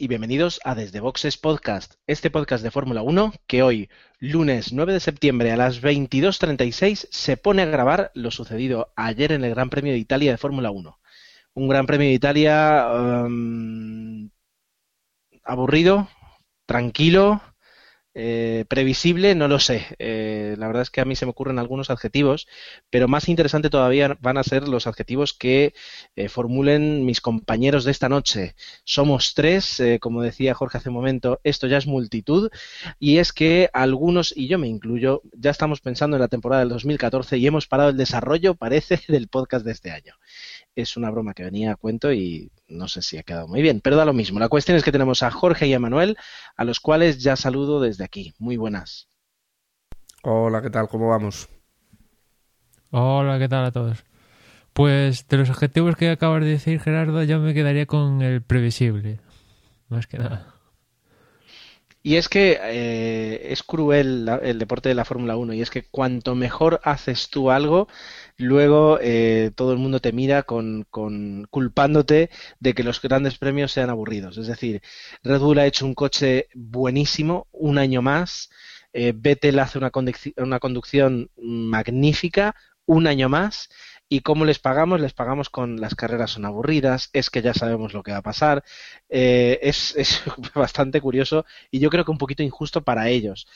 y 0.00 0.08
bienvenidos 0.08 0.60
a 0.64 0.74
Desde 0.74 1.00
Boxes 1.00 1.36
Podcast, 1.36 1.96
este 2.06 2.30
podcast 2.30 2.64
de 2.64 2.70
Fórmula 2.70 3.02
1 3.02 3.34
que 3.46 3.62
hoy, 3.62 3.90
lunes 4.18 4.72
9 4.72 4.94
de 4.94 5.00
septiembre 5.00 5.52
a 5.52 5.58
las 5.58 5.82
22.36, 5.82 7.06
se 7.10 7.36
pone 7.36 7.60
a 7.60 7.66
grabar 7.66 8.10
lo 8.14 8.30
sucedido 8.30 8.94
ayer 8.96 9.32
en 9.32 9.44
el 9.44 9.50
Gran 9.50 9.68
Premio 9.68 9.92
de 9.92 9.98
Italia 9.98 10.30
de 10.30 10.38
Fórmula 10.38 10.70
1. 10.70 10.98
Un 11.52 11.68
Gran 11.68 11.84
Premio 11.84 12.08
de 12.08 12.14
Italia 12.14 12.88
um, 12.94 14.30
aburrido, 15.44 16.08
tranquilo, 16.64 17.42
eh, 18.14 18.64
previsible, 18.68 19.34
no 19.36 19.46
lo 19.46 19.60
sé. 19.60 19.86
Eh, 19.98 20.56
la 20.58 20.66
verdad 20.66 20.82
es 20.82 20.90
que 20.90 21.00
a 21.00 21.04
mí 21.04 21.14
se 21.14 21.26
me 21.26 21.30
ocurren 21.30 21.58
algunos 21.58 21.90
adjetivos, 21.90 22.48
pero 22.90 23.06
más 23.06 23.28
interesante 23.28 23.70
todavía 23.70 24.16
van 24.20 24.36
a 24.36 24.42
ser 24.42 24.66
los 24.68 24.86
adjetivos 24.86 25.32
que 25.32 25.74
eh, 26.16 26.28
formulen 26.28 27.04
mis 27.06 27.20
compañeros 27.20 27.84
de 27.84 27.92
esta 27.92 28.08
noche. 28.08 28.56
Somos 28.84 29.34
tres, 29.34 29.80
como 30.00 30.22
decía 30.22 30.54
Jorge 30.54 30.78
hace 30.78 30.88
un 30.88 30.96
momento, 30.96 31.40
esto 31.44 31.66
ya 31.68 31.78
es 31.78 31.86
multitud, 31.86 32.50
y 32.98 33.18
es 33.18 33.32
que 33.32 33.70
algunos, 33.72 34.36
y 34.36 34.48
yo 34.48 34.58
me 34.58 34.68
incluyo, 34.68 35.22
ya 35.32 35.50
estamos 35.50 35.80
pensando 35.80 36.16
en 36.16 36.22
la 36.22 36.28
temporada 36.28 36.60
del 36.60 36.70
2014 36.70 37.38
y 37.38 37.46
hemos 37.46 37.66
parado 37.66 37.90
el 37.90 37.96
desarrollo, 37.96 38.54
parece, 38.56 39.00
del 39.08 39.28
podcast 39.28 39.64
de 39.64 39.72
este 39.72 39.90
año 39.92 40.14
es 40.74 40.96
una 40.96 41.10
broma 41.10 41.34
que 41.34 41.44
venía 41.44 41.72
a 41.72 41.76
cuento 41.76 42.12
y 42.12 42.50
no 42.68 42.88
sé 42.88 43.02
si 43.02 43.18
ha 43.18 43.22
quedado 43.22 43.48
muy 43.48 43.62
bien, 43.62 43.80
pero 43.80 43.96
da 43.96 44.04
lo 44.04 44.12
mismo. 44.12 44.38
La 44.38 44.48
cuestión 44.48 44.76
es 44.76 44.84
que 44.84 44.92
tenemos 44.92 45.22
a 45.22 45.30
Jorge 45.30 45.66
y 45.66 45.74
a 45.74 45.80
Manuel, 45.80 46.16
a 46.56 46.64
los 46.64 46.80
cuales 46.80 47.22
ya 47.22 47.36
saludo 47.36 47.80
desde 47.80 48.04
aquí. 48.04 48.34
Muy 48.38 48.56
buenas. 48.56 49.08
Hola, 50.22 50.62
¿qué 50.62 50.70
tal? 50.70 50.88
¿Cómo 50.88 51.08
vamos? 51.08 51.48
Hola, 52.90 53.38
¿qué 53.38 53.48
tal 53.48 53.64
a 53.64 53.72
todos? 53.72 54.04
Pues 54.72 55.26
de 55.28 55.36
los 55.36 55.50
objetivos 55.50 55.96
que 55.96 56.10
acabas 56.10 56.42
de 56.42 56.50
decir, 56.50 56.80
Gerardo, 56.80 57.22
yo 57.24 57.40
me 57.40 57.54
quedaría 57.54 57.86
con 57.86 58.22
el 58.22 58.42
previsible. 58.42 59.20
Más 59.88 60.06
que 60.06 60.18
nada. 60.18 60.54
Y 62.02 62.16
es 62.16 62.28
que 62.28 62.58
eh, 62.62 63.52
es 63.52 63.62
cruel 63.62 64.26
el 64.42 64.58
deporte 64.58 64.88
de 64.88 64.94
la 64.94 65.04
Fórmula 65.04 65.36
1 65.36 65.52
y 65.52 65.60
es 65.60 65.70
que 65.70 65.82
cuanto 65.82 66.34
mejor 66.34 66.80
haces 66.82 67.28
tú 67.28 67.50
algo, 67.50 67.88
luego 68.40 68.98
eh, 69.00 69.50
todo 69.54 69.72
el 69.72 69.78
mundo 69.78 70.00
te 70.00 70.12
mira 70.12 70.42
con, 70.42 70.86
con, 70.90 71.46
culpándote 71.50 72.30
de 72.58 72.74
que 72.74 72.82
los 72.82 73.00
grandes 73.00 73.38
premios 73.38 73.72
sean 73.72 73.90
aburridos. 73.90 74.38
Es 74.38 74.46
decir, 74.46 74.82
Red 75.22 75.40
Bull 75.40 75.58
ha 75.58 75.66
hecho 75.66 75.86
un 75.86 75.94
coche 75.94 76.48
buenísimo, 76.54 77.46
un 77.52 77.78
año 77.78 78.02
más, 78.02 78.50
eh, 78.92 79.12
Vettel 79.14 79.58
hace 79.58 79.78
una, 79.78 79.92
una 80.36 80.58
conducción 80.58 81.30
magnífica, 81.36 82.56
un 82.86 83.06
año 83.06 83.28
más, 83.28 83.68
¿Y 84.12 84.22
cómo 84.22 84.44
les 84.44 84.58
pagamos? 84.58 85.00
Les 85.00 85.12
pagamos 85.12 85.50
con 85.50 85.80
las 85.80 85.94
carreras 85.94 86.32
son 86.32 86.44
aburridas, 86.44 87.10
es 87.12 87.30
que 87.30 87.42
ya 87.42 87.54
sabemos 87.54 87.94
lo 87.94 88.02
que 88.02 88.10
va 88.10 88.18
a 88.18 88.22
pasar. 88.22 88.64
Eh, 89.08 89.60
es, 89.62 89.94
es, 89.96 90.22
bastante 90.52 91.00
curioso 91.00 91.46
y 91.70 91.78
yo 91.78 91.90
creo 91.90 92.04
que 92.04 92.10
un 92.10 92.18
poquito 92.18 92.42
injusto 92.42 92.82
para 92.82 93.08
ellos. 93.08 93.46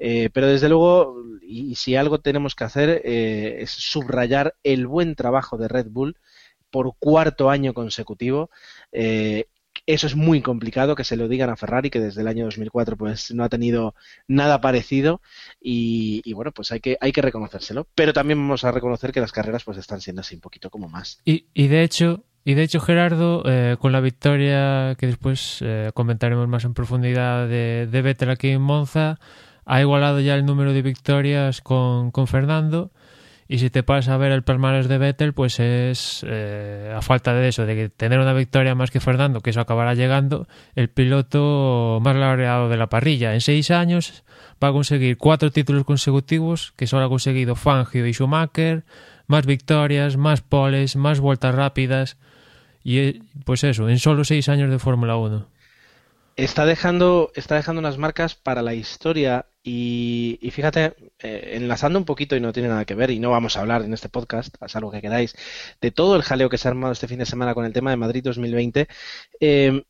Eh, 0.00 0.30
pero 0.32 0.48
desde 0.48 0.68
luego, 0.68 1.22
y, 1.42 1.76
si 1.76 1.94
algo 1.94 2.18
tenemos 2.18 2.56
que 2.56 2.64
hacer, 2.64 3.02
eh, 3.04 3.58
es 3.60 3.70
subrayar 3.70 4.54
el 4.64 4.88
buen 4.88 5.14
trabajo 5.14 5.56
de 5.56 5.68
Red 5.68 5.86
Bull 5.90 6.16
por 6.70 6.94
cuarto 6.98 7.50
año 7.50 7.74
consecutivo 7.74 8.50
eso 9.86 10.06
es 10.06 10.14
muy 10.14 10.40
complicado 10.40 10.94
que 10.94 11.04
se 11.04 11.16
lo 11.16 11.28
digan 11.28 11.50
a 11.50 11.56
Ferrari, 11.56 11.90
que 11.90 12.00
desde 12.00 12.20
el 12.20 12.28
año 12.28 12.44
2004 12.44 12.96
pues 12.96 13.32
no 13.32 13.44
ha 13.44 13.48
tenido 13.48 13.94
nada 14.28 14.60
parecido 14.60 15.20
y, 15.60 16.32
bueno, 16.32 16.52
pues 16.52 16.72
hay 16.72 16.80
que, 16.80 16.96
hay 17.00 17.12
que 17.12 17.22
reconocérselo. 17.22 17.86
Pero 17.94 18.12
también 18.12 18.38
vamos 18.38 18.64
a 18.64 18.72
reconocer 18.72 19.12
que 19.12 19.20
las 19.20 19.32
carreras 19.32 19.64
pues 19.64 19.78
están 19.78 20.00
siendo 20.00 20.20
así 20.20 20.34
un 20.34 20.40
poquito 20.40 20.70
como 20.70 20.88
más. 20.88 21.20
Y, 21.24 21.46
y 21.54 21.68
de 21.68 21.82
hecho, 21.82 22.24
y 22.44 22.54
de 22.54 22.62
hecho, 22.62 22.80
Gerardo, 22.80 23.42
eh, 23.46 23.76
con 23.78 23.92
la 23.92 24.00
victoria 24.00 24.94
que 24.98 25.06
después 25.06 25.58
eh, 25.60 25.90
comentaremos 25.94 26.46
más 26.48 26.64
en 26.64 26.74
profundidad 26.74 27.48
de, 27.48 27.86
de 27.90 28.02
Vettel 28.02 28.30
aquí 28.30 28.50
en 28.50 28.62
Monza, 28.62 29.18
ha 29.64 29.80
igualado 29.80 30.20
ya 30.20 30.34
el 30.34 30.44
número 30.44 30.72
de 30.72 30.82
victorias 30.82 31.60
con, 31.60 32.10
con 32.10 32.26
Fernando 32.26 32.90
y 33.52 33.58
si 33.58 33.68
te 33.68 33.82
pasas 33.82 34.14
a 34.14 34.16
ver 34.16 34.30
el 34.30 34.44
palmarés 34.44 34.86
de 34.86 34.96
Vettel, 34.96 35.32
pues 35.32 35.58
es 35.58 36.24
eh, 36.24 36.94
a 36.96 37.02
falta 37.02 37.34
de 37.34 37.48
eso, 37.48 37.66
de 37.66 37.88
tener 37.88 38.20
una 38.20 38.32
victoria 38.32 38.76
más 38.76 38.92
que 38.92 39.00
Fernando, 39.00 39.40
que 39.40 39.50
eso 39.50 39.60
acabará 39.60 39.94
llegando, 39.94 40.46
el 40.76 40.88
piloto 40.88 41.98
más 42.00 42.14
laureado 42.14 42.68
de 42.68 42.76
la 42.76 42.86
parrilla. 42.88 43.34
En 43.34 43.40
seis 43.40 43.72
años 43.72 44.22
va 44.62 44.68
a 44.68 44.72
conseguir 44.72 45.16
cuatro 45.16 45.50
títulos 45.50 45.82
consecutivos, 45.82 46.74
que 46.76 46.86
solo 46.86 47.06
ha 47.06 47.08
conseguido 47.08 47.56
Fangio 47.56 48.06
y 48.06 48.12
Schumacher, 48.12 48.84
más 49.26 49.46
victorias, 49.46 50.16
más 50.16 50.42
poles, 50.42 50.94
más 50.94 51.18
vueltas 51.18 51.52
rápidas. 51.52 52.18
Y 52.84 52.98
eh, 52.98 53.22
pues 53.44 53.64
eso, 53.64 53.88
en 53.88 53.98
solo 53.98 54.22
seis 54.22 54.48
años 54.48 54.70
de 54.70 54.78
Fórmula 54.78 55.16
1 55.16 55.59
está 56.44 56.64
dejando, 56.64 57.30
está 57.34 57.56
dejando 57.56 57.80
unas 57.80 57.98
marcas 57.98 58.34
para 58.34 58.62
la 58.62 58.74
historia 58.74 59.46
y, 59.62 60.38
fíjate, 60.52 60.94
eh, 61.18 61.50
enlazando 61.54 61.98
un 61.98 62.04
poquito 62.06 62.34
y 62.34 62.40
no 62.40 62.52
tiene 62.52 62.68
nada 62.68 62.84
que 62.86 62.94
ver, 62.94 63.10
y 63.10 63.18
no 63.18 63.30
vamos 63.30 63.56
a 63.56 63.60
hablar 63.60 63.82
en 63.82 63.92
este 63.92 64.08
podcast, 64.08 64.54
a 64.60 64.68
salvo 64.68 64.90
que 64.90 65.02
queráis, 65.02 65.36
de 65.80 65.90
todo 65.90 66.16
el 66.16 66.22
jaleo 66.22 66.48
que 66.48 66.58
se 66.58 66.68
ha 66.68 66.70
armado 66.70 66.92
este 66.92 67.08
fin 67.08 67.18
de 67.18 67.26
semana 67.26 67.54
con 67.54 67.64
el 67.66 67.72
tema 67.72 67.90
de 67.90 67.96
Madrid 67.96 68.22
2020, 68.24 68.88
eh, 69.40 69.82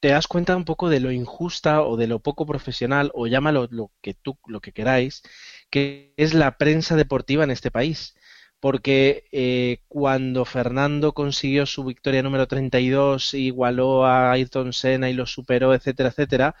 te 0.00 0.08
das 0.08 0.28
cuenta 0.28 0.56
un 0.56 0.64
poco 0.64 0.88
de 0.88 1.00
lo 1.00 1.12
injusta 1.12 1.82
o 1.82 1.96
de 1.96 2.06
lo 2.06 2.20
poco 2.20 2.46
profesional, 2.46 3.10
o 3.14 3.26
llámalo 3.26 3.68
lo 3.70 3.90
que 4.00 4.14
tú, 4.14 4.38
lo 4.46 4.60
que 4.60 4.72
queráis, 4.72 5.22
que 5.70 6.14
es 6.16 6.34
la 6.34 6.56
prensa 6.56 6.96
deportiva 6.96 7.44
en 7.44 7.50
este 7.50 7.70
país 7.70 8.14
porque 8.60 9.24
eh, 9.32 9.82
cuando 9.88 10.44
Fernando 10.44 11.12
consiguió 11.12 11.66
su 11.66 11.84
victoria 11.84 12.22
número 12.22 12.48
32, 12.48 13.34
igualó 13.34 14.04
a 14.04 14.32
Ayrton 14.32 14.72
Senna 14.72 15.10
y 15.10 15.14
lo 15.14 15.26
superó, 15.26 15.74
etcétera, 15.74 16.08
etcétera, 16.10 16.56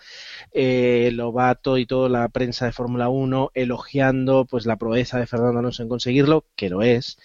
eh, 0.52 1.10
Lobato 1.12 1.78
y 1.78 1.86
toda 1.86 2.08
la 2.08 2.28
prensa 2.28 2.66
de 2.66 2.72
Fórmula 2.72 3.08
1 3.08 3.50
elogiando 3.54 4.46
pues 4.46 4.66
la 4.66 4.76
proeza 4.76 5.18
de 5.18 5.26
Fernando 5.26 5.58
Alonso 5.58 5.82
en 5.82 5.88
conseguirlo, 5.88 6.46
que 6.56 6.70
lo 6.70 6.82
es, 6.82 7.18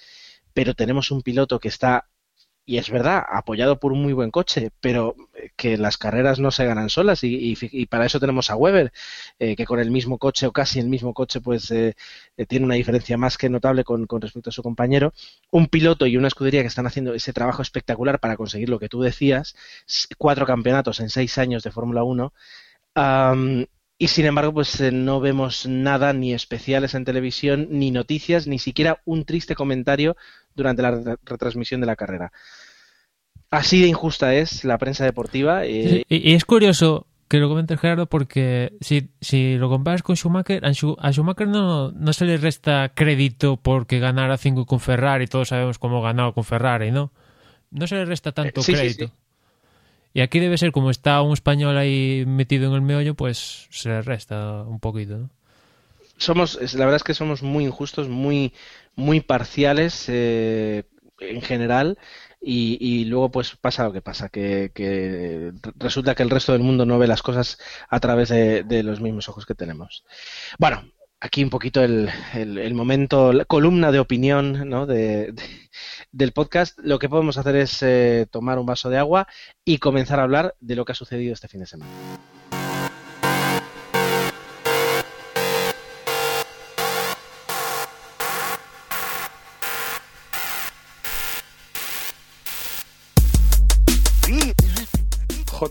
pero 0.54 0.74
tenemos 0.74 1.12
un 1.12 1.22
piloto 1.22 1.60
que 1.60 1.68
está 1.68 2.08
y 2.66 2.78
es 2.78 2.90
verdad, 2.90 3.24
apoyado 3.30 3.80
por 3.80 3.92
un 3.92 4.02
muy 4.02 4.14
buen 4.14 4.32
coche, 4.32 4.72
pero 4.80 5.16
eh, 5.36 5.52
que 5.58 5.78
las 5.78 5.98
carreras 5.98 6.40
no 6.40 6.50
se 6.52 6.66
ganan 6.66 6.90
solas 6.90 7.20
y, 7.24 7.56
para 7.88 8.06
eso 8.06 8.20
tenemos 8.20 8.50
a 8.50 8.56
Weber, 8.56 8.94
eh, 9.40 9.56
que 9.56 9.66
con 9.66 9.80
el 9.80 9.92
mismo 9.92 10.18
coche 10.18 10.48
o 10.48 10.54
casi 10.54 10.80
el 10.80 10.88
mismo 10.88 11.14
coche, 11.14 11.42
pues 11.42 11.70
eh, 11.72 11.96
tiene 12.48 12.66
una 12.66 12.76
diferencia 12.76 13.18
más 13.18 13.38
que 13.38 13.50
notable 13.50 13.84
con, 13.84 14.08
respecto 14.22 14.50
a 14.50 14.54
su 14.54 14.64
compañero. 14.64 15.14
Un 15.52 15.68
piloto 15.68 16.06
y 16.08 16.16
una 16.18 16.28
escudería 16.28 16.62
que 16.62 16.68
están 16.68 16.88
haciendo 16.88 17.14
ese 17.14 17.34
trabajo 17.34 17.62
espectacular 17.62 18.20
para 18.20 18.38
conseguir 18.38 18.70
lo 18.70 18.80
que 18.80 18.90
tú 18.90 19.02
decías, 19.02 19.56
cuatro 20.18 20.46
campeonatos 20.46 21.00
en 21.02 21.10
seis 21.10 21.38
años 21.38 21.64
de 21.64 21.72
Fórmula 21.72 22.04
1. 22.04 22.34
Y 24.04 24.10
sin 24.10 24.26
embargo, 24.26 24.52
pues 24.52 24.82
no 24.92 25.22
vemos 25.22 25.66
nada 25.66 26.12
ni 26.12 26.34
especiales 26.34 26.94
en 26.94 27.06
televisión, 27.06 27.70
ni 27.70 27.90
noticias, 27.90 28.48
ni 28.48 28.60
siquiera 28.60 29.00
un 29.06 29.24
triste 29.24 29.56
comentario 29.56 30.18
durante 30.56 30.82
la 30.82 31.18
retransmisión 31.24 31.80
de 31.80 31.88
la 31.88 31.96
carrera. 31.96 32.34
Así 33.50 33.80
de 33.80 33.88
injusta 33.88 34.36
es 34.36 34.66
la 34.66 34.78
prensa 34.78 35.06
deportiva. 35.06 35.66
Eh, 35.66 36.04
y, 36.10 36.34
es 36.34 36.44
curioso 36.44 37.08
que 37.30 37.38
lo 37.38 37.48
comentes 37.48 37.80
Gerardo 37.80 38.08
porque 38.08 38.74
si, 38.82 39.12
si 39.22 39.56
lo 39.56 39.70
comparas 39.70 40.04
con 40.04 40.18
Schumacher, 40.18 40.66
a 40.66 40.74
Schumacher 40.74 41.48
no, 41.48 41.94
no 41.94 42.12
se 42.12 42.26
le 42.26 42.36
resta 42.36 42.92
crédito 42.94 43.56
porque 43.56 44.00
ganara 44.00 44.36
cinco 44.36 44.66
con 44.66 44.82
Ferrari, 44.82 45.28
todos 45.28 45.48
sabemos 45.48 45.80
cómo 45.80 46.02
ganado 46.02 46.34
con 46.34 46.44
Ferrari, 46.44 46.92
¿no? 46.92 47.14
No 47.72 47.88
se 47.88 47.96
le 47.96 48.04
resta 48.04 48.34
tanto 48.34 48.60
eh, 48.60 48.64
crédito. 48.66 49.14
Y 50.14 50.22
aquí 50.22 50.40
debe 50.40 50.58
ser 50.58 50.72
como 50.72 50.92
está 50.92 51.22
un 51.22 51.34
español 51.34 51.78
ahí 51.78 52.24
metido 52.28 52.68
en 52.68 52.74
el 52.74 52.82
meollo, 52.82 53.16
pues 53.16 53.68
se 53.72 53.90
le 53.90 54.02
resta 54.02 54.64
un 54.64 54.80
poquito, 54.80 55.18
¿no? 55.18 55.30
Somos, 56.18 56.60
la 56.76 56.86
verdad 56.86 56.98
es 56.98 57.04
que 57.04 57.16
somos 57.16 57.42
muy 57.42 57.66
injustos, 57.66 58.08
muy, 58.08 58.54
muy 58.96 59.20
parciales 59.20 60.06
eh, 60.08 60.84
en 61.20 61.42
general 61.42 61.98
y, 62.40 63.06
luego 63.06 63.32
pues 63.32 63.56
pasa 63.56 63.86
lo 63.86 63.94
que 63.94 64.02
pasa, 64.02 64.30
que, 64.30 65.54
resulta 65.78 66.14
que 66.14 66.24
el 66.24 66.30
resto 66.30 66.52
del 66.52 66.62
mundo 66.62 66.86
no 66.86 67.00
ve 67.00 67.08
las 67.08 67.22
cosas 67.22 67.58
a 67.90 68.00
través 68.00 68.30
de, 68.30 68.84
los 68.84 69.02
mismos 69.02 69.30
ojos 69.30 69.46
que 69.46 69.56
tenemos. 69.56 70.04
Bueno, 70.60 70.84
aquí 71.20 71.44
un 71.44 71.50
poquito 71.50 71.82
el, 71.82 72.10
el, 72.34 72.74
momento, 72.74 73.32
la 73.34 73.46
columna 73.46 73.92
de 73.92 74.00
opinión 74.00 74.70
¿no? 74.70 74.86
de, 74.86 75.34
del 76.14 76.32
podcast, 76.32 76.80
lo 76.80 77.00
que 77.00 77.10
podemos 77.10 77.38
hacer 77.38 77.56
es 77.58 77.82
eh, 77.82 78.28
tomar 78.32 78.60
un 78.60 78.66
vaso 78.66 78.90
de 78.90 78.98
agua 78.98 79.28
y 79.66 79.80
comenzar 79.80 80.20
a 80.20 80.24
hablar 80.24 80.56
de 80.62 80.76
lo 80.76 80.86
que 80.86 80.94
ha 80.94 80.96
sucedido 80.96 81.34
este 81.34 81.48
fin 81.48 81.60
de 81.60 81.66
semana. 81.66 81.92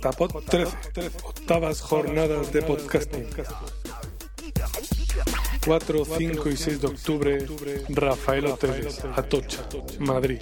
JPod 0.01 0.45
13, 0.45 1.11
octavas 1.23 1.81
jornadas 1.81 2.53
de 2.53 2.63
podcasting. 2.63 3.27
4, 5.65 6.05
5 6.05 6.49
y 6.49 6.57
6 6.57 6.81
de 6.81 6.87
octubre, 6.89 7.47
Rafael 7.89 8.47
Hoteles, 8.47 9.01
Atocha, 9.17 9.61
Madrid. 10.01 10.41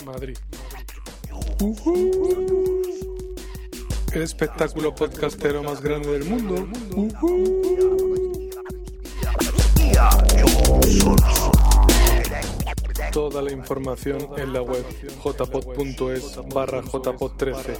El 4.12 4.22
espectáculo 4.22 4.94
podcastero 4.94 5.62
más 5.62 5.82
grande 5.82 6.18
del 6.18 6.24
mundo. 6.24 6.68
Toda 13.12 13.42
la 13.42 13.52
información 13.52 14.28
en 14.38 14.52
la 14.52 14.62
web 14.62 14.84
jpod.es 15.22 16.40
barra 16.54 16.82
jpod13. 16.82 17.76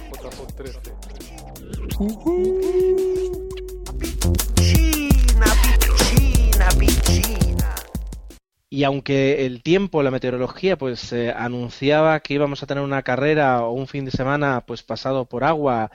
Y 8.73 8.85
aunque 8.85 9.45
el 9.45 9.61
tiempo, 9.63 10.01
la 10.01 10.11
meteorología, 10.11 10.77
pues 10.77 11.11
eh, 11.11 11.31
anunciaba 11.35 12.21
que 12.21 12.35
íbamos 12.35 12.63
a 12.63 12.67
tener 12.67 12.81
una 12.83 13.03
carrera 13.03 13.63
o 13.65 13.73
un 13.73 13.85
fin 13.87 14.05
de 14.05 14.11
semana 14.11 14.63
pues 14.65 14.81
pasado 14.81 15.25
por 15.25 15.43
agua 15.43 15.91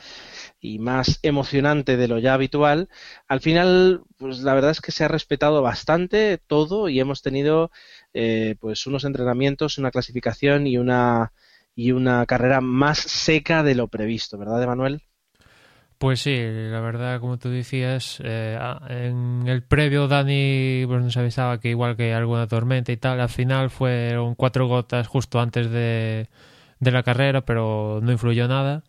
y 0.60 0.78
más 0.78 1.18
emocionante 1.22 1.96
de 1.96 2.08
lo 2.08 2.18
ya 2.18 2.34
habitual, 2.34 2.88
al 3.28 3.40
final, 3.40 4.02
pues 4.18 4.40
la 4.40 4.54
verdad 4.54 4.72
es 4.72 4.80
que 4.82 4.92
se 4.92 5.04
ha 5.04 5.08
respetado 5.08 5.62
bastante 5.62 6.38
todo 6.38 6.88
y 6.90 7.00
hemos 7.00 7.22
tenido 7.22 7.70
eh, 8.14 8.56
pues 8.60 8.86
unos 8.86 9.04
entrenamientos, 9.04 9.78
una 9.78 9.90
clasificación 9.90 10.66
y 10.66 10.78
una 10.78 11.32
y 11.74 11.92
una 11.92 12.26
carrera 12.26 12.60
más 12.60 12.98
seca 12.98 13.62
de 13.62 13.74
lo 13.74 13.88
previsto, 13.88 14.38
¿verdad, 14.38 14.62
Emanuel? 14.62 15.02
Pues 15.98 16.20
sí, 16.20 16.36
la 16.36 16.80
verdad, 16.80 17.20
como 17.20 17.38
tú 17.38 17.48
decías, 17.48 18.20
eh, 18.22 18.58
en 18.88 19.44
el 19.46 19.62
previo 19.62 20.08
Dani 20.08 20.84
pues, 20.86 21.02
nos 21.02 21.16
avisaba 21.16 21.58
que 21.58 21.70
igual 21.70 21.96
que 21.96 22.12
alguna 22.12 22.46
tormenta 22.46 22.92
y 22.92 22.98
tal, 22.98 23.18
al 23.18 23.30
final 23.30 23.70
fueron 23.70 24.34
cuatro 24.34 24.66
gotas 24.66 25.06
justo 25.06 25.40
antes 25.40 25.70
de, 25.70 26.28
de 26.80 26.90
la 26.90 27.02
carrera, 27.02 27.46
pero 27.46 28.00
no 28.02 28.12
influyó 28.12 28.46
nada. 28.46 28.82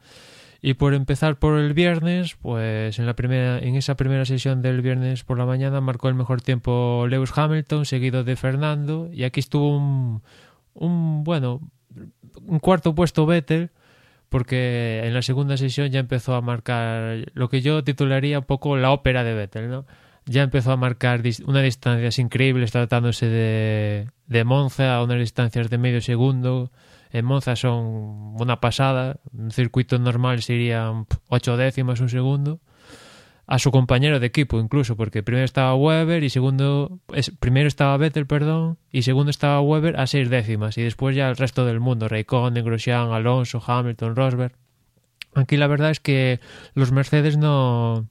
Y 0.61 0.73
por 0.73 0.93
empezar 0.93 1.37
por 1.37 1.59
el 1.59 1.73
viernes, 1.73 2.35
pues 2.41 2.99
en 2.99 3.05
la 3.05 3.15
primera, 3.15 3.59
en 3.59 3.75
esa 3.75 3.95
primera 3.95 4.25
sesión 4.25 4.61
del 4.61 4.81
viernes 4.81 5.23
por 5.23 5.37
la 5.37 5.45
mañana 5.45 5.79
marcó 5.79 6.09
el 6.09 6.15
mejor 6.15 6.41
tiempo 6.41 7.05
Lewis 7.07 7.31
Hamilton, 7.33 7.85
seguido 7.85 8.25
de 8.25 8.35
Fernando, 8.35 9.09
y 9.13 9.23
aquí 9.23 9.39
estuvo 9.39 9.77
un, 9.77 10.23
un 10.73 11.23
bueno, 11.23 11.61
un 12.41 12.59
cuarto 12.59 12.93
puesto 12.95 13.25
Vettel, 13.25 13.69
porque 14.29 15.01
en 15.03 15.13
la 15.13 15.21
segunda 15.21 15.57
sesión 15.57 15.89
ya 15.89 15.99
empezó 15.99 16.35
a 16.35 16.41
marcar 16.41 17.25
lo 17.33 17.49
que 17.49 17.61
yo 17.61 17.83
titularía 17.83 18.39
un 18.39 18.45
poco 18.45 18.77
la 18.77 18.91
ópera 18.91 19.23
de 19.23 19.33
Vettel, 19.33 19.69
¿no? 19.69 19.85
Ya 20.25 20.43
empezó 20.43 20.73
a 20.73 20.77
marcar 20.77 21.21
unas 21.45 21.63
distancias 21.63 22.19
increíbles 22.19 22.71
tratándose 22.71 23.27
de, 23.27 24.09
de 24.27 24.43
Monza 24.43 24.95
a 24.95 25.03
unas 25.03 25.19
distancias 25.19 25.69
de 25.69 25.77
medio 25.77 26.01
segundo. 26.01 26.71
En 27.11 27.23
Monza 27.23 27.55
son 27.55 28.35
una 28.37 28.59
pasada, 28.59 29.21
un 29.31 29.51
circuito 29.51 29.97
normal 29.99 30.41
serían 30.41 31.05
ocho 31.29 31.55
décimas 31.55 32.01
un 32.01 32.09
segundo 32.09 32.59
a 33.47 33.59
su 33.59 33.71
compañero 33.71 34.19
de 34.19 34.27
equipo 34.27 34.59
incluso, 34.59 34.97
porque 34.97 35.23
primero 35.23 35.45
estaba 35.45 35.73
Weber 35.73 36.21
y 36.23 36.29
segundo, 36.29 36.99
es, 37.13 37.31
primero 37.39 37.69
estaba 37.69 37.95
Vettel, 37.95 38.27
perdón, 38.27 38.77
y 38.91 39.03
segundo 39.03 39.29
estaba 39.29 39.61
Weber 39.61 39.97
a 39.99 40.05
seis 40.05 40.29
décimas 40.29 40.77
y 40.77 40.83
después 40.83 41.15
ya 41.15 41.29
el 41.29 41.37
resto 41.37 41.65
del 41.65 41.79
mundo, 41.79 42.09
Raikkonen, 42.09 42.65
Grosjean, 42.65 43.11
Alonso, 43.13 43.63
Hamilton, 43.65 44.17
Rosberg. 44.17 44.53
Aquí 45.33 45.55
la 45.55 45.67
verdad 45.67 45.91
es 45.91 46.01
que 46.01 46.41
los 46.73 46.91
Mercedes 46.91 47.37
no, 47.37 48.09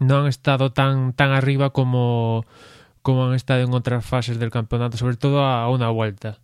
no 0.00 0.18
han 0.18 0.26
estado 0.26 0.72
tan, 0.72 1.12
tan 1.12 1.30
arriba 1.30 1.70
como, 1.70 2.44
como 3.02 3.26
han 3.26 3.34
estado 3.34 3.62
en 3.62 3.72
otras 3.72 4.04
fases 4.04 4.40
del 4.40 4.50
campeonato, 4.50 4.96
sobre 4.96 5.16
todo 5.16 5.44
a 5.44 5.68
una 5.70 5.90
vuelta. 5.90 6.40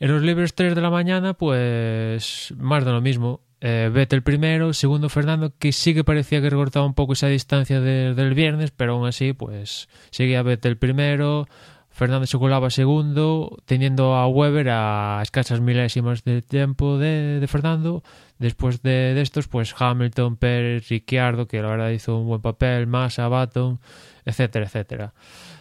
En 0.00 0.12
los 0.12 0.22
libres 0.22 0.54
3 0.54 0.74
de 0.74 0.80
la 0.80 0.90
mañana, 0.90 1.34
pues 1.34 2.52
más 2.58 2.84
de 2.84 2.90
lo 2.90 3.00
mismo. 3.00 3.40
Eh, 3.60 3.90
Vettel 3.92 4.22
primero, 4.22 4.72
segundo 4.74 5.08
Fernando, 5.08 5.52
que 5.58 5.72
sí 5.72 5.94
que 5.94 6.04
parecía 6.04 6.42
que 6.42 6.50
recortaba 6.50 6.84
un 6.84 6.94
poco 6.94 7.14
esa 7.14 7.28
distancia 7.28 7.80
de, 7.80 8.14
del 8.14 8.34
viernes, 8.34 8.70
pero 8.70 8.94
aún 8.94 9.06
así, 9.06 9.32
pues 9.32 9.88
seguía 10.10 10.42
Vettel 10.42 10.76
primero, 10.76 11.48
Fernando 11.96 12.26
se 12.26 12.38
colaba 12.38 12.68
segundo, 12.68 13.56
teniendo 13.64 14.16
a 14.16 14.28
Weber 14.28 14.68
a 14.68 15.20
escasas 15.22 15.62
milésimas 15.62 16.24
de 16.24 16.42
tiempo 16.42 16.98
de, 16.98 17.40
de 17.40 17.46
Fernando. 17.46 18.02
Después 18.38 18.82
de, 18.82 19.14
de, 19.14 19.22
estos, 19.22 19.48
pues 19.48 19.74
Hamilton, 19.78 20.36
Pérez, 20.36 20.90
Ricciardo, 20.90 21.48
que 21.48 21.62
la 21.62 21.68
verdad 21.68 21.88
hizo 21.88 22.18
un 22.18 22.26
buen 22.26 22.42
papel, 22.42 22.86
Massa, 22.86 23.28
Baton, 23.28 23.80
etcétera, 24.26 24.66
etcétera. 24.66 25.14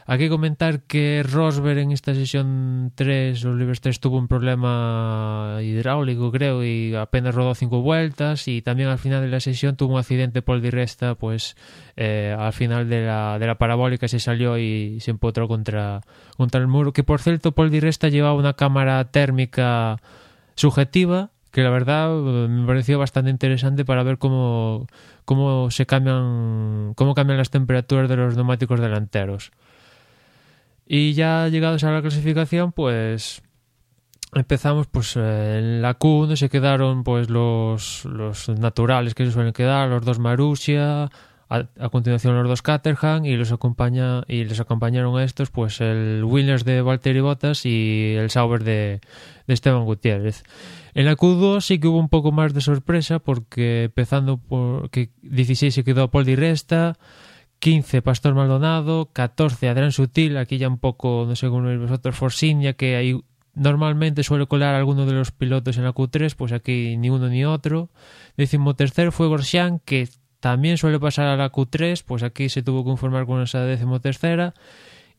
Aquí 0.07 0.29
comentar 0.29 0.81
que 0.81 1.23
Rosberg 1.23 1.79
en 1.79 1.91
esta 1.91 2.13
sesión 2.13 2.91
3, 2.93 3.43
los 3.43 3.57
libres 3.57 3.81
3, 3.81 3.99
tuvo 3.99 4.19
un 4.19 4.27
problema 4.27 5.57
hidráulico, 5.63 6.31
creo, 6.31 6.63
y 6.63 6.93
apenas 6.93 7.33
rodó 7.33 7.55
cinco 7.55 7.81
vueltas. 7.81 8.47
Y 8.47 8.61
también 8.61 8.89
al 8.89 8.99
final 8.99 9.23
de 9.23 9.29
la 9.29 9.39
sesión 9.39 9.75
tuvo 9.75 9.93
un 9.93 9.99
accidente 9.99 10.43
Paul 10.43 10.61
Di 10.61 10.69
Resta, 10.69 11.15
pues 11.15 11.57
eh, 11.95 12.35
al 12.37 12.53
final 12.53 12.87
de 12.87 13.03
la, 13.03 13.39
de 13.39 13.47
la 13.47 13.55
parabólica 13.55 14.07
se 14.07 14.19
salió 14.19 14.59
y 14.59 14.99
se 14.99 15.09
empotró 15.09 15.47
contra, 15.47 16.01
el 16.53 16.67
muro. 16.67 16.93
Que 16.93 17.03
por 17.03 17.19
cierto, 17.19 17.53
Paul 17.53 17.71
Di 17.71 17.79
Resta 17.79 18.07
llevaba 18.07 18.35
una 18.35 18.53
cámara 18.53 19.03
térmica 19.05 19.99
subjetiva 20.53 21.31
que 21.49 21.63
la 21.63 21.69
verdad 21.69 22.09
me 22.11 22.67
pareció 22.67 22.99
bastante 22.99 23.31
interesante 23.31 23.85
para 23.85 24.03
ver 24.03 24.17
cómo, 24.17 24.87
cómo 25.23 25.71
se 25.71 25.85
cambian 25.85 26.93
cómo 26.95 27.15
cambian 27.15 27.37
las 27.37 27.49
temperaturas 27.49 28.09
de 28.09 28.17
los 28.17 28.35
neumáticos 28.35 28.81
delanteros. 28.81 29.51
Y 30.85 31.13
ya 31.13 31.47
llegados 31.47 31.83
a 31.83 31.91
la 31.91 32.01
clasificación, 32.01 32.71
pues 32.71 33.41
empezamos 34.33 34.87
pues 34.87 35.15
en 35.15 35.81
la 35.81 35.97
Q1 35.97 36.35
se 36.35 36.49
quedaron 36.49 37.03
pues 37.03 37.29
los, 37.29 38.05
los 38.05 38.49
naturales 38.49 39.15
que 39.15 39.25
se 39.25 39.31
suelen 39.31 39.53
quedar, 39.53 39.89
los 39.89 40.03
dos 40.03 40.19
Marussia, 40.19 41.09
a, 41.49 41.67
a, 41.79 41.89
continuación 41.89 42.35
los 42.35 42.47
dos 42.47 42.61
Caterham 42.61 43.25
y 43.25 43.35
los 43.35 43.51
acompaña 43.51 44.23
y 44.27 44.43
les 44.45 44.59
acompañaron 44.59 45.17
a 45.17 45.23
estos 45.23 45.51
pues 45.51 45.79
el 45.79 46.23
Williams 46.23 46.65
de 46.65 46.81
Valtteri 46.81 47.21
Bottas 47.21 47.65
y 47.65 48.15
el 48.17 48.29
Sauber 48.29 48.63
de, 48.63 48.99
de 49.47 49.53
Esteban 49.53 49.85
Gutiérrez. 49.85 50.43
En 50.93 51.05
la 51.05 51.15
Q2 51.15 51.61
sí 51.61 51.79
que 51.79 51.87
hubo 51.87 51.99
un 51.99 52.09
poco 52.09 52.31
más 52.31 52.53
de 52.53 52.61
sorpresa 52.61 53.19
porque 53.19 53.85
empezando 53.85 54.37
por 54.37 54.89
que 54.89 55.11
16 55.21 55.73
se 55.73 55.83
quedó 55.83 56.09
Paul 56.09 56.25
Di 56.25 56.35
Resta, 56.35 56.97
15 57.65 58.03
Pastor 58.03 58.35
Maldonado, 58.35 59.09
14 59.11 59.69
Adrián 59.69 59.91
Sutil, 59.91 60.37
aquí 60.37 60.59
ya 60.59 60.67
un 60.67 60.77
poco, 60.77 61.25
no 61.27 61.35
sé 61.35 61.47
cómo 61.47 61.63
veis 61.63 61.79
vosotros, 61.79 62.15
Forsinia, 62.15 62.73
que 62.73 62.95
ahí 62.95 63.19
normalmente 63.55 64.21
suele 64.21 64.45
colar 64.45 64.75
alguno 64.75 65.07
de 65.07 65.13
los 65.13 65.31
pilotos 65.31 65.75
en 65.77 65.83
la 65.85 65.91
Q3, 65.91 66.35
pues 66.35 66.51
aquí 66.51 66.95
ni 66.95 67.09
uno 67.09 67.27
ni 67.27 67.43
otro. 67.43 67.89
Décimo 68.37 68.75
tercero 68.75 69.11
fue 69.11 69.25
Gorsian, 69.25 69.79
que 69.79 70.07
también 70.39 70.77
suele 70.77 70.99
pasar 70.99 71.25
a 71.25 71.37
la 71.37 71.51
Q3, 71.51 72.03
pues 72.05 72.21
aquí 72.21 72.49
se 72.49 72.61
tuvo 72.61 72.83
que 72.83 72.89
conformar 72.89 73.25
con 73.25 73.41
esa 73.41 73.61
décimo 73.61 73.99
tercera. 73.99 74.53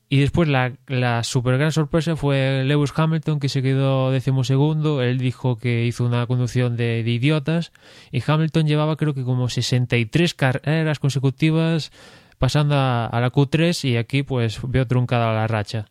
Y 0.08 0.20
después 0.20 0.48
la, 0.48 0.72
la 0.86 1.24
super 1.24 1.58
gran 1.58 1.72
sorpresa 1.72 2.14
fue 2.14 2.62
Lewis 2.64 2.92
Hamilton, 2.94 3.40
que 3.40 3.48
se 3.48 3.60
quedó 3.60 4.12
décimo 4.12 4.44
segundo. 4.44 5.02
Él 5.02 5.18
dijo 5.18 5.58
que 5.58 5.84
hizo 5.84 6.04
una 6.04 6.24
conducción 6.28 6.76
de, 6.76 7.02
de 7.02 7.10
idiotas. 7.10 7.72
Y 8.12 8.22
Hamilton 8.24 8.68
llevaba 8.68 8.96
creo 8.96 9.14
que 9.14 9.24
como 9.24 9.48
63 9.48 10.34
carreras 10.34 11.00
consecutivas 11.00 11.90
pasando 12.38 12.74
a, 12.76 13.10
la 13.12 13.30
Q3 13.30 13.90
y 13.90 13.96
aquí 13.96 14.22
pues 14.22 14.60
veo 14.62 14.86
truncada 14.86 15.32
la 15.32 15.46
racha. 15.46 15.86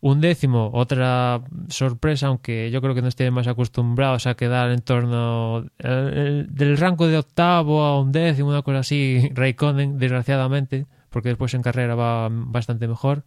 Un 0.00 0.20
décimo, 0.20 0.70
otra 0.74 1.42
sorpresa, 1.68 2.28
aunque 2.28 2.70
yo 2.70 2.80
creo 2.80 2.94
que 2.94 3.02
no 3.02 3.08
estén 3.08 3.34
más 3.34 3.48
acostumbrados 3.48 4.28
a 4.28 4.34
quedar 4.34 4.70
en 4.70 4.80
torno 4.80 5.64
el, 5.78 5.90
el, 5.90 6.54
del 6.54 6.76
rango 6.76 7.08
de 7.08 7.18
octavo 7.18 7.82
a 7.82 8.00
un 8.00 8.12
décimo, 8.12 8.50
una 8.50 8.62
cosa 8.62 8.78
así, 8.78 9.28
Raikkonen, 9.34 9.98
desgraciadamente, 9.98 10.86
porque 11.10 11.30
después 11.30 11.52
en 11.54 11.62
carrera 11.62 11.96
va 11.96 12.28
bastante 12.30 12.86
mejor. 12.86 13.24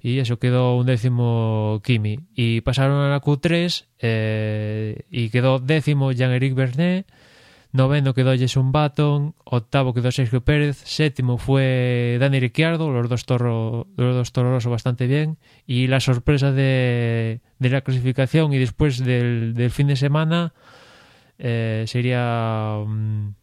Y 0.00 0.18
eso 0.18 0.38
quedó 0.38 0.76
un 0.76 0.86
décimo 0.86 1.80
Kimi. 1.82 2.20
Y 2.34 2.60
pasaron 2.60 3.00
a 3.00 3.08
la 3.08 3.20
Q3 3.20 3.86
eh, 4.00 5.02
y 5.10 5.30
quedó 5.30 5.58
décimo 5.58 6.12
Jean-Éric 6.12 6.54
Bernet 6.54 7.06
Noveno 7.72 8.14
quedó 8.14 8.34
Jason 8.36 8.72
Button, 8.72 9.34
octavo 9.44 9.92
quedó 9.92 10.10
Sergio 10.10 10.42
Pérez, 10.42 10.78
séptimo 10.84 11.36
fue 11.36 12.16
Dani 12.18 12.40
Ricciardo, 12.40 12.90
los 12.90 13.08
dos 13.08 13.26
Toro, 13.26 13.86
los 13.96 14.32
dos 14.32 14.66
bastante 14.66 15.06
bien, 15.06 15.36
y 15.66 15.86
la 15.86 16.00
sorpresa 16.00 16.50
de, 16.52 17.40
la 17.58 17.80
clasificación 17.82 18.52
y 18.54 18.58
después 18.58 19.04
del, 19.04 19.70
fin 19.70 19.88
de 19.88 19.96
semana 19.96 20.54
eh, 21.38 21.84
sería 21.86 22.78
um, 22.84 23.34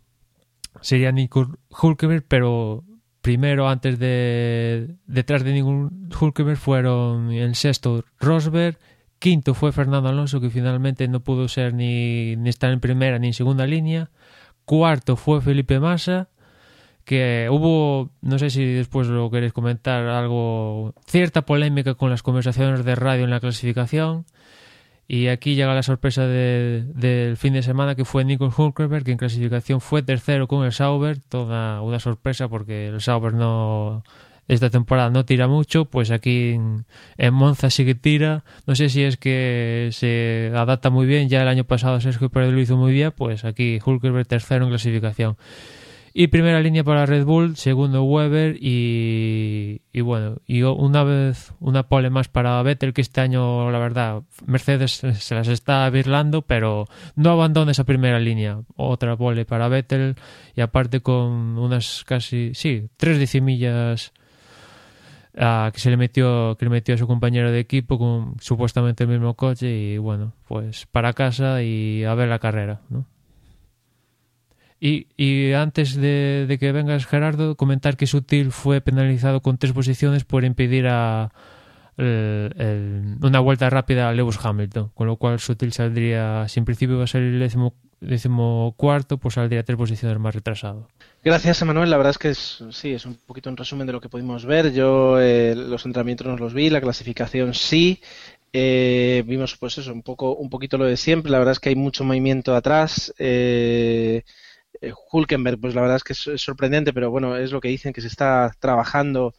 sería 0.82 1.12
Nico 1.12 1.58
Hulkenberg, 1.82 2.26
pero 2.28 2.84
primero 3.22 3.70
antes 3.70 4.00
de 4.00 4.96
detrás 5.08 5.44
de 5.44 5.54
ningún 5.54 6.10
Hulkenberg 6.20 6.58
fueron 6.58 7.32
el 7.32 7.56
sexto 7.56 8.04
Rosberg 8.20 8.78
Quinto 9.20 9.54
fue 9.54 9.72
Fernando 9.72 10.10
Alonso, 10.10 10.40
que 10.42 10.50
finalmente 10.50 11.08
no 11.08 11.20
pudo 11.22 11.48
ser 11.48 11.74
ni, 11.74 12.36
ni 12.36 12.50
estar 12.50 12.72
en 12.72 12.80
primera 12.80 13.18
ni 13.20 13.28
en 13.28 13.34
segunda 13.34 13.66
línea. 13.66 14.10
cuarto 14.66 15.16
fue 15.16 15.42
Felipe 15.42 15.80
Massa, 15.80 16.28
que 17.06 17.48
hubo, 17.52 18.10
no 18.22 18.40
sé 18.40 18.50
si 18.50 18.66
después 18.66 19.08
lo 19.08 19.30
queréis 19.30 19.54
comentar, 19.54 20.06
algo, 20.08 20.94
cierta 21.06 21.44
polémica 21.44 21.94
con 21.94 22.10
las 22.10 22.24
conversaciones 22.24 22.84
de 22.84 22.96
radio 22.96 23.24
en 23.26 23.30
la 23.30 23.40
clasificación. 23.40 24.26
Y 25.08 25.28
aquí 25.28 25.54
llega 25.54 25.76
la 25.76 25.84
sorpresa 25.84 26.26
de- 26.26 26.84
del 26.96 27.38
fin 27.38 27.54
de 27.54 27.62
semana 27.62 27.94
que 27.94 28.06
fue 28.06 28.26
Nico 28.26 28.52
Hulkenberg, 28.56 29.04
que 29.06 29.12
en 29.12 29.20
clasificación 29.20 29.80
fue 29.82 30.02
tercero 30.02 30.48
con 30.48 30.66
el 30.66 30.72
Sauber, 30.72 31.20
toda 31.20 31.80
una 31.82 32.00
sorpresa 32.00 32.48
porque 32.48 32.88
el 32.88 33.00
Sauber 33.02 33.34
no 33.36 34.04
esta 34.48 34.70
temporada 34.70 35.10
no 35.10 35.26
tira 35.26 35.48
mucho, 35.48 35.86
pues 35.86 36.12
aquí 36.12 36.52
en, 37.18 37.34
Monza 37.34 37.70
sí 37.70 37.86
que 37.86 37.96
tira. 37.96 38.44
No 38.68 38.76
sé 38.76 38.90
si 38.90 39.04
es 39.04 39.18
que 39.18 39.90
se 39.92 40.52
adapta 40.56 40.90
muy 40.90 41.08
bien, 41.08 41.30
ya 41.30 41.42
el 41.42 41.48
año 41.48 41.64
pasado 41.64 42.00
Sergio 42.00 42.30
Pérez 42.30 42.52
lo 42.52 42.60
hizo 42.60 42.78
muy 42.78 42.94
bien, 42.94 43.12
pues 43.16 43.46
aquí 43.46 43.80
Hulkenberg 43.84 44.28
tercero 44.28 44.66
en 44.66 44.70
clasificación. 44.70 45.38
Y 46.18 46.28
primera 46.28 46.62
línea 46.62 46.82
para 46.82 47.06
Red 47.06 47.26
Bull, 47.26 47.58
segundo 47.58 48.04
Weber 48.04 48.56
y, 48.62 49.82
y 49.92 50.00
bueno, 50.00 50.38
y 50.48 50.62
una 50.62 51.04
vez 51.04 51.52
una 51.60 51.90
pole 51.90 52.10
más 52.10 52.30
para 52.30 52.64
Vettel 52.64 52.94
que 52.94 53.02
este 53.02 53.20
año 53.20 53.70
la 53.70 53.80
verdad 53.80 54.24
Mercedes 54.46 54.94
se 55.14 55.36
las 55.36 55.50
está 55.50 55.90
virlando 55.90 56.42
pero 56.42 56.88
no 57.18 57.32
abandona 57.32 57.72
esa 57.72 57.84
primera 57.84 58.18
línea. 58.22 58.62
Otra 58.78 59.18
pole 59.18 59.44
para 59.44 59.68
Vettel 59.68 60.16
y 60.56 60.62
aparte 60.62 61.02
con 61.02 61.58
unas 61.58 62.06
casi, 62.06 62.52
sí, 62.54 62.88
tres 62.96 63.20
decimillas 63.20 64.14
ah, 65.38 65.70
que 65.74 65.80
se 65.80 65.90
le 65.90 65.98
metió 65.98 66.56
que 66.58 66.66
le 66.66 66.72
metió 66.72 66.96
a 66.96 66.98
su 66.98 67.08
compañero 67.08 67.52
de 67.52 67.60
equipo 67.60 67.98
con 67.98 68.36
supuestamente 68.40 69.04
el 69.04 69.10
mismo 69.10 69.34
coche 69.36 69.70
y 69.76 69.98
bueno, 69.98 70.34
pues 70.48 70.86
para 70.88 71.14
casa 71.14 71.62
y 71.64 72.04
a 72.04 72.14
ver 72.16 72.28
la 72.30 72.40
carrera, 72.40 72.82
¿no? 72.90 73.06
Y, 74.80 75.08
y 75.18 75.54
antes 75.54 75.96
de, 75.96 76.46
de 76.48 76.58
que 76.60 76.72
vengas, 76.72 77.06
Gerardo, 77.06 77.56
comentar 77.56 77.96
que 77.98 78.08
Sutil 78.08 78.52
fue 78.52 78.82
penalizado 78.82 79.42
con 79.42 79.58
tres 79.58 79.72
posiciones 79.74 80.26
por 80.26 80.44
impedir 80.44 80.88
a, 80.88 81.32
el- 81.98 83.18
una 83.22 83.40
vuelta 83.40 83.70
rápida 83.70 84.10
a 84.10 84.14
Lewis 84.14 84.38
Hamilton, 84.44 84.92
con 84.94 85.08
lo 85.08 85.16
cual 85.16 85.40
Sutil 85.40 85.72
saldría, 85.72 86.48
si 86.50 86.60
en 86.60 86.66
principio 86.66 86.98
va 86.98 87.06
a 87.06 87.08
ser 87.08 87.24
el 87.24 87.40
décimo, 87.40 87.74
décimo 88.08 88.74
cuarto, 88.78 89.18
pues 89.18 89.36
saldría 89.36 89.64
tres 89.64 89.78
posiciones 89.78 90.20
más 90.20 90.34
retrasado. 90.34 90.88
Gracias, 91.24 91.62
Emanuel. 91.62 91.90
La 91.90 91.98
verdad 91.98 92.12
es 92.12 92.18
que 92.18 92.30
es, 92.30 92.64
sí, 92.72 92.94
es 92.94 93.06
un 93.06 93.16
poquito 93.16 93.50
un 93.50 93.58
resumen 93.58 93.88
de 93.88 93.94
lo 93.94 94.02
que 94.02 94.10
pudimos 94.10 94.46
ver. 94.46 94.72
Yo 94.74 95.20
eh, 95.20 95.56
los 95.56 95.86
entrenamientos 95.86 96.28
no 96.28 96.38
los 96.38 96.54
vi, 96.54 96.70
la 96.70 96.82
clasificación 96.82 97.54
sí. 97.54 98.02
Eh, 98.54 99.24
vimos 99.26 99.58
pues 99.58 99.78
eso, 99.78 99.92
un 99.92 100.02
poco, 100.02 100.36
un 100.36 100.50
poquito 100.50 100.78
lo 100.78 100.86
de 100.86 100.98
siempre. 100.98 101.32
La 101.32 101.40
verdad 101.40 101.54
es 101.54 101.60
que 101.60 101.70
hay 101.70 101.76
mucho 101.76 102.04
movimiento 102.04 102.56
atrás. 102.56 103.14
Eh, 103.18 104.24
Hulkenberg, 105.12 105.60
pues 105.60 105.76
la 105.76 105.82
verdad 105.82 105.98
es 105.98 106.04
que 106.04 106.14
es 106.14 106.42
sorprendente, 106.42 106.94
pero 106.94 107.10
bueno, 107.10 107.36
es 107.38 107.52
lo 107.52 107.60
que 107.60 107.70
dicen 107.70 107.92
que 107.92 108.02
se 108.02 108.08
está 108.08 108.54
trabajando. 108.60 109.34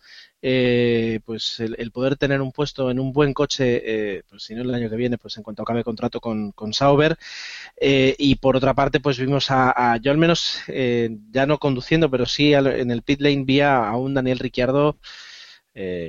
Eh, 0.49 1.19
pues 1.25 1.59
el, 1.61 1.91
poder 1.91 2.17
tener 2.17 2.41
un 2.41 2.53
puesto 2.53 2.91
en 2.91 3.01
un 3.01 3.13
buen 3.13 3.35
coche, 3.35 3.83
eh, 4.19 4.23
pues 4.29 4.45
si 4.45 4.55
no 4.55 4.63
el 4.63 4.73
año 4.75 4.89
que 4.89 4.95
viene, 4.97 5.19
pues 5.19 5.37
en 5.37 5.43
cuanto 5.43 5.63
acabe 5.63 5.83
contrato 5.85 6.21
con, 6.21 6.53
Sauber. 6.73 7.17
Eh, 7.81 8.15
y 8.19 8.37
por 8.37 8.57
otra 8.57 8.75
parte, 8.75 9.01
pues 9.01 9.19
vimos 9.19 9.47
a, 9.51 9.99
yo 10.03 10.11
al 10.13 10.19
menos, 10.19 10.59
ya 11.31 11.47
no 11.47 11.59
conduciendo, 11.59 12.11
pero 12.11 12.27
sí 12.27 12.55
al- 12.55 12.69
en 12.69 12.91
el 12.93 13.03
pit 13.03 13.21
lane 13.21 13.45
vi 13.45 13.61
a, 13.61 13.91
un 13.97 14.15
Daniel 14.15 14.39
Ricciardo 14.39 14.99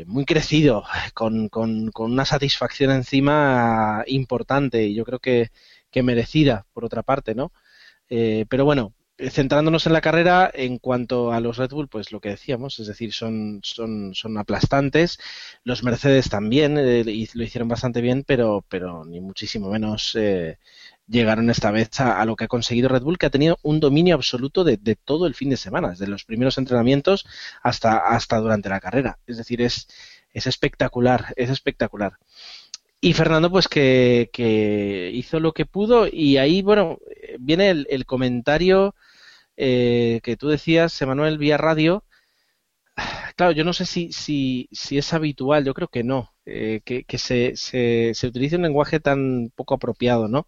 muy 0.06 0.26
crecido, 0.26 0.84
con, 1.14 1.50
con, 1.50 1.92
con 1.92 2.12
una 2.12 2.26
satisfacción 2.26 2.92
encima 2.92 4.04
importante 4.08 4.84
y 4.86 4.96
yo 4.96 5.06
creo 5.06 5.20
que, 5.20 5.50
que 5.92 6.04
merecida, 6.04 6.66
por 6.74 6.86
otra 6.86 7.04
parte, 7.04 7.36
¿no? 7.36 7.52
Pero 8.08 8.66
bueno, 8.66 8.94
centrándonos 9.32 9.88
en 9.88 9.94
la 9.94 10.02
carrera, 10.02 10.50
en 10.54 10.78
cuanto 10.78 11.32
a 11.32 11.40
los 11.40 11.58
Red 11.58 11.72
Bull, 11.72 11.88
pues 11.88 12.12
lo 12.12 12.20
que 12.22 12.30
decíamos, 12.30 12.80
es 12.80 12.88
decir, 12.88 13.14
son, 13.14 13.60
son, 13.64 14.14
son 14.14 14.38
aplastantes. 14.38 15.20
Los 15.64 15.84
Mercedes 15.84 16.30
también, 16.30 16.78
eh, 16.78 17.04
lo 17.34 17.44
hicieron 17.44 17.68
bastante 17.68 18.02
bien, 18.02 18.24
pero, 18.26 18.64
pero 18.70 19.06
ni 19.06 19.20
muchísimo 19.20 19.70
menos 19.70 20.16
eh, 20.16 20.60
llegaron 21.08 21.50
esta 21.50 21.72
vez 21.72 22.00
a, 22.00 22.22
a 22.22 22.26
lo 22.26 22.36
que 22.36 22.46
ha 22.46 22.48
conseguido 22.48 22.90
Red 22.90 23.02
Bull, 23.04 23.18
que 23.18 23.26
ha 23.26 23.30
tenido 23.32 23.58
un 23.64 23.80
dominio 23.80 24.16
absoluto 24.16 24.64
de, 24.64 24.78
de 24.78 24.96
todo 24.96 25.26
el 25.28 25.36
fin 25.36 25.50
de 25.50 25.58
semana, 25.58 25.90
desde 25.92 26.08
los 26.08 26.24
primeros 26.24 26.58
entrenamientos 26.58 27.26
hasta, 27.64 27.98
hasta 27.98 28.38
durante 28.38 28.70
la 28.70 28.80
carrera. 28.80 29.20
Es 29.26 29.38
decir, 29.38 29.62
es, 29.62 29.88
es 30.34 30.48
espectacular, 30.48 31.34
es 31.36 31.50
espectacular. 31.50 32.18
Y 33.00 33.14
Fernando, 33.14 33.52
pues 33.52 33.68
que, 33.68 35.12
hizo 35.14 35.40
lo 35.40 35.54
que 35.54 35.66
pudo, 35.66 36.08
y 36.12 36.38
ahí, 36.38 36.62
bueno, 36.62 36.98
viene 37.40 37.70
el, 37.70 37.88
el 37.90 38.06
comentario 38.06 38.96
eh, 39.58 40.22
que 40.24 40.38
tú 40.38 40.50
decías, 40.50 41.02
Emanuel, 41.02 41.38
vía 41.38 41.58
radio. 41.58 42.04
Claro, 43.36 43.52
yo 43.52 43.64
no 43.64 43.74
sé 43.74 43.86
si, 43.86 44.12
si, 44.12 44.68
si 44.72 44.98
es 44.98 45.14
habitual, 45.14 45.64
yo 45.66 45.74
creo 45.74 45.88
que 45.88 46.04
no, 46.04 46.34
eh, 46.46 46.82
que, 46.86 47.04
que 47.04 47.18
se, 47.18 47.56
se, 47.56 48.14
se 48.16 48.28
utilice 48.28 48.56
un 48.56 48.64
lenguaje 48.64 49.00
tan 49.00 49.52
poco 49.56 49.76
apropiado, 49.76 50.28
¿no? 50.28 50.48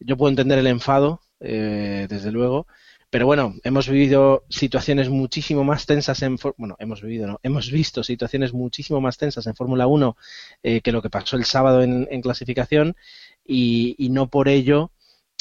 Yo 0.00 0.16
puedo 0.16 0.30
entender 0.30 0.58
el 0.58 0.66
enfado, 0.68 1.20
eh, 1.40 2.06
desde 2.10 2.32
luego, 2.32 2.66
pero 3.12 3.26
bueno, 3.26 3.56
hemos 3.62 3.90
vivido 3.90 4.46
situaciones 4.48 5.10
muchísimo 5.10 5.64
más 5.64 5.84
tensas 5.84 6.22
en... 6.22 6.38
Bueno, 6.56 6.76
hemos 6.78 7.02
vivido, 7.02 7.26
no, 7.26 7.38
hemos 7.42 7.70
visto 7.70 8.02
situaciones 8.02 8.54
muchísimo 8.54 9.02
más 9.02 9.18
tensas 9.18 9.46
en 9.46 9.54
Fórmula 9.54 9.86
1 9.86 10.16
eh, 10.62 10.80
que 10.80 10.92
lo 10.92 11.02
que 11.02 11.10
pasó 11.10 11.36
el 11.36 11.44
sábado 11.44 11.82
en, 11.82 12.08
en 12.10 12.22
clasificación 12.22 12.96
y, 13.44 14.08
no 14.12 14.30
por 14.30 14.48
ello 14.48 14.92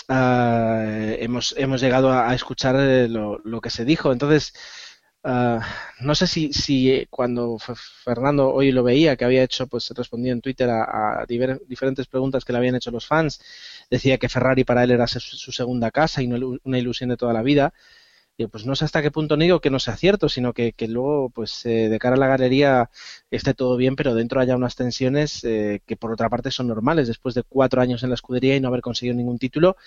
ah, 0.10 0.84
hemos, 1.18 1.56
hemos 1.58 1.80
llegado 1.80 2.12
a, 2.12 2.36
escuchar 2.36 2.76
eh, 2.78 3.08
lo 3.08 3.62
que 3.62 3.70
se 3.70 3.86
dijo. 3.86 4.12
Entonces, 4.12 4.54
ah, 5.24 5.60
no 6.00 6.16
sé 6.16 6.28
si, 6.28 6.54
si 6.54 6.92
eh, 6.92 7.08
cuando 7.10 7.58
Fernando 8.04 8.52
hoy 8.52 8.72
lo 8.72 8.84
veía, 8.84 9.16
que 9.16 9.26
había 9.26 9.44
hecho, 9.44 9.68
pues 9.68 9.90
respondía 9.92 10.32
en 10.34 10.42
Twitter 10.42 10.70
a, 10.70 11.26
diferentes 11.28 12.08
preguntas 12.08 12.46
que 12.46 12.54
le 12.54 12.60
habían 12.60 12.76
hecho 12.76 12.92
los 12.92 13.08
fans, 13.08 13.42
decía 13.90 14.18
que 14.18 14.30
Ferrari 14.30 14.64
para 14.64 14.84
él 14.84 14.92
era 14.92 15.08
su, 15.08 15.52
segunda 15.52 15.92
casa 15.92 16.22
y 16.22 16.28
no 16.28 16.60
una 16.64 16.80
ilusión 16.80 17.10
de 17.10 17.18
toda 17.18 17.34
la 17.34 17.44
vida. 17.44 17.74
Y 18.38 18.48
pues 18.48 18.66
no 18.66 18.76
sé 18.76 18.86
hasta 18.86 19.02
qué 19.02 19.12
punto 19.12 19.38
digo 19.38 19.62
que 19.62 19.70
no 19.70 19.80
sea 19.80 19.96
cierto, 19.98 20.30
sino 20.30 20.54
que, 20.54 20.74
que 20.74 20.88
luego, 20.88 21.30
pues 21.30 21.66
eh, 21.66 21.90
de 21.90 22.00
cara 22.00 22.16
a 22.16 22.20
la 22.20 22.28
galería 22.28 22.90
esté 23.30 23.54
todo 23.54 23.78
bien, 23.78 23.96
pero 23.96 24.16
dentro 24.16 24.42
haya 24.42 24.56
unas 24.56 24.76
tensiones 24.76 25.44
eh, 25.44 25.82
que 25.86 25.96
por 25.98 26.12
otra 26.12 26.30
parte 26.30 26.50
son 26.52 26.68
normales 26.68 27.08
después 27.08 27.36
de 27.36 27.44
cuatro 27.44 27.82
años 27.82 28.04
en 28.04 28.10
la 28.10 28.16
escudería 28.16 28.56
y 28.56 28.60
no 28.60 28.70
haber 28.70 28.82
conseguido 28.82 29.16
ningún 29.16 29.38
título. 29.38 29.78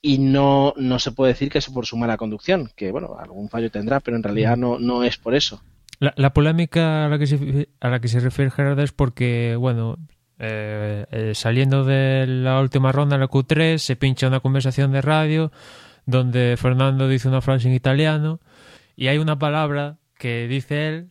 Y 0.00 0.18
no, 0.18 0.74
no 0.76 0.98
se 0.98 1.12
puede 1.12 1.32
decir 1.32 1.50
que 1.50 1.58
es 1.58 1.68
por 1.68 1.86
su 1.86 1.96
mala 1.96 2.16
conducción, 2.16 2.70
que 2.76 2.92
bueno, 2.92 3.16
algún 3.18 3.48
fallo 3.48 3.70
tendrá, 3.70 4.00
pero 4.00 4.16
en 4.16 4.22
realidad 4.22 4.56
no, 4.56 4.78
no 4.78 5.02
es 5.02 5.16
por 5.16 5.34
eso. 5.34 5.60
La, 5.98 6.14
la 6.16 6.32
polémica 6.32 7.06
a 7.06 7.08
la, 7.08 7.18
que 7.18 7.26
se, 7.26 7.68
a 7.80 7.88
la 7.88 8.00
que 8.00 8.08
se 8.08 8.20
refiere 8.20 8.50
Gerardo 8.50 8.82
es 8.82 8.92
porque, 8.92 9.56
bueno, 9.58 9.98
eh, 10.38 11.04
eh, 11.10 11.32
saliendo 11.34 11.84
de 11.84 12.24
la 12.28 12.60
última 12.60 12.92
ronda, 12.92 13.18
la 13.18 13.28
Q3, 13.28 13.78
se 13.78 13.96
pincha 13.96 14.28
una 14.28 14.40
conversación 14.40 14.92
de 14.92 15.02
radio 15.02 15.50
donde 16.06 16.56
Fernando 16.56 17.08
dice 17.08 17.28
una 17.28 17.40
frase 17.40 17.68
en 17.68 17.74
italiano 17.74 18.40
y 18.96 19.08
hay 19.08 19.18
una 19.18 19.38
palabra 19.38 19.98
que 20.16 20.46
dice 20.46 20.88
él 20.88 21.10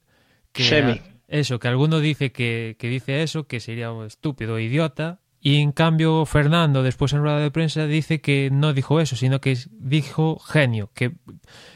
que 0.53 1.01
eso, 1.27 1.59
que 1.59 1.67
alguno 1.67 1.99
dice 1.99 2.31
que, 2.31 2.77
que 2.79 2.87
dice 2.87 3.21
eso, 3.21 3.47
que 3.47 3.59
sería 3.59 3.91
un 3.91 4.05
estúpido, 4.05 4.59
idiota, 4.59 5.19
y 5.39 5.61
en 5.61 5.71
cambio 5.71 6.25
Fernando 6.25 6.83
después 6.83 7.13
en 7.13 7.21
rueda 7.21 7.39
de 7.39 7.51
prensa 7.51 7.85
dice 7.85 8.21
que 8.21 8.49
no 8.51 8.73
dijo 8.73 8.99
eso, 8.99 9.15
sino 9.15 9.39
que 9.39 9.57
dijo 9.71 10.39
genio, 10.39 10.89
que, 10.93 11.13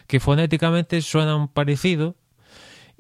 que 0.07 0.19
fonéticamente 0.19 1.01
suenan 1.01 1.47
parecido 1.47 2.15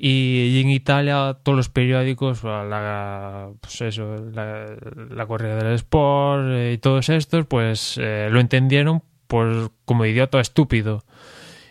y, 0.03 0.59
en 0.61 0.71
Italia 0.71 1.37
todos 1.43 1.55
los 1.55 1.69
periódicos, 1.69 2.43
la, 2.43 3.51
pues 3.61 3.81
eso, 3.81 4.15
la, 4.33 4.65
la 5.09 5.25
del 5.25 5.73
Sport 5.75 6.43
eh, 6.47 6.73
y 6.73 6.77
todos 6.79 7.09
estos, 7.09 7.45
pues 7.45 7.99
eh, 8.01 8.27
lo 8.31 8.39
entendieron 8.39 9.03
por, 9.27 9.71
como 9.85 10.05
idiota 10.05 10.39
estúpido. 10.39 11.03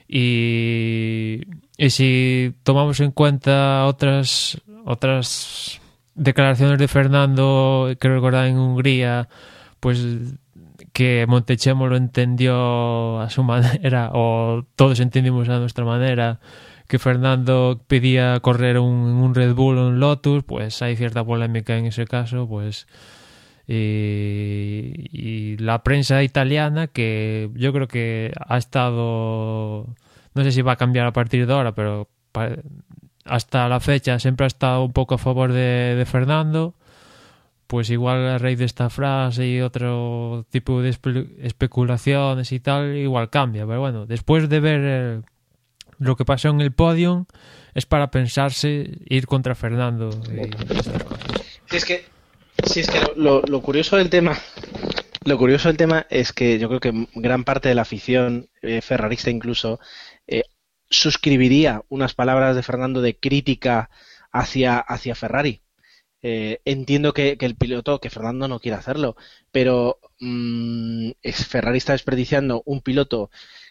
Y, 0.06 1.40
y 1.76 1.90
si 1.90 2.54
tomamos 2.62 3.00
en 3.00 3.10
cuenta 3.10 3.84
otras 3.86 4.60
otras 4.84 5.79
declaraciones 6.14 6.78
de 6.78 6.88
Fernando, 6.88 7.92
creo 7.98 8.16
recordar 8.16 8.46
en 8.46 8.58
Hungría, 8.58 9.28
pues 9.80 10.04
que 10.92 11.24
Montechemo 11.28 11.86
lo 11.86 11.96
entendió 11.96 13.20
a 13.20 13.30
su 13.30 13.42
manera, 13.44 14.10
o 14.12 14.64
todos 14.76 15.00
entendimos 15.00 15.48
a 15.48 15.58
nuestra 15.58 15.84
manera, 15.84 16.40
que 16.88 16.98
Fernando 16.98 17.80
pedía 17.86 18.40
correr 18.40 18.78
un, 18.78 19.34
Red 19.34 19.54
Bull 19.54 19.78
o 19.78 19.88
un 19.88 20.00
Lotus, 20.00 20.42
pues 20.44 20.82
hay 20.82 20.96
cierta 20.96 21.24
polémica 21.24 21.76
en 21.76 21.86
ese 21.86 22.04
caso, 22.06 22.48
pues 22.48 22.86
y, 23.66 25.56
la 25.58 25.82
prensa 25.84 26.22
italiana 26.22 26.88
que 26.88 27.50
yo 27.54 27.72
creo 27.72 27.86
que 27.86 28.32
ha 28.48 28.58
estado 28.58 29.94
no 30.34 30.42
sé 30.44 30.50
si 30.50 30.62
va 30.62 30.72
a 30.72 30.76
cambiar 30.76 31.06
a 31.06 31.12
partir 31.12 31.46
de 31.46 31.52
ahora 31.52 31.72
pero 31.72 32.08
hasta 33.24 33.68
la 33.68 33.80
fecha 33.80 34.18
siempre 34.18 34.44
ha 34.44 34.48
estado 34.48 34.84
un 34.84 34.92
poco 34.92 35.14
a 35.14 35.18
favor 35.18 35.52
de, 35.52 35.94
de 35.96 36.06
Fernando 36.06 36.74
pues 37.70 37.88
igual 37.88 38.26
a 38.26 38.38
raíz 38.38 38.58
de 38.58 38.64
esta 38.64 38.90
frase 38.90 39.46
y 39.46 39.60
otro 39.60 40.44
tipo 40.50 40.82
de 40.82 40.88
especulaciones 41.38 42.50
y 42.50 42.58
tal, 42.58 42.96
igual 42.96 43.30
cambia. 43.30 43.64
Pero 43.64 43.78
bueno, 43.78 44.06
después 44.06 44.48
de 44.48 44.58
ver 44.58 44.80
eh, 44.82 45.20
lo 46.00 46.16
que 46.16 46.24
pasó 46.24 46.48
en 46.48 46.60
el 46.60 46.72
podium, 46.72 47.26
es 47.72 47.86
para 47.86 48.10
pensarse 48.10 48.98
ir 49.06 49.28
contra 49.28 49.54
Fernando 49.54 50.10
Si 51.70 51.76
es 51.76 51.84
que, 51.84 52.04
si 52.64 52.80
es 52.80 52.90
que 52.90 52.98
lo, 53.14 53.42
curioso 53.62 53.96
del 53.96 54.10
tema 54.10 54.36
lo 55.24 55.38
curioso 55.38 55.68
del 55.68 55.76
tema 55.76 56.06
es 56.10 56.32
que 56.32 56.58
yo 56.58 56.66
creo 56.66 56.80
que 56.80 57.06
gran 57.14 57.44
parte 57.44 57.68
de 57.68 57.76
la 57.76 57.82
afición, 57.82 58.48
eh, 58.62 58.80
ferrarista 58.80 59.30
incluso, 59.30 59.78
eh, 60.26 60.42
suscribiría 60.90 61.82
unas 61.88 62.14
palabras 62.14 62.56
de 62.56 62.62
Fernando 62.62 63.00
de 63.02 63.16
crítica 63.16 63.90
hacia, 64.32 64.78
hacia 64.78 65.14
Ferrari. 65.14 65.62
Eh, 66.22 66.60
entiendo 66.64 67.14
que, 67.14 67.38
el 67.40 67.56
piloto, 67.56 68.00
que 68.00 68.10
Fernando 68.10 68.48
no 68.48 68.60
quiere 68.60 68.76
hacerlo, 68.76 69.16
pero 69.52 70.00
mm, 70.20 71.12
Ferrari 71.32 71.78
está 71.78 71.92
desperdiciando 71.92 72.62
un 72.66 72.82
piloto 72.82 73.30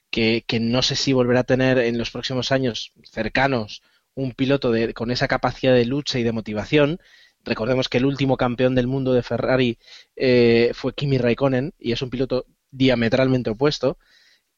que, 0.10 0.44
que, 0.48 0.60
no 0.60 0.82
sé 0.82 0.96
si 0.96 1.14
volverá 1.14 1.42
a 1.42 1.44
tener 1.44 1.78
en 1.78 1.98
los 1.98 2.10
próximos 2.12 2.52
años 2.52 2.94
cercanos 3.04 3.84
un 4.16 4.34
piloto 4.34 4.72
de, 4.72 4.94
con 4.94 5.12
esa 5.12 5.28
capacidad 5.28 5.74
de 5.76 5.86
lucha 5.86 6.18
y 6.20 6.24
de 6.24 6.32
motivación 6.32 7.00
Recordemos 7.44 7.90
que 7.90 7.98
el 7.98 8.06
último 8.06 8.38
campeón 8.38 8.76
del 8.76 8.88
mundo 8.88 9.14
de 9.14 9.24
Ferrari 9.24 9.78
eh, 10.16 10.72
fue 10.74 10.94
Kimi 10.94 11.18
Raikkonen 11.18 11.74
y 11.80 11.94
es 11.94 12.02
un 12.02 12.10
piloto 12.10 12.46
diametralmente 12.72 13.50
opuesto. 13.50 13.98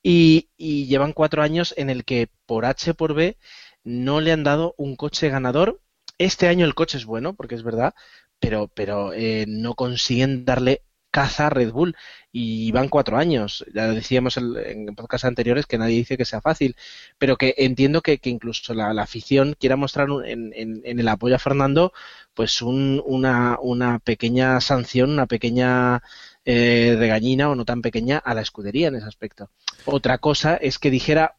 Y, 0.04 0.50
llevan 0.58 1.14
cuatro 1.14 1.44
años 1.44 1.74
en 1.78 1.90
el 1.90 2.06
que 2.06 2.30
por 2.46 2.66
H 2.66 2.94
por 2.94 3.14
B 3.14 3.38
no 3.84 4.22
le 4.22 4.32
han 4.32 4.44
dado 4.44 4.76
un 4.78 4.96
coche 4.96 5.30
ganador. 5.30 5.82
Este 6.18 6.48
año 6.48 6.66
el 6.66 6.76
coche 6.76 6.98
es 6.98 7.06
bueno, 7.06 7.34
porque 7.36 7.56
es 7.56 7.64
verdad, 7.64 7.94
pero, 8.40 8.68
pero 8.70 9.14
eh, 9.14 9.46
no 9.48 9.76
consiguen 9.76 10.46
darle 10.46 10.84
caza 11.12 11.50
Red 11.50 11.72
Bull 11.72 11.96
y 12.32 12.72
van 12.72 12.90
cuatro 12.90 13.18
años. 13.18 13.66
Ya 13.74 13.88
decíamos 13.88 14.38
en 14.38 14.96
podcast 14.96 15.26
anteriores 15.26 15.66
que 15.68 15.78
nadie 15.78 15.98
dice 15.98 16.18
que 16.18 16.26
sea 16.26 16.42
fácil, 16.42 16.76
pero 17.18 17.38
que 17.38 17.54
entiendo 17.58 18.02
que, 18.02 18.20
incluso 18.24 18.74
la, 18.74 18.90
afición 19.02 19.56
quiera 19.60 19.76
mostrar 19.76 20.08
en, 20.26 20.82
el 20.86 21.08
apoyo 21.08 21.36
a 21.36 21.40
Fernando 21.40 21.94
pues 22.34 22.62
una, 22.62 23.58
una 23.62 24.00
pequeña 24.00 24.62
sanción, 24.62 25.12
una 25.12 25.28
pequeña 25.28 26.02
eh, 26.46 26.96
regañina 26.98 27.50
o 27.50 27.56
no 27.56 27.66
tan 27.66 27.82
pequeña 27.82 28.18
a 28.18 28.34
la 28.34 28.42
escudería 28.42 28.88
en 28.88 28.96
ese 28.96 29.08
aspecto. 29.08 29.50
Otra 29.86 30.18
cosa 30.18 30.56
es 30.56 30.80
que 30.80 30.92
dijera 30.92 31.36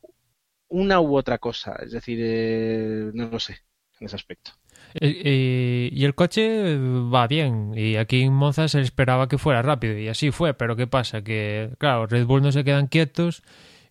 una 0.69 1.01
u 1.01 1.17
otra 1.17 1.39
cosa, 1.39 1.77
es 1.85 1.93
decir, 1.93 2.19
eh, 2.23 3.11
no 3.13 3.29
lo 3.29 3.39
sé 3.39 3.59
en 4.01 4.07
ese 4.07 4.17
aspecto. 4.17 4.53
Eh, 4.95 5.23
eh, 5.25 5.91
y 5.93 6.05
el 6.05 6.15
coche 6.15 6.77
va 6.77 7.27
bien. 7.27 7.73
Y 7.75 7.97
aquí 7.97 8.23
en 8.23 8.33
Monza 8.33 8.69
se 8.69 8.81
esperaba 8.81 9.29
que 9.29 9.39
fuera 9.39 9.63
rápido. 9.63 9.97
Y 9.99 10.09
así 10.09 10.31
fue. 10.31 10.55
Pero 10.55 10.77
¿qué 10.77 10.87
pasa? 10.87 11.23
Que, 11.23 11.71
claro, 11.79 12.07
Red 12.07 12.27
Bull 12.27 12.43
no 12.43 12.53
se 12.53 12.65
quedan 12.65 12.89
quietos. 12.89 13.43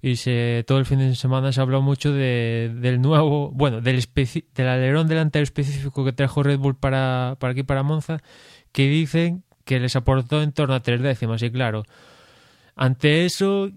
Y 0.03 0.15
se, 0.15 0.63
todo 0.65 0.79
el 0.79 0.85
fin 0.85 0.99
de 0.99 1.15
semana 1.15 1.51
se 1.51 1.61
habló 1.61 1.81
mucho 1.81 2.11
de, 2.11 2.71
del 2.75 3.01
nuevo, 3.01 3.51
bueno, 3.51 3.81
del, 3.81 4.03
del 4.55 4.67
alerón 4.67 5.07
delantero 5.07 5.43
específico 5.43 6.03
que 6.03 6.11
trajo 6.11 6.41
Red 6.41 6.57
Bull 6.57 6.75
para, 6.75 7.37
para 7.39 7.51
aquí, 7.51 7.61
para 7.61 7.83
Monza, 7.83 8.17
que 8.71 8.87
dicen 8.87 9.43
que 9.71 9.79
les 9.79 9.95
aportó 9.95 10.41
en 10.41 10.51
torno 10.51 10.75
a 10.75 10.81
tres 10.81 11.01
décimas. 11.01 11.41
Y 11.43 11.49
claro, 11.49 11.85
ante 12.75 13.23
eso, 13.23 13.69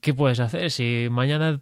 ¿qué 0.00 0.14
puedes 0.14 0.40
hacer? 0.40 0.70
Si 0.70 1.08
mañana 1.10 1.60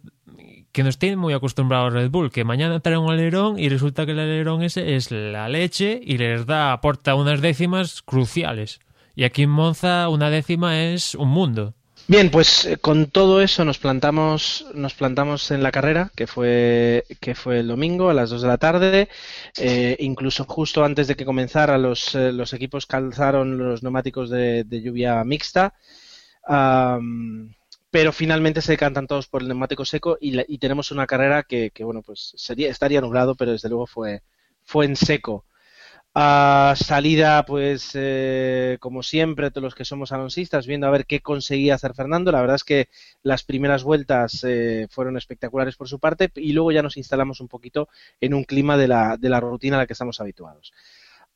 que 0.71 0.83
nos 0.83 0.97
tiene 0.97 1.17
muy 1.17 1.33
acostumbrados 1.33 1.91
Red 1.91 2.09
Bull, 2.09 2.31
que 2.31 2.45
mañana 2.45 2.79
trae 2.79 2.97
un 2.97 3.11
alerón 3.11 3.59
y 3.59 3.67
resulta 3.67 4.05
que 4.05 4.13
el 4.13 4.19
alerón 4.19 4.63
ese 4.63 4.95
es 4.95 5.11
la 5.11 5.49
leche 5.49 5.99
y 6.01 6.17
les 6.17 6.45
da, 6.45 6.71
aporta 6.71 7.15
unas 7.15 7.41
décimas 7.41 8.01
cruciales. 8.01 8.79
Y 9.13 9.25
aquí 9.25 9.43
en 9.43 9.49
Monza 9.49 10.07
una 10.07 10.29
décima 10.29 10.81
es 10.81 11.13
un 11.13 11.27
mundo. 11.27 11.73
Bien, 12.07 12.29
pues 12.29 12.65
eh, 12.65 12.77
con 12.77 13.09
todo 13.09 13.41
eso 13.41 13.63
nos 13.63 13.77
plantamos, 13.77 14.65
nos 14.73 14.93
plantamos 14.93 15.49
en 15.51 15.63
la 15.63 15.71
carrera, 15.71 16.11
que 16.15 16.27
fue, 16.27 17.05
que 17.21 17.35
fue 17.35 17.59
el 17.59 17.67
domingo 17.67 18.09
a 18.09 18.13
las 18.13 18.29
2 18.29 18.41
de 18.41 18.47
la 18.47 18.57
tarde. 18.57 19.09
Eh, 19.57 19.95
incluso 19.99 20.45
justo 20.45 20.83
antes 20.83 21.07
de 21.07 21.15
que 21.15 21.25
comenzara, 21.25 21.77
los, 21.77 22.13
eh, 22.15 22.31
equipos 22.51 22.85
calzaron 22.85 23.57
los 23.57 23.81
neumáticos 23.83 24.29
de, 24.29 24.65
lluvia 24.69 25.23
mixta 25.23 25.73
pero 27.91 28.13
finalmente 28.13 28.61
se 28.61 28.71
decantan 28.73 29.05
todos 29.07 29.27
por 29.27 29.41
el 29.41 29.49
neumático 29.49 29.85
seco 29.85 30.17
y, 30.19 30.57
tenemos 30.57 30.91
una 30.91 31.05
carrera 31.07 31.43
que, 31.43 31.71
bueno, 31.81 32.01
pues 32.01 32.33
sería, 32.37 32.69
estaría 32.69 33.01
nublado, 33.01 33.35
pero 33.35 33.51
desde 33.51 33.69
luego 33.69 33.85
fue 33.85 34.21
en 34.85 34.95
seco. 34.95 35.45
A 36.13 36.73
salida, 36.75 37.45
pues 37.45 37.91
eh, 37.93 38.77
como 38.81 39.01
siempre, 39.01 39.49
todos 39.49 39.63
los 39.63 39.75
que 39.75 39.85
somos 39.85 40.11
alonsistas, 40.11 40.67
viendo 40.67 40.87
a 40.87 40.91
ver 40.91 41.05
qué 41.05 41.21
conseguía 41.21 41.75
hacer 41.75 41.93
Fernando. 41.93 42.31
La 42.31 42.41
verdad 42.41 42.57
es 42.57 42.65
que 42.65 42.89
las 43.23 43.43
primeras 43.43 43.83
vueltas 43.83 44.43
eh, 44.43 44.87
fueron 44.89 45.17
espectaculares 45.17 45.77
por 45.77 45.87
su 45.87 45.99
parte 45.99 46.29
y 46.35 46.51
luego 46.51 46.71
ya 46.71 46.83
nos 46.83 46.97
instalamos 46.97 47.39
un 47.39 47.47
poquito 47.47 47.87
en 48.19 48.33
un 48.33 48.43
clima 48.43 48.77
de 48.77 48.89
la, 48.89 49.17
de 49.17 49.29
la 49.29 49.39
rutina 49.39 49.77
a 49.77 49.79
la 49.79 49.87
que 49.87 49.93
estamos 49.93 50.19
habituados. 50.19 50.73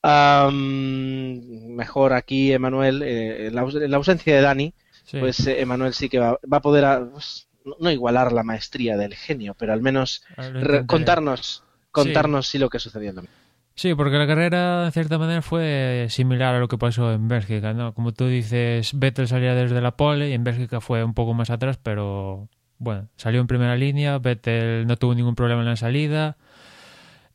mejor 0.03 2.13
aquí, 2.13 2.51
Emanuel, 2.51 3.01
eh, 3.03 3.49
la, 3.53 3.65
la, 3.65 3.97
ausencia 3.97 4.35
de 4.35 4.41
Dani, 4.41 4.73
pues 5.11 5.47
eh, 5.47 5.61
Emanuel 5.61 5.93
sí 5.93 6.09
que 6.09 6.19
va, 6.19 6.37
a 6.51 6.61
poder, 6.61 7.11
pues, 7.11 7.47
no 7.79 7.91
igualar 7.91 8.33
la 8.33 8.43
maestría 8.43 8.97
del 8.97 9.15
genio, 9.15 9.55
pero 9.57 9.71
al 9.71 9.81
menos 9.81 10.21
contarnos, 10.85 11.63
contarnos 11.91 12.49
sí. 12.49 12.57
lo 12.57 12.69
que 12.69 12.79
sucedió 12.79 13.11
en 13.11 13.44
Sí, 13.75 13.93
porque 13.93 14.17
la 14.17 14.25
carrera 14.25 14.85
en 14.85 14.91
cierta 14.93 15.17
manera 15.17 15.41
fue 15.41 16.07
similar 16.09 16.55
a 16.55 16.59
lo 16.59 16.67
que 16.67 16.77
pasó 16.77 17.11
en 17.11 17.27
Bélgica, 17.27 17.73
¿no? 17.73 17.93
Como 17.93 18.13
tú 18.13 18.27
dices, 18.27 18.97
Vettel 18.97 19.27
salía 19.27 19.53
desde 19.53 19.81
la 19.81 19.97
pole 19.97 20.29
y 20.29 20.33
en 20.33 20.45
Bélgica 20.45 20.79
fue 20.79 21.03
un 21.03 21.13
poco 21.13 21.33
más 21.33 21.49
atrás, 21.49 21.77
pero 21.81 22.47
bueno, 22.77 23.09
salió 23.17 23.41
en 23.41 23.47
primera 23.47 23.75
línea, 23.75 24.17
Vettel 24.17 24.87
no 24.87 24.95
tuvo 24.97 25.13
ningún 25.13 25.35
problema 25.35 25.61
en 25.61 25.67
la 25.67 25.75
salida, 25.75 26.37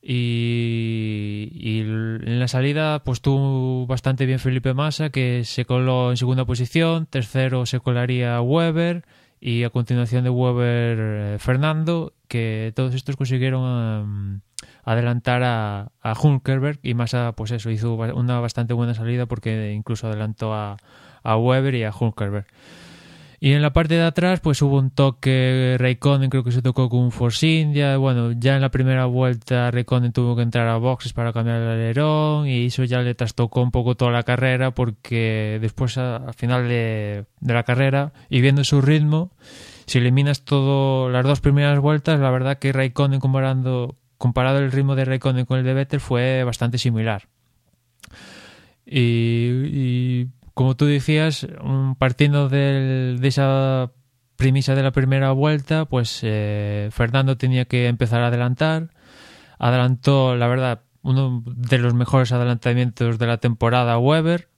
y, 0.03 1.81
en 1.83 2.41
la 2.41 2.49
salida 2.49 3.05
pues 3.05 3.21
tuvo 3.21 3.87
bastante 3.87 4.25
bien 4.25 4.39
Felipe 4.39 4.73
Massa 4.73 5.11
que 5.11 5.45
se 5.45 5.67
coló 5.67 6.11
en 6.11 6.17
segunda 6.17 6.47
posición, 6.47 7.07
tercero 7.07 7.67
se 7.67 7.81
colaría 7.81 8.41
Weber 8.41 9.05
y 9.41 9.65
a 9.65 9.71
continuación 9.71 10.25
de 10.25 10.31
Weber 10.31 10.99
eh, 11.35 11.37
Fernando, 11.39 12.15
que 12.29 12.73
todos 12.75 12.95
estos 12.95 13.17
consiguieron 13.17 14.41
em, 14.55 14.69
adelantar 14.85 15.43
a, 15.43 15.93
a 16.01 16.15
Hulkenberg 16.21 16.79
y 16.83 16.95
Massa 16.95 17.33
pues 17.37 17.51
eso 17.51 17.71
hizo 17.71 17.95
una 17.95 18.41
bastante 18.41 18.75
buena 18.75 18.95
salida 18.95 19.27
porque 19.27 19.73
incluso 19.73 20.07
adelantó 20.07 20.55
a, 20.55 20.77
a 21.23 21.37
Weber 21.37 21.75
y 21.75 21.85
a 21.85 21.93
Hulkenberg. 21.93 22.47
Y 23.43 23.55
en 23.55 23.63
la 23.63 23.73
parte 23.73 23.95
de 23.95 24.03
atrás, 24.03 24.41
pues 24.41 24.61
hubo 24.61 24.77
un 24.77 24.91
toque 24.91 25.77
Raikkonen, 25.79 26.29
creo 26.29 26.45
que 26.45 26.53
se 26.53 26.61
tocó 26.61 26.91
con 26.91 27.01
un 27.01 27.11
Force 27.11 27.47
India. 27.47 27.97
Bueno, 27.97 28.33
ya 28.33 28.57
en 28.57 28.61
la 28.61 28.71
primera 28.71 29.07
vuelta 29.07 29.71
Raikkonen 29.71 30.13
tuvo 30.13 30.37
que 30.37 30.43
entrar 30.43 30.69
a 30.69 30.77
boxes 30.77 31.15
para 31.15 31.33
cambiar 31.33 31.57
el 31.57 31.69
alerón 31.69 32.47
y 32.47 32.67
eso 32.67 32.85
ya 32.85 33.01
le 33.01 33.15
trastocó 33.15 33.63
un 33.63 33.71
poco 33.71 33.95
toda 33.95 34.11
la 34.11 34.25
carrera 34.25 34.73
porque 34.73 35.59
después 35.59 35.97
al 35.97 36.35
final 36.35 36.69
de, 36.69 37.25
la 37.41 37.63
carrera 37.63 38.13
y 38.29 38.43
viendo 38.43 38.63
su 38.63 38.83
ritmo, 38.83 39.33
si 39.87 40.01
eliminas 40.01 40.45
todo 40.45 41.09
las 41.09 41.25
dos 41.25 41.41
primeras 41.41 41.81
vueltas, 41.81 42.21
la 42.21 42.31
verdad 42.31 42.59
que 42.59 42.75
Raikkonen 42.75 43.21
comparando 43.21 43.97
comparado 44.21 44.59
el 44.59 44.71
ritmo 44.71 44.95
de 44.95 45.07
Raikkonen 45.07 45.47
con 45.47 45.59
el 45.59 45.65
de 45.65 45.73
Vettel 45.73 46.01
fue 46.01 46.45
bastante 46.45 46.77
similar. 46.77 47.29
y 48.85 50.27
como 50.53 50.77
tú 50.77 50.85
decías, 50.85 51.47
partiendo 51.99 52.51
de 52.51 53.19
esa 53.23 53.93
premisa 54.37 54.75
de 54.75 54.83
la 54.83 54.91
primera 54.91 55.33
vuelta, 55.33 55.87
pues 55.87 56.21
eh, 56.23 56.91
Fernando 56.93 57.39
tenía 57.39 57.65
que 57.65 57.87
empezar 57.87 58.21
a 58.21 58.27
adelantar. 58.27 58.91
Adelantó, 59.59 60.37
la 60.37 60.49
verdad, 60.49 60.83
uno 61.01 61.43
de 61.47 61.79
los 61.79 61.95
mejores 61.95 62.33
adelantamientos 62.33 63.19
de 63.19 63.27
la 63.27 63.39
temporada 63.39 63.99
Weber 63.99 64.49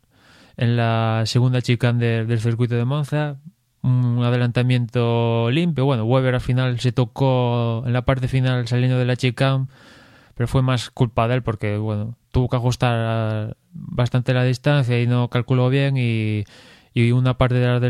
en 0.56 0.76
la 0.76 1.22
segunda 1.26 1.62
chicane 1.62 2.24
del 2.24 2.40
circuito 2.40 2.74
de 2.74 2.84
Monza. 2.84 3.36
Un 3.82 4.22
adelantamiento 4.22 5.50
limpio. 5.50 5.84
Bueno, 5.84 6.04
Weber 6.04 6.34
al 6.34 6.40
final 6.40 6.78
se 6.80 6.92
tocó 6.92 7.82
en 7.84 7.92
la 7.92 8.04
parte 8.04 8.28
final 8.28 8.68
saliendo 8.68 8.98
de 8.98 9.04
la 9.04 9.16
chicane, 9.16 9.66
pero 10.34 10.46
fue 10.48 10.62
más 10.62 10.90
culpa 10.90 11.28
de 11.28 11.34
él 11.36 11.42
porque, 11.42 11.76
bueno, 11.76 12.16
tuvo 12.30 12.48
que 12.48 12.56
ajustar 12.56 13.56
bastante 13.72 14.34
la 14.34 14.44
distancia 14.44 15.00
y 15.00 15.06
no 15.06 15.28
calculó 15.28 15.68
bien 15.68 15.96
y, 15.96 16.44
una 17.12 17.38
parte 17.38 17.54
del 17.56 17.80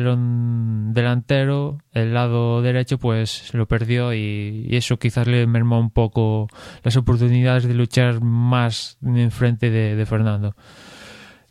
delantero, 0.94 1.78
el 1.92 2.14
lado 2.14 2.62
derecho, 2.62 2.98
pues 2.98 3.52
lo 3.52 3.66
perdió 3.66 4.14
y, 4.14 4.68
eso 4.70 4.98
quizás 4.98 5.26
le 5.26 5.46
mermó 5.46 5.78
un 5.80 5.90
poco 5.90 6.48
las 6.82 6.96
oportunidades 6.96 7.64
de 7.64 7.74
luchar 7.74 8.20
más 8.20 8.98
en 9.02 9.30
frente 9.30 9.70
de, 9.70 10.06
Fernando. 10.06 10.54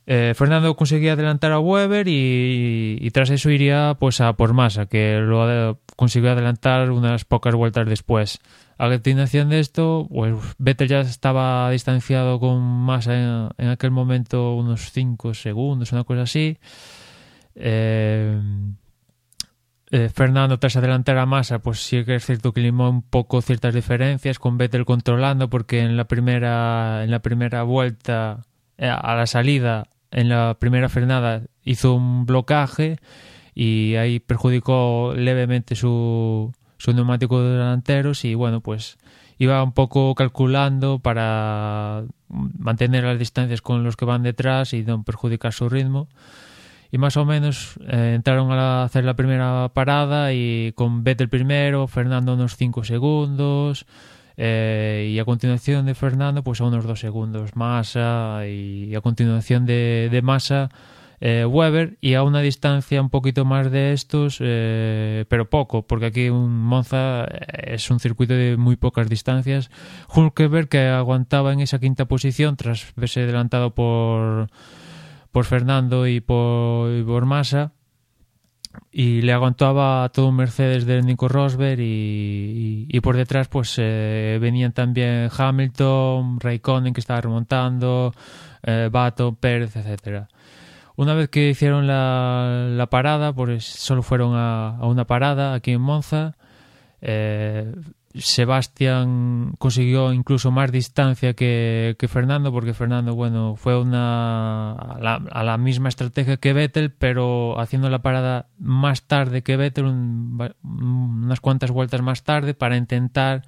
Eh, 0.08 0.34
Fernando 0.36 0.76
conseguía 0.76 1.14
adelantar 1.14 1.52
a 1.52 1.60
Weber 1.60 2.08
y, 2.08 3.10
tras 3.14 3.30
eso 3.30 3.50
iría 3.50 3.96
pues 4.00 4.20
a 4.20 4.34
por 4.34 4.54
Massa, 4.54 4.88
que 4.88 5.20
lo 5.20 5.80
consiguió 5.96 6.32
adelantar 6.32 6.92
unas 6.92 7.26
pocas 7.26 7.54
vueltas 7.56 7.88
después. 7.88 8.40
A 8.78 8.90
continuación 8.90 9.50
de 9.50 9.60
esto, 9.60 10.08
pues 10.10 10.34
Vettel 10.58 10.88
ya 10.88 11.02
estaba 11.02 11.70
distanciado 11.70 12.40
con 12.40 12.62
Massa 12.62 13.52
en, 13.58 13.68
aquel 13.68 13.92
momento 13.92 14.56
unos 14.56 14.92
5 14.92 15.36
segundos, 15.36 15.92
una 15.92 16.04
cosa 16.04 16.24
así. 16.24 16.58
Eh, 17.54 18.42
eh, 19.92 20.10
Fernando 20.10 20.58
tras 20.58 20.78
adelantar 20.78 21.18
a 21.20 21.26
Massa, 21.26 21.60
pues 21.60 21.80
sí 21.84 22.04
que 22.06 22.16
es 22.16 22.26
cierto 22.26 22.54
que 22.54 22.62
limó 22.62 22.90
un 22.90 23.04
poco 23.04 23.42
ciertas 23.42 23.74
diferencias 23.74 24.40
con 24.40 24.58
Vettel 24.58 24.86
controlando 24.86 25.50
porque 25.50 25.82
en 25.82 25.98
la 25.98 26.06
primera 26.06 27.04
en 27.04 27.12
la 27.12 27.20
primera 27.20 27.64
vuelta 27.64 28.46
a 28.90 29.16
la 29.16 29.28
salida 29.28 29.88
en 30.12 30.30
la 30.30 30.58
primera 30.60 30.90
frenada 30.90 31.44
hizo 31.64 31.94
un 31.94 32.26
blocaje 32.26 32.98
y 33.54 33.96
ahí 33.96 34.20
perjudicó 34.20 35.14
levemente 35.16 35.76
su, 35.76 36.52
su 36.78 36.94
neumático 36.94 37.42
de 37.42 37.52
delanteros 37.52 38.26
y 38.26 38.36
bueno 38.36 38.62
pues 38.62 38.98
iba 39.38 39.64
un 39.64 39.72
poco 39.72 40.14
calculando 40.16 41.00
para 41.00 42.04
mantener 42.30 43.04
las 43.04 43.18
distancias 43.18 43.62
con 43.62 43.84
los 43.84 43.96
que 43.96 44.06
van 44.06 44.24
detrás 44.24 44.74
y 44.74 44.84
no 44.84 45.04
perjudicar 45.04 45.52
su 45.52 45.68
ritmo. 45.68 46.08
Y 46.92 47.00
más 47.00 47.18
o 47.18 47.26
menos 47.26 47.80
eh, 47.88 48.14
entraron 48.16 48.52
a 48.52 48.84
hacer 48.84 49.04
la 49.04 49.16
primera 49.16 49.72
parada 49.74 50.32
y 50.34 50.74
con 50.76 51.04
Vettel 51.04 51.30
primero, 51.30 51.88
Fernando 51.88 52.36
unos 52.36 52.56
5 52.56 52.84
segundos 52.84 53.88
eh, 54.38 55.10
y 55.14 55.20
a 55.20 55.26
continuación 55.26 55.86
de 55.86 55.96
Fernando 55.96 56.44
pues 56.44 56.62
a 56.62 56.66
unos 56.66 56.86
2 56.86 57.00
segundos 57.00 57.56
Massa 57.56 58.44
y 58.48 58.94
a 58.96 59.02
continuación 59.02 59.66
de, 59.66 60.22
Massa 60.24 60.70
eh, 61.20 61.46
Weber 61.46 61.98
y 62.02 62.16
a 62.16 62.24
una 62.24 62.42
distancia 62.42 63.02
un 63.02 63.10
poquito 63.10 63.46
más 63.46 63.72
de 63.72 63.94
estos 63.94 64.38
eh, 64.40 65.26
pero 65.28 65.50
poco 65.50 65.86
porque 65.86 66.08
aquí 66.08 66.30
un 66.30 66.58
Monza 66.58 67.26
es 67.26 67.90
un 67.92 68.00
circuito 68.00 68.34
de 68.34 68.58
muy 68.58 68.76
pocas 68.76 69.10
distancias. 69.10 69.70
Hulkeberg 70.16 70.70
que 70.70 70.88
aguantaba 70.88 71.54
en 71.54 71.60
esa 71.60 71.80
quinta 71.80 72.06
posición 72.06 72.56
tras 72.56 72.94
verse 72.96 73.24
adelantado 73.24 73.76
por 73.76 74.50
por 75.32 75.46
Fernando 75.46 76.08
y 76.08 76.20
por 76.22 77.26
Massa 77.26 77.74
y 78.92 79.22
le 79.22 79.34
aguantaba 79.34 80.10
todo 80.10 80.28
un 80.28 80.36
Mercedes 80.36 80.86
de 80.86 81.02
Nico 81.02 81.28
Rosberg 81.28 81.80
y, 81.80 83.00
por 83.02 83.16
detrás 83.16 83.48
pues 83.48 83.76
eh, 83.78 84.38
venían 84.42 84.74
también 84.74 85.30
Hamilton, 85.36 86.40
Raikkonen 86.40 86.94
que 86.94 87.00
estaba 87.00 87.22
remontando, 87.22 88.14
eh, 88.64 88.90
Pérez, 89.40 89.76
etcétera. 89.76 90.28
Una 90.96 91.14
vez 91.14 91.30
que 91.30 91.50
hicieron 91.50 91.88
la, 91.88 92.68
la 92.70 92.88
parada, 92.88 93.34
pues 93.34 93.66
solo 93.66 94.04
fueron 94.04 94.36
a, 94.36 94.78
a, 94.78 94.86
una 94.86 95.06
parada 95.06 95.54
aquí 95.54 95.72
en 95.72 95.82
Monza. 95.82 96.36
Eh, 97.02 97.74
Sebastián 98.16 99.54
consiguió 99.58 100.14
incluso 100.14 100.52
más 100.52 100.72
distancia 100.72 101.34
que, 101.34 101.96
Fernando, 102.10 102.52
porque 102.52 102.74
Fernando, 102.74 103.16
bueno, 103.16 103.56
fue 103.56 103.80
una 103.80 104.74
a 104.74 105.44
la, 105.44 105.58
misma 105.58 105.90
estrategia 105.90 106.38
que 106.38 106.54
Vettel, 106.54 106.92
pero 106.92 107.60
haciendo 107.60 107.90
la 107.90 108.02
parada 108.02 108.48
más 108.60 109.04
tarde 109.04 109.44
que 109.44 109.58
Vettel, 109.58 109.86
un, 109.86 110.54
unas 110.64 111.40
cuantas 111.40 111.72
vueltas 111.72 112.02
más 112.02 112.24
tarde, 112.24 112.54
para 112.54 112.78
intentar 112.78 113.44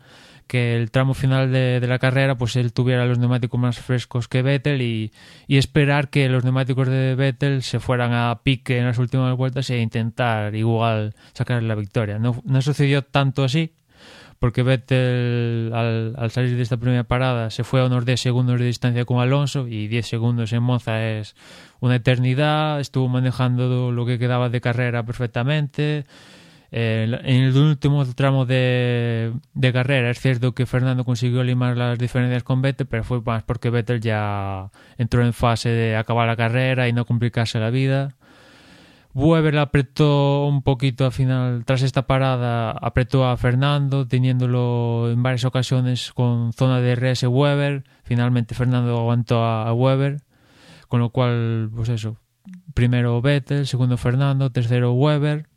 que 0.48 0.76
el 0.76 0.92
tramo 0.92 1.14
final 1.14 1.52
de, 1.52 1.80
la 1.88 2.00
carrera, 2.00 2.38
pues 2.38 2.56
él 2.56 2.74
tuviera 2.74 3.06
los 3.06 3.18
neumáticos 3.18 3.60
más 3.60 3.80
frescos 3.80 4.28
que 4.28 4.42
Vettel 4.42 4.82
y, 4.82 5.12
y, 5.48 5.58
esperar 5.58 6.10
que 6.10 6.30
los 6.30 6.44
neumáticos 6.44 6.88
de 6.88 7.16
Vettel 7.16 7.64
se 7.64 7.80
fueran 7.80 8.14
a 8.14 8.42
pique 8.44 8.78
en 8.78 8.86
las 8.86 8.98
últimas 8.98 9.36
vueltas 9.36 9.70
e 9.70 9.80
intentar 9.80 10.54
igual 10.56 11.16
sacar 11.34 11.64
la 11.64 11.76
victoria. 11.76 12.20
No, 12.20 12.42
no 12.46 12.62
sucedió 12.62 13.04
tanto 13.04 13.44
así, 13.44 13.74
porque 14.44 14.62
Vettel 14.62 15.72
al, 15.74 16.16
al, 16.18 16.30
salir 16.30 16.58
de 16.58 16.64
esta 16.64 16.76
primera 16.76 17.06
parada 17.06 17.50
se 17.50 17.64
fue 17.64 17.80
a 17.80 17.86
unos 17.86 18.04
10 18.04 18.20
segundos 18.20 18.60
de 18.60 18.66
distancia 18.66 19.06
con 19.06 19.22
Alonso 19.22 19.70
y 19.70 19.88
10 19.88 20.06
segundos 20.06 20.52
en 20.52 20.62
Monza 20.62 21.02
es 21.02 21.34
una 21.80 21.96
eternidad, 21.96 22.82
estuvo 22.82 23.08
manejando 23.08 23.94
lo 23.94 24.06
que 24.06 24.20
quedaba 24.20 24.50
de 24.50 24.60
carrera 24.60 25.06
perfectamente. 25.06 26.04
Eh, 26.74 27.22
en 27.24 27.44
el 27.44 27.56
último 27.56 28.06
tramo 28.16 28.46
de, 28.46 29.32
de, 29.54 29.72
carrera 29.72 30.10
es 30.10 30.20
cierto 30.20 30.52
que 30.52 30.66
Fernando 30.66 31.06
consiguió 31.06 31.42
limar 31.42 31.78
las 31.78 31.98
diferencias 31.98 32.44
con 32.44 32.62
Vettel, 32.62 32.88
pero 32.88 33.06
fue 33.06 33.22
más 33.22 33.44
porque 33.44 33.70
Vettel 33.70 34.02
ya 34.02 34.72
entró 34.98 35.24
en 35.24 35.32
fase 35.32 35.70
de 35.70 35.96
acabar 35.96 36.28
la 36.28 36.36
carrera 36.36 36.90
y 36.90 36.92
no 36.92 37.06
complicarse 37.06 37.60
la 37.60 37.70
vida. 37.70 38.18
Weber 39.16 39.60
apretó 39.60 40.48
un 40.48 40.64
poquito 40.64 41.06
al 41.06 41.12
final, 41.12 41.66
tras 41.66 41.84
esta 41.84 42.08
parada, 42.08 42.72
apretó 42.72 43.28
a 43.28 43.38
Fernando, 43.38 44.08
teniéndolo 44.08 45.12
en 45.12 45.22
varias 45.22 45.46
ocasiones 45.46 46.12
con 46.14 46.52
zona 46.54 46.80
de 46.82 46.96
RS 46.96 47.24
Weber. 47.28 47.84
Finalmente 48.04 48.56
Fernando 48.56 48.98
aguantó 48.98 49.44
a 49.44 49.72
Weber, 49.72 50.22
con 50.88 51.00
lo 51.00 51.12
cual, 51.12 51.70
pues 51.76 51.90
eso, 51.90 52.18
primero 52.74 53.22
Vettel, 53.22 53.68
segundo 53.68 53.98
Fernando, 53.98 54.52
tercero 54.52 54.94
Weber. 54.94 55.48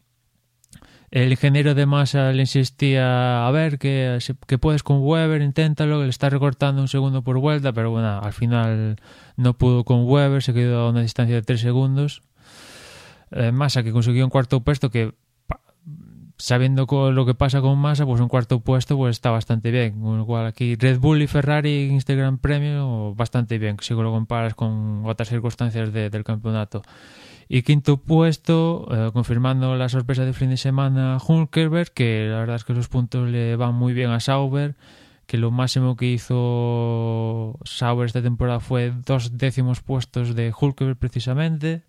El 1.10 1.30
ingeniero 1.30 1.74
de 1.74 1.86
masa 1.86 2.32
le 2.32 2.42
insistía 2.42 3.46
a 3.46 3.50
ver 3.52 3.78
que, 3.78 4.18
que 4.46 4.58
puedes 4.58 4.82
con 4.82 4.98
Weber, 5.00 5.40
inténtalo, 5.40 6.02
le 6.02 6.10
está 6.10 6.28
recortando 6.28 6.82
un 6.82 6.88
segundo 6.88 7.22
por 7.22 7.38
vuelta, 7.38 7.72
pero 7.72 7.90
bueno, 7.90 8.20
al 8.20 8.32
final 8.34 8.96
no 9.36 9.54
pudo 9.56 9.84
con 9.84 10.04
Weber, 10.04 10.42
se 10.42 10.52
quedó 10.52 10.80
a 10.80 10.90
una 10.90 11.00
distancia 11.00 11.36
de 11.36 11.42
tres 11.42 11.60
segundos 11.60 12.22
eh, 13.30 13.52
Massa 13.52 13.82
que 13.82 13.92
consiguió 13.92 14.24
un 14.24 14.30
cuarto 14.30 14.60
puesto 14.60 14.90
que 14.90 15.14
sabiendo 16.38 16.86
lo 17.12 17.26
que 17.26 17.34
pasa 17.34 17.60
con 17.60 17.78
Massa, 17.78 18.04
pues 18.04 18.20
un 18.20 18.28
cuarto 18.28 18.60
puesto 18.60 18.96
pues 18.96 19.16
está 19.16 19.30
bastante 19.30 19.70
bien. 19.70 20.00
Con 20.00 20.18
lo 20.18 20.26
cual 20.26 20.46
aquí 20.46 20.74
Red 20.76 20.98
Bull 20.98 21.22
y 21.22 21.26
Ferrari 21.26 21.88
en 21.88 21.96
este 21.96 22.14
Gran 22.14 22.38
Premio 22.38 23.14
bastante 23.14 23.58
bien, 23.58 23.76
si 23.80 23.94
lo 23.94 24.10
comparas 24.10 24.54
con 24.54 25.02
otras 25.06 25.28
circunstancias 25.28 25.92
de, 25.92 26.10
del 26.10 26.24
campeonato. 26.24 26.82
Y 27.48 27.62
quinto 27.62 27.98
puesto, 27.98 28.88
eh, 28.90 29.10
confirmando 29.12 29.76
la 29.76 29.88
sorpresa 29.88 30.24
de 30.24 30.32
fin 30.32 30.50
de 30.50 30.56
semana, 30.56 31.18
Hulkerberg, 31.24 31.92
que 31.92 32.26
la 32.28 32.40
verdad 32.40 32.56
es 32.56 32.64
que 32.64 32.74
los 32.74 32.88
puntos 32.88 33.28
le 33.28 33.54
van 33.54 33.74
muy 33.74 33.92
bien 33.92 34.10
a 34.10 34.18
Sauber, 34.18 34.74
que 35.26 35.38
lo 35.38 35.52
máximo 35.52 35.96
que 35.96 36.06
hizo 36.06 37.56
Sauber 37.64 38.06
esta 38.06 38.20
temporada 38.20 38.58
fue 38.58 38.92
dos 39.04 39.38
décimos 39.38 39.80
puestos 39.80 40.34
de 40.34 40.52
Hulkerberg 40.58 40.98
precisamente 40.98 41.82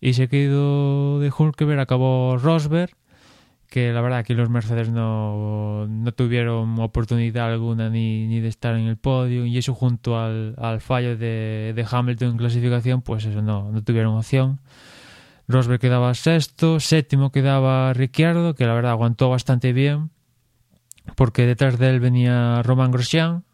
y 0.00 0.14
seguido 0.14 1.20
de 1.20 1.32
Hulkeberg 1.36 1.80
acabó 1.80 2.36
Rosberg 2.38 2.90
que 3.68 3.92
la 3.92 4.00
verdad 4.00 4.24
que 4.24 4.34
los 4.34 4.48
Mercedes 4.48 4.88
no, 4.88 5.86
no 5.86 6.12
tuvieron 6.12 6.78
oportunidad 6.80 7.52
alguna 7.52 7.90
ni, 7.90 8.26
ni, 8.26 8.40
de 8.40 8.48
estar 8.48 8.74
en 8.74 8.86
el 8.86 8.96
podio. 8.96 9.44
Y 9.44 9.58
eso 9.58 9.74
junto 9.74 10.18
al, 10.18 10.54
al 10.58 10.80
fallo 10.80 11.16
de, 11.16 11.72
de, 11.76 11.86
Hamilton 11.88 12.30
en 12.30 12.36
clasificación 12.38 13.02
pues 13.02 13.26
eso 13.26 13.42
no, 13.42 13.70
no 13.70 13.82
tuvieron 13.84 14.16
opción. 14.16 14.60
Rosberg 15.46 15.80
quedaba 15.80 16.14
sexto 16.14 16.80
séptimo 16.80 17.30
quedaba 17.30 17.92
Ricciardo 17.92 18.54
que 18.54 18.66
la 18.66 18.74
verdad 18.74 18.92
aguantó 18.92 19.30
bastante 19.30 19.72
bien 19.72 20.10
porque 21.14 21.46
detrás 21.46 21.78
de 21.78 21.88
él 21.88 22.00
venía 22.00 22.62
Roman 22.62 22.90
Grosjean 22.90 23.44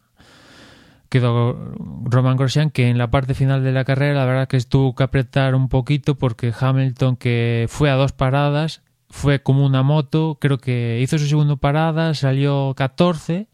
quedó 1.19 1.73
Roman 2.05 2.37
Grosjean 2.37 2.69
que 2.69 2.89
en 2.89 2.97
la 2.97 3.09
parte 3.09 3.33
final 3.33 3.63
de 3.63 3.71
la 3.71 3.85
carrera 3.85 4.15
la 4.15 4.25
verdad 4.25 4.47
que 4.47 4.59
tuvo 4.61 4.95
que 4.95 5.03
apretar 5.03 5.55
un 5.55 5.69
poquito 5.69 6.15
porque 6.15 6.53
Hamilton 6.57 7.15
que 7.15 7.67
fue 7.69 7.89
a 7.89 7.95
dos 7.95 8.11
paradas 8.11 8.81
fue 9.09 9.41
como 9.41 9.65
una 9.65 9.81
moto 9.83 10.37
creo 10.41 10.57
que 10.57 10.99
hizo 11.01 11.17
su 11.17 11.27
segunda 11.27 11.55
parada 11.55 12.13
salió 12.13 12.73
14 12.75 13.47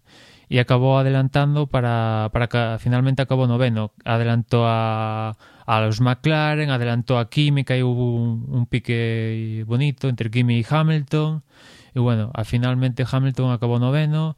y 0.51 0.59
acabó 0.59 0.97
adelantando 0.97 1.67
para, 1.67 2.29
para 2.33 2.47
que 2.47 2.75
finalmente 2.77 3.21
acabó 3.21 3.47
noveno. 3.47 3.93
Adelantó 4.03 4.65
a, 4.67 5.37
a 5.65 5.79
los 5.79 6.01
McLaren 6.01 6.69
adelantó 6.71 7.19
a 7.19 7.29
Kimi 7.29 7.63
que 7.63 7.71
ahí 7.71 7.83
hubo 7.83 8.15
un, 8.15 8.47
un 8.49 8.65
pique 8.65 9.63
bonito 9.65 10.09
entre 10.09 10.29
Kimi 10.29 10.59
y 10.59 10.65
Hamilton. 10.69 11.41
Y 11.95 11.99
bueno 12.01 12.33
finalmente 12.43 13.05
Hamilton 13.09 13.53
acabó 13.53 13.79
noveno 13.79 14.35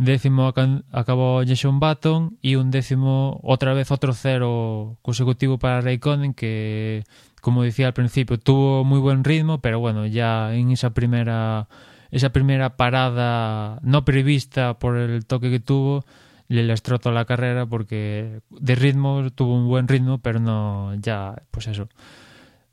décimo 0.00 0.48
acabó 0.92 1.42
Jason 1.46 1.78
Button 1.78 2.38
y 2.40 2.54
un 2.54 2.70
décimo 2.70 3.38
otra 3.42 3.74
vez 3.74 3.90
otro 3.90 4.14
cero 4.14 4.96
consecutivo 5.02 5.58
para 5.58 5.82
Raikkonen 5.82 6.32
que 6.32 7.04
como 7.42 7.62
decía 7.62 7.88
al 7.88 7.92
principio 7.92 8.38
tuvo 8.38 8.82
muy 8.82 8.98
buen 8.98 9.24
ritmo 9.24 9.60
pero 9.60 9.78
bueno 9.78 10.06
ya 10.06 10.54
en 10.54 10.70
esa 10.70 10.94
primera 10.94 11.68
esa 12.10 12.30
primera 12.30 12.78
parada 12.78 13.78
no 13.82 14.06
prevista 14.06 14.78
por 14.78 14.96
el 14.96 15.26
toque 15.26 15.50
que 15.50 15.60
tuvo 15.60 16.06
le 16.48 16.64
lastró 16.64 16.98
toda 16.98 17.14
la 17.14 17.26
carrera 17.26 17.66
porque 17.66 18.40
de 18.48 18.74
ritmo 18.76 19.28
tuvo 19.34 19.54
un 19.54 19.68
buen 19.68 19.86
ritmo 19.86 20.16
pero 20.16 20.40
no 20.40 20.94
ya 20.94 21.42
pues 21.50 21.66
eso 21.66 21.90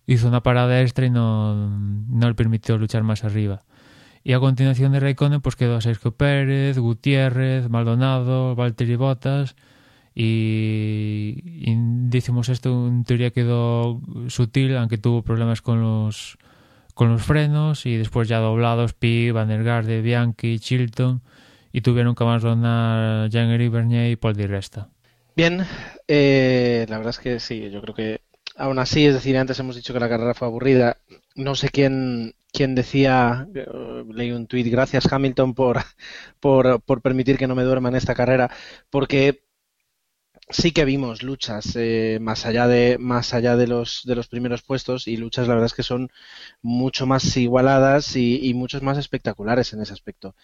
hizo 0.05 0.29
una 0.29 0.43
parada 0.43 0.79
extra 0.81 1.05
y 1.05 1.09
no, 1.09 1.77
no 1.77 2.29
le 2.29 2.35
permitió 2.35 2.77
luchar 2.77 3.03
más 3.03 3.25
arriba 3.25 3.63
y 4.27 4.33
a 4.33 4.41
continuación 4.41 4.91
de 4.91 4.99
Raikkonen 4.99 5.39
pues 5.39 5.55
quedó 5.55 5.79
Sergio 5.79 6.11
Pérez, 6.11 6.77
Gutiérrez, 6.77 7.69
Maldonado, 7.69 8.55
Valtteri 8.55 8.97
Bottas 8.97 9.55
y, 10.13 11.41
y 11.45 11.73
decimos 12.09 12.49
esto 12.49 12.87
en 12.87 13.05
teoría 13.05 13.31
quedó 13.31 14.01
sutil, 14.27 14.75
aunque 14.75 14.97
tuvo 14.97 15.21
problemas 15.21 15.61
con 15.61 15.81
los 15.81 16.37
con 16.93 17.13
los 17.13 17.23
frenos 17.23 17.85
y 17.85 17.95
después 17.95 18.27
ya 18.27 18.39
doblados 18.39 18.91
Pi, 18.91 19.31
Van 19.31 19.47
der 19.47 19.63
Garde, 19.63 20.01
Bianchi, 20.01 20.59
Chilton 20.59 21.21
y 21.71 21.79
tuvieron 21.79 22.13
que 22.13 22.25
abandonar 22.25 23.29
Jean-Éric 23.29 23.71
Bernier 23.71 24.11
y 24.11 24.17
Paul 24.17 24.35
Di 24.35 24.45
Resta. 24.45 24.89
Bien, 25.37 25.65
eh, 26.05 26.85
la 26.89 26.97
verdad 26.97 27.11
es 27.11 27.19
que 27.19 27.39
sí, 27.39 27.69
yo 27.69 27.79
creo 27.79 27.95
que 27.95 28.19
aún 28.57 28.77
así, 28.77 29.05
es 29.05 29.13
decir, 29.13 29.37
antes 29.37 29.57
hemos 29.57 29.77
dicho 29.77 29.93
que 29.93 30.01
la 30.01 30.09
carrera 30.09 30.33
fue 30.33 30.49
aburrida. 30.49 30.97
No 31.37 31.55
sé 31.55 31.69
quién, 31.69 32.35
quién 32.51 32.75
decía, 32.75 33.47
eh, 33.55 33.65
leí 34.11 34.31
un 34.31 34.47
tuit, 34.47 34.67
gracias 34.67 35.11
Hamilton 35.11 35.53
por, 35.53 35.77
por, 36.39 37.01
permitir 37.01 37.37
que 37.37 37.47
no 37.47 37.55
me 37.55 37.63
duerma 37.63 37.89
en 37.89 37.95
esta 37.95 38.15
carrera, 38.15 38.49
porque 38.89 39.43
sí 40.49 40.71
que 40.71 40.85
vimos 40.85 41.23
luchas 41.23 41.75
eh, 41.75 42.19
más 42.21 42.45
allá 42.45 42.67
de 42.67 42.97
más 42.99 43.33
allá 43.33 43.55
de 43.57 43.67
los 43.67 44.01
de 44.05 44.15
los 44.15 44.27
primeros 44.29 44.61
puestos 44.63 45.07
y 45.07 45.17
luchas 45.17 45.47
la 45.47 45.55
verdad 45.55 45.67
es 45.67 45.73
que 45.73 45.83
son 45.83 46.09
mucho 46.61 47.05
más 47.05 47.35
igualadas 47.37 48.15
y, 48.15 48.39
y 48.47 48.53
muchos 48.53 48.81
más 48.81 48.97
espectaculares 48.97 49.73
en 49.73 49.81
ese 49.81 49.93
aspecto 49.93 50.35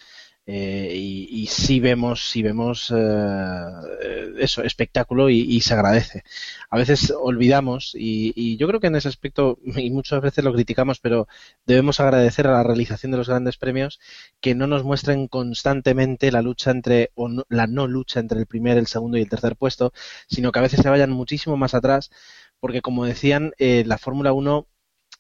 eh, 0.46 0.92
y, 0.94 1.44
y 1.44 1.48
sí 1.48 1.80
vemos 1.80 2.30
sí 2.30 2.44
vemos 2.44 2.94
eh, 2.96 4.34
eso 4.40 4.62
espectáculo 4.64 5.30
y, 5.30 5.40
y, 5.40 5.62
se 5.62 5.74
agradece. 5.74 6.24
A 6.70 6.78
veces 6.78 7.14
olvidamos 7.18 7.96
y, 7.96 8.34
y, 8.36 8.58
yo 8.58 8.68
creo 8.68 8.82
que 8.82 8.88
en 8.88 8.96
ese 8.98 9.08
aspecto 9.08 9.58
y 9.64 9.90
muchas 9.92 10.22
veces 10.22 10.44
lo 10.44 10.54
criticamos 10.54 11.00
pero 11.00 11.28
debemos 11.66 12.00
agradecer 12.02 12.48
a 12.48 12.52
la 12.52 12.64
realización 12.64 13.12
de 13.12 13.20
los 13.20 13.30
grandes 13.30 13.58
premios 13.58 14.00
que 14.42 14.54
no 14.54 14.68
nos 14.68 14.84
muestren 14.84 15.28
constantemente 15.30 16.32
la 16.32 16.42
lucha 16.42 16.72
entre 16.72 17.12
o 17.16 17.30
no, 17.30 17.46
la 17.50 17.68
no 17.68 17.88
lucha 17.88 18.20
entre 18.20 18.40
el 18.40 18.46
primer 18.46 18.78
el 18.78 18.88
segundo 18.88 19.18
y 19.18 19.22
el 19.22 19.30
tercer 19.30 19.56
puesto 19.56 19.94
sino 20.28 20.52
que 20.52 20.60
a 20.60 20.64
veces 20.64 20.82
se 20.82 20.90
vayan 20.90 21.12
muchísimo 21.12 21.56
más 21.56 21.74
atrás 21.74 22.12
porque 22.60 22.82
como 22.82 23.06
decían 23.06 23.54
eh, 23.60 23.84
la 23.86 23.98
Fórmula 23.98 24.34
1 24.34 24.68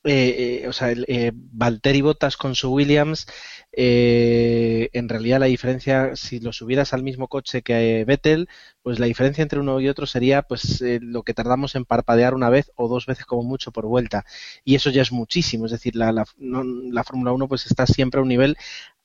eh, 0.03 0.61
eh, 0.63 0.67
o 0.67 0.73
sea, 0.73 0.91
eh, 0.91 1.31
Valtteri 1.33 2.01
Bottas 2.01 2.37
con 2.37 2.55
su 2.55 2.71
Williams, 2.73 3.25
eh, 3.71 4.89
en 4.93 5.09
realidad 5.09 5.39
la 5.39 5.45
diferencia, 5.47 6.15
si 6.15 6.39
lo 6.39 6.51
subieras 6.53 6.93
al 6.93 7.03
mismo 7.03 7.27
coche 7.27 7.61
que 7.61 8.03
Vettel, 8.05 8.49
pues 8.81 8.99
la 8.99 9.05
diferencia 9.05 9.41
entre 9.41 9.59
uno 9.59 9.79
y 9.79 9.87
otro 9.89 10.05
sería 10.05 10.41
pues 10.43 10.81
eh, 10.81 10.99
lo 11.01 11.23
que 11.23 11.33
tardamos 11.33 11.75
en 11.75 11.85
parpadear 11.85 12.33
una 12.35 12.49
vez 12.49 12.71
o 12.75 12.87
dos 12.87 13.05
veces 13.05 13.25
como 13.25 13.43
mucho 13.43 13.71
por 13.71 13.85
vuelta. 13.85 14.25
Y 14.63 14.75
eso 14.75 14.89
ya 14.89 15.01
es 15.01 15.11
muchísimo, 15.11 15.65
es 15.65 15.71
decir, 15.71 15.95
la, 15.95 16.11
la, 16.11 16.25
la 16.37 17.03
Fórmula 17.03 17.31
1 17.31 17.47
pues 17.47 17.65
está 17.65 17.85
siempre 17.87 18.19
a 18.19 18.23
un 18.23 18.29
nivel 18.29 18.57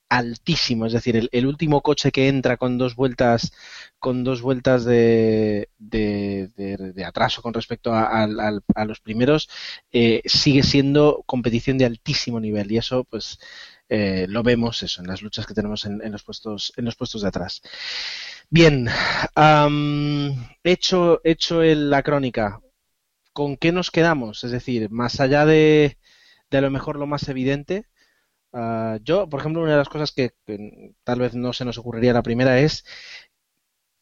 altísimo, 0.09 0.87
es 0.87 0.93
decir, 0.93 1.29
el, 1.31 1.47
último 1.47 1.83
coche 1.83 2.11
que 2.11 2.29
entra 2.29 2.57
con 2.57 2.79
dos 2.79 2.95
vueltas 2.95 3.53
con 3.99 4.25
dos 4.25 4.41
vueltas 4.43 4.85
de, 4.85 5.69
de, 5.79 7.05
atraso 7.05 7.43
con 7.43 7.53
respecto 7.53 7.93
a, 7.93 8.25
a, 8.25 8.85
los 8.85 9.01
primeros 9.01 9.49
eh, 9.93 10.23
sigue 10.25 10.63
siendo 10.63 11.23
competición 11.27 11.79
de 11.79 11.85
altísimo 11.85 12.41
nivel 12.41 12.71
y 12.73 12.79
eso 12.79 13.05
pues 13.05 13.39
eh, 13.89 14.27
lo 14.29 14.43
vemos 14.43 14.83
eso 14.83 15.03
en 15.03 15.09
las 15.09 15.23
luchas 15.23 15.47
que 15.47 15.55
tenemos 15.55 15.85
en, 15.85 16.01
en, 16.03 16.13
los 16.13 16.23
puestos 16.23 16.73
en 16.77 16.85
los 16.85 16.97
puestos 16.97 17.23
de 17.23 17.29
atrás. 17.29 17.63
Bien, 18.51 18.89
um, 19.37 20.49
hecho 20.63 21.21
hecho 21.25 21.63
el, 21.63 21.91
la 21.91 22.03
crónica, 22.03 22.61
¿con 23.33 23.57
qué 23.57 23.73
nos 23.73 23.91
quedamos? 23.91 24.45
Es 24.45 24.51
decir, 24.53 24.91
más 24.91 25.21
allá 25.21 25.45
de, 25.47 25.99
de 26.51 26.59
a 26.59 26.61
lo 26.61 26.71
mejor 26.71 26.97
lo 26.97 27.07
más 27.07 27.29
evidente, 27.29 27.87
Uh, 28.53 28.99
yo, 29.05 29.29
por 29.29 29.41
ejemplo, 29.41 29.63
una 29.63 29.73
de 29.73 29.79
las 29.79 29.89
cosas 29.89 30.13
que, 30.13 30.33
tal 31.05 31.21
vez 31.21 31.35
no 31.35 31.53
se 31.53 31.65
nos 31.65 31.79
ocurriría 31.79 32.13
la 32.13 32.23
primera 32.23 32.59
es 32.61 32.85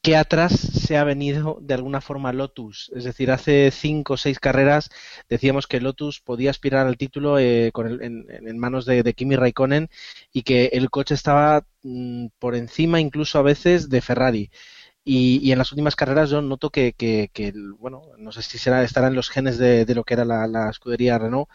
que 0.03 0.15
atrás 0.17 0.53
se 0.53 0.97
ha 0.97 1.03
venido 1.03 1.59
de 1.61 1.75
alguna 1.75 2.01
forma 2.01 2.33
Lotus. 2.33 2.93
Es 2.95 3.03
decir, 3.03 3.33
hace 3.33 3.73
cinco 3.73 4.15
o 4.15 4.17
seis 4.17 4.39
carreras 4.39 4.89
decíamos 5.29 5.67
que 5.67 5.81
Lotus 5.81 6.21
podía 6.21 6.51
aspirar 6.51 6.87
al 6.87 6.97
título 6.97 7.41
eh, 7.41 7.73
en, 7.75 8.59
manos 8.59 8.87
de, 8.87 9.03
Kimi 9.15 9.35
Raikkonen 9.35 9.89
y 10.33 10.43
que 10.43 10.67
el 10.67 10.91
coche 10.91 11.15
estaba 11.15 11.67
mm, 11.83 12.29
por 12.39 12.55
encima 12.55 13.01
incluso 13.01 13.39
a 13.41 13.43
veces 13.43 13.89
de 13.89 14.01
Ferrari. 14.01 14.51
Y, 15.05 15.53
en 15.53 15.59
las 15.59 15.73
últimas 15.73 15.97
carreras 15.97 16.31
yo 16.31 16.43
noto 16.43 16.71
que, 16.71 16.93
que, 16.93 17.31
que, 17.33 17.53
bueno, 17.79 18.03
no 18.19 18.33
sé 18.33 18.43
si 18.43 18.59
será, 18.59 18.83
estará 18.85 19.09
en 19.09 19.15
los 19.15 19.31
genes 19.31 19.59
de, 19.59 19.87
lo 19.95 20.05
que 20.05 20.15
era 20.15 20.25
la 20.25 20.71
escudería 20.71 21.19
Renault, 21.19 21.49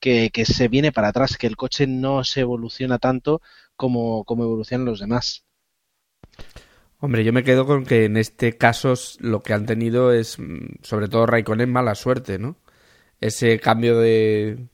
que, 0.00 0.30
que, 0.30 0.44
se 0.44 0.68
viene 0.68 0.92
para 0.92 1.08
atrás, 1.08 1.36
que 1.36 1.46
el 1.46 1.56
coche 1.56 1.86
no 1.86 2.24
se 2.24 2.40
evoluciona 2.40 2.98
tanto 2.98 3.40
como, 3.76 4.24
como 4.24 4.44
evolucionan 4.44 4.86
los 4.86 5.00
demás. 5.00 5.44
Hombre, 7.00 7.24
yo 7.24 7.32
me 7.32 7.44
quedo 7.44 7.64
con 7.66 7.84
que 7.86 8.04
en 8.06 8.16
este 8.16 8.56
caso 8.58 8.94
lo 9.20 9.42
que 9.42 9.54
han 9.54 9.66
tenido 9.66 10.12
es, 10.12 10.38
mm, 10.38 10.82
sobre 10.82 11.08
todo 11.08 11.26
Raikkonen, 11.26 11.70
mala 11.70 11.94
suerte, 11.94 12.38
¿no? 12.38 12.56
Ese 13.20 13.60
cambio 13.60 13.98
de, 14.00 14.68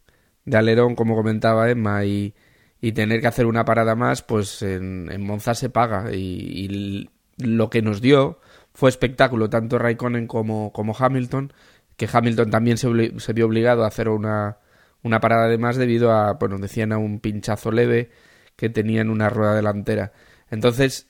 de 0.45 0.57
alerón, 0.57 0.95
como 0.97 1.17
comentaba 1.17 1.71
Emma, 1.71 2.05
y, 2.05 2.35
y, 2.81 2.93
tener 2.93 3.21
que 3.21 3.27
hacer 3.29 3.47
una 3.47 3.65
parada 3.65 3.95
más, 3.95 4.23
pues 4.23 4.63
en, 4.63 5.11
en 5.13 5.23
Monza 5.27 5.55
se 5.55 5.71
paga. 5.71 6.13
Y, 6.15 7.11
lo 7.39 7.69
que 7.71 7.83
nos 7.83 8.01
dio 8.01 8.41
fue 8.75 8.91
espectáculo, 8.91 9.51
tanto 9.51 9.79
Raikkonen 9.79 10.27
como, 10.29 10.73
como 10.73 10.95
Hamilton, 10.99 11.53
que 11.97 12.09
Hamilton 12.11 12.51
también 12.51 12.79
se 12.79 13.33
vio 13.33 13.47
obligado 13.47 13.85
a 13.85 13.89
hacer 13.89 14.09
una, 14.09 14.59
una 15.05 15.21
parada 15.21 15.47
de 15.47 15.59
más 15.59 15.77
debido 15.77 16.11
a, 16.11 16.33
bueno, 16.33 16.59
decían 16.59 16.93
a 16.93 16.99
un 16.99 17.21
pinchazo 17.21 17.71
leve 17.71 18.11
que 18.57 18.69
tenía 18.69 19.03
en 19.03 19.11
una 19.11 19.29
rueda 19.29 19.55
delantera. 19.55 20.13
Entonces, 20.51 21.09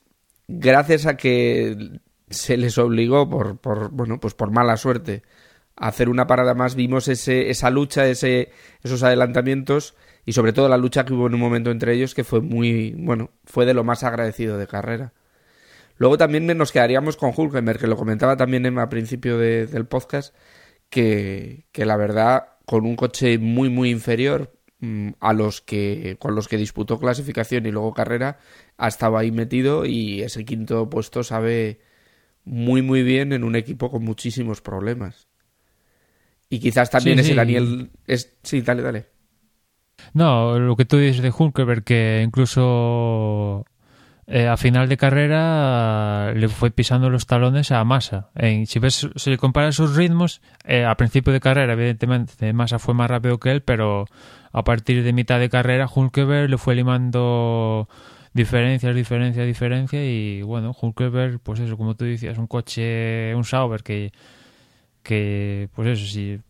gracias 0.49 1.07
a 1.07 1.17
que 1.17 2.01
se 2.29 2.57
les 2.57 2.77
obligó 2.77 3.29
por, 3.29 3.59
por 3.59 3.91
bueno, 3.91 4.21
pues 4.21 4.35
por 4.35 4.51
mala 4.51 4.77
suerte 4.77 5.23
a 5.77 5.89
hacer 5.89 6.09
una 6.09 6.27
parada 6.27 6.55
más, 6.55 6.75
vimos 6.75 7.09
ese, 7.09 7.51
esa 7.51 7.71
lucha, 7.71 8.07
ese, 8.07 8.51
esos 8.83 9.03
adelantamientos 9.03 9.95
y 10.25 10.33
sobre 10.33 10.53
todo 10.53 10.69
la 10.69 10.77
lucha 10.77 11.05
que 11.05 11.13
hubo 11.13 11.27
en 11.27 11.35
un 11.35 11.41
momento 11.41 11.71
entre 11.71 11.95
ellos 11.95 12.15
que 12.15 12.25
fue 12.25 12.41
muy, 12.41 12.95
bueno, 12.99 13.31
fue 13.45 13.67
de 13.67 13.75
lo 13.75 13.85
más 13.85 14.05
agradecido 14.05 14.59
de 14.59 14.67
carrera. 14.67 15.13
Luego 15.97 16.19
también 16.19 16.47
nos 16.47 16.73
quedaríamos 16.73 17.17
con 17.17 17.33
Hulkenberg, 17.37 17.79
que 17.79 17.87
lo 17.87 17.97
comentaba 17.97 18.37
también 18.37 18.67
Emma 18.67 18.83
al 18.83 18.89
principio 18.89 19.39
de, 19.39 19.67
del 19.67 19.87
podcast, 19.87 20.35
que, 20.91 21.67
que 21.73 21.85
la 21.85 21.97
verdad, 21.97 22.54
con 22.67 22.87
un 22.87 22.97
coche 22.97 23.39
muy, 23.39 23.69
muy 23.69 23.91
inferior 23.91 24.53
mmm, 24.81 25.11
a 25.21 25.33
los 25.33 25.61
que, 25.61 26.17
con 26.19 26.35
los 26.35 26.49
que 26.49 26.57
disputó 26.57 26.99
clasificación 26.99 27.67
y 27.67 27.71
luego 27.71 27.95
carrera, 27.95 28.39
ha 28.77 28.89
estado 28.89 29.19
ahí 29.19 29.31
metido 29.31 29.87
y 29.87 30.23
ese 30.23 30.45
quinto 30.45 30.89
puesto 30.91 31.23
sabe 31.23 31.81
muy, 32.45 32.83
muy 32.83 33.03
bien 33.03 33.33
en 33.33 33.45
un 33.45 33.57
equipo 33.57 33.91
con 33.91 34.05
muchísimos 34.05 34.61
problemas. 34.61 35.29
Y 36.49 36.61
quizás 36.61 36.91
también 36.91 37.17
sí, 37.17 37.21
ese 37.23 37.31
sí. 37.31 37.37
Daniel. 37.37 37.91
Es... 38.07 38.37
Sí, 38.43 38.61
dale, 38.61 38.83
dale. 38.83 39.07
No, 40.13 40.59
lo 40.59 40.77
que 40.77 40.85
tú 40.85 40.99
dices 40.99 41.23
de 41.23 41.33
Hulkenberg, 41.37 41.85
que 41.85 42.23
incluso 42.25 43.65
eh, 44.27 44.49
a 44.49 44.57
final 44.57 44.89
de 44.89 44.97
carrera 44.97 46.33
le 46.35 46.49
fue 46.49 46.71
pisando 46.71 47.11
los 47.11 47.27
talones 47.27 47.71
a 47.73 47.85
Massa. 47.85 48.31
En, 48.35 48.67
si 48.67 48.79
ves, 48.79 49.09
si 49.17 49.37
comparas 49.37 49.75
sus 49.75 49.97
ritmos, 49.97 50.41
eh, 50.65 50.85
a 50.85 50.97
principio 50.97 51.33
de 51.33 51.41
carrera, 51.41 51.75
evidentemente, 51.75 52.53
Massa 52.53 52.79
fue 52.79 52.95
más 52.95 53.11
rápido 53.11 53.39
que 53.39 53.51
él, 53.51 53.63
pero 53.63 54.07
a 54.53 54.65
partir 54.65 55.03
de 55.03 55.13
mitad 55.13 55.39
de 55.39 55.51
carrera, 55.51 55.89
Hulkenberg 55.93 56.49
le 56.49 56.59
fue 56.59 56.75
limando 56.75 57.89
diferencias, 58.33 58.95
diferencia, 58.95 59.45
diferencia, 59.45 60.05
y 60.05 60.43
bueno, 60.43 60.75
Hulkenberg, 60.81 61.41
pues 61.41 61.61
eso, 61.61 61.77
como 61.77 61.95
tú 61.95 62.05
decías, 62.05 62.39
un 62.39 62.47
coche, 62.47 63.35
un 63.35 63.45
Sauber 63.45 63.83
que, 63.83 64.13
que 65.03 65.69
pues 65.75 65.89
eso, 65.89 66.07
sí, 66.07 66.41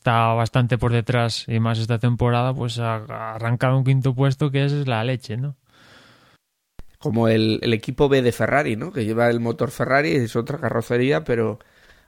está 0.00 0.32
bastante 0.34 0.78
por 0.78 0.92
detrás 0.92 1.46
y 1.48 1.60
más 1.60 1.78
esta 1.78 1.98
temporada, 1.98 2.54
pues 2.54 2.78
ha 2.78 2.96
arrancado 3.34 3.76
un 3.76 3.84
quinto 3.84 4.14
puesto 4.14 4.50
que 4.50 4.64
es 4.64 4.86
la 4.86 5.02
leche, 5.04 5.36
¿no? 5.36 5.56
Como 7.00 7.28
el, 7.28 7.58
el, 7.62 7.72
equipo 7.72 8.08
B 8.08 8.22
de 8.22 8.30
Ferrari, 8.30 8.76
¿no? 8.76 8.92
Que 8.92 9.04
lleva 9.04 9.30
el 9.30 9.40
motor 9.40 9.70
Ferrari, 9.70 10.12
es 10.12 10.36
otra 10.36 10.58
carrocería, 10.58 11.24
pero 11.24 11.58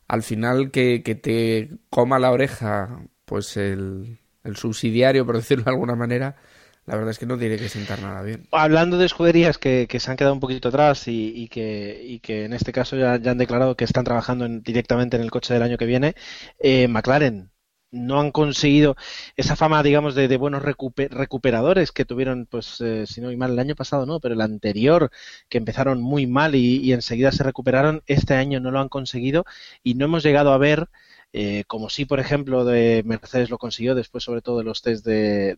al 0.06 0.22
final 0.22 0.70
que, 0.70 1.02
que 1.02 1.14
te 1.14 1.70
coma 1.88 2.18
la 2.18 2.30
oreja, 2.30 3.06
pues 3.24 3.56
el, 3.56 4.18
subsidiario, 4.54 5.24
por 5.24 5.36
decirlo 5.38 5.64
de 5.64 5.70
alguna 5.70 5.96
manera, 5.96 6.36
la 6.84 6.96
verdad 6.96 7.12
es 7.12 7.18
que 7.18 7.24
no 7.26 7.38
tiene 7.38 7.56
que 7.56 7.70
sentar 7.70 8.02
nada 8.02 8.20
bien. 8.22 8.46
Hablando 8.52 8.98
de 8.98 9.06
escuderías 9.06 9.56
que, 9.56 9.86
que 9.88 10.00
se 10.00 10.10
han 10.10 10.18
quedado 10.18 10.34
un 10.34 10.40
poquito 10.40 10.68
atrás 10.68 11.08
y, 11.08 11.32
y, 11.34 11.48
que, 11.48 12.02
y 12.04 12.18
que 12.20 12.44
en 12.44 12.52
este 12.52 12.72
caso 12.72 12.96
ya, 12.96 13.16
ya 13.16 13.30
han 13.30 13.38
declarado 13.38 13.76
que 13.76 13.84
están 13.84 14.04
trabajando 14.04 14.44
en, 14.44 14.62
directamente 14.62 15.16
en 15.16 15.22
el 15.22 15.30
coche 15.30 15.54
del 15.54 15.62
año 15.62 15.78
que 15.78 15.86
viene, 15.86 16.14
eh, 16.58 16.88
McLaren 16.88 17.51
no 17.92 18.20
han 18.20 18.32
conseguido 18.32 18.96
esa 19.36 19.54
fama, 19.56 19.82
digamos, 19.82 20.14
de, 20.14 20.28
de 20.28 20.36
buenos 20.36 20.62
recuper, 20.62 21.12
recuperadores 21.12 21.92
que 21.92 22.04
tuvieron, 22.04 22.46
pues, 22.46 22.80
eh, 22.80 23.06
si 23.06 23.20
no 23.20 23.28
muy 23.28 23.36
mal, 23.36 23.52
el 23.52 23.58
año 23.58 23.76
pasado 23.76 24.06
no, 24.06 24.18
pero 24.20 24.34
el 24.34 24.40
anterior, 24.40 25.10
que 25.48 25.58
empezaron 25.58 26.02
muy 26.02 26.26
mal 26.26 26.54
y, 26.54 26.78
y, 26.78 26.92
enseguida 26.92 27.32
se 27.32 27.44
recuperaron, 27.44 28.02
este 28.06 28.34
año 28.34 28.60
no 28.60 28.70
lo 28.70 28.80
han 28.80 28.88
conseguido 28.88 29.44
y 29.82 29.94
no 29.94 30.06
hemos 30.06 30.22
llegado 30.22 30.52
a 30.52 30.58
ver 30.58 30.88
eh, 31.32 31.64
como 31.66 31.88
sí, 31.88 32.04
por 32.04 32.20
ejemplo, 32.20 32.64
de 32.64 33.02
Mercedes 33.06 33.48
lo 33.48 33.58
consiguió 33.58 33.94
después, 33.94 34.22
sobre 34.24 34.42
todo 34.42 34.58
de 34.58 34.64
los 34.64 34.82
test 34.82 35.04
de, 35.06 35.56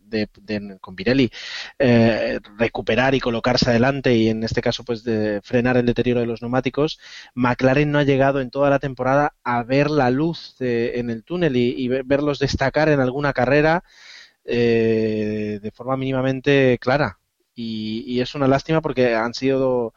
con 0.79 0.95
Pirelli, 0.95 1.29
eh, 1.79 2.39
recuperar 2.57 3.13
y 3.13 3.19
colocarse 3.19 3.69
adelante 3.69 4.15
y 4.15 4.29
en 4.29 4.43
este 4.43 4.61
caso, 4.61 4.83
pues 4.85 5.03
de 5.03 5.41
frenar 5.43 5.75
el 5.77 5.85
deterioro 5.85 6.21
de 6.21 6.27
los 6.27 6.41
neumáticos, 6.41 6.99
McLaren 7.33 7.91
no 7.91 7.99
ha 7.99 8.03
llegado 8.03 8.39
en 8.39 8.51
toda 8.51 8.69
la 8.69 8.79
temporada 8.79 9.35
a 9.43 9.63
ver 9.63 9.89
la 9.89 10.09
luz 10.11 10.55
en 10.59 11.09
el 11.09 11.23
túnel 11.23 11.57
y, 11.57 11.87
verlos 11.87 12.39
destacar 12.39 12.89
en 12.89 12.99
alguna 12.99 13.33
carrera 13.33 13.83
eh, 14.45 15.59
de 15.61 15.71
forma 15.71 15.97
mínimamente 15.97 16.77
clara. 16.79 17.19
y 17.55 18.19
es 18.21 18.35
una 18.35 18.47
lástima 18.47 18.81
porque 18.81 19.15
han 19.15 19.33
sido 19.33 19.93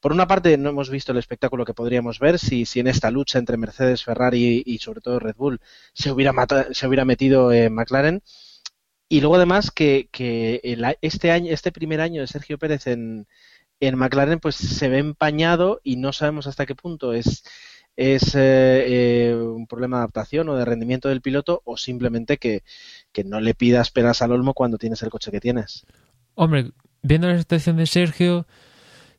por 0.00 0.12
una 0.12 0.26
parte, 0.26 0.56
no 0.56 0.70
hemos 0.70 0.88
visto 0.88 1.12
el 1.12 1.18
espectáculo 1.18 1.64
que 1.64 1.74
podríamos 1.74 2.18
ver 2.18 2.38
si, 2.38 2.64
si 2.64 2.80
en 2.80 2.86
esta 2.86 3.10
lucha 3.10 3.38
entre 3.38 3.58
Mercedes, 3.58 4.02
Ferrari 4.02 4.62
y, 4.64 4.78
sobre 4.78 5.02
todo 5.02 5.18
Red 5.18 5.36
Bull 5.36 5.60
se 5.92 6.10
hubiera, 6.10 6.32
se 6.72 6.86
hubiera 6.86 7.04
metido 7.04 7.52
en 7.52 7.74
McLaren. 7.74 8.22
Y 9.08 9.20
luego 9.20 9.36
además 9.36 9.70
que, 9.70 10.08
que 10.10 10.60
este 11.02 11.30
año, 11.30 11.52
este 11.52 11.72
primer 11.72 12.00
año 12.00 12.22
de 12.22 12.28
Sergio 12.28 12.58
Pérez 12.58 12.86
en, 12.86 13.26
en 13.80 13.96
McLaren, 13.96 14.40
pues 14.40 14.56
se 14.56 14.88
ve 14.88 14.98
empañado 14.98 15.80
y 15.84 15.96
no 15.96 16.12
sabemos 16.12 16.46
hasta 16.46 16.64
qué 16.64 16.74
punto 16.74 17.12
es, 17.12 17.42
es 17.96 18.34
eh, 18.34 19.28
eh, 19.28 19.34
un 19.34 19.66
problema 19.66 19.98
de 19.98 20.02
adaptación 20.04 20.48
o 20.48 20.56
de 20.56 20.64
rendimiento 20.64 21.08
del 21.10 21.20
piloto 21.20 21.60
o 21.64 21.76
simplemente 21.76 22.38
que, 22.38 22.62
que 23.12 23.24
no 23.24 23.40
le 23.40 23.54
pidas 23.54 23.90
penas 23.90 24.22
al 24.22 24.32
olmo 24.32 24.54
cuando 24.54 24.78
tienes 24.78 25.02
el 25.02 25.10
coche 25.10 25.30
que 25.30 25.40
tienes. 25.40 25.84
Hombre, 26.34 26.70
viendo 27.02 27.28
la 27.28 27.38
situación 27.38 27.76
de 27.76 27.86
Sergio, 27.86 28.46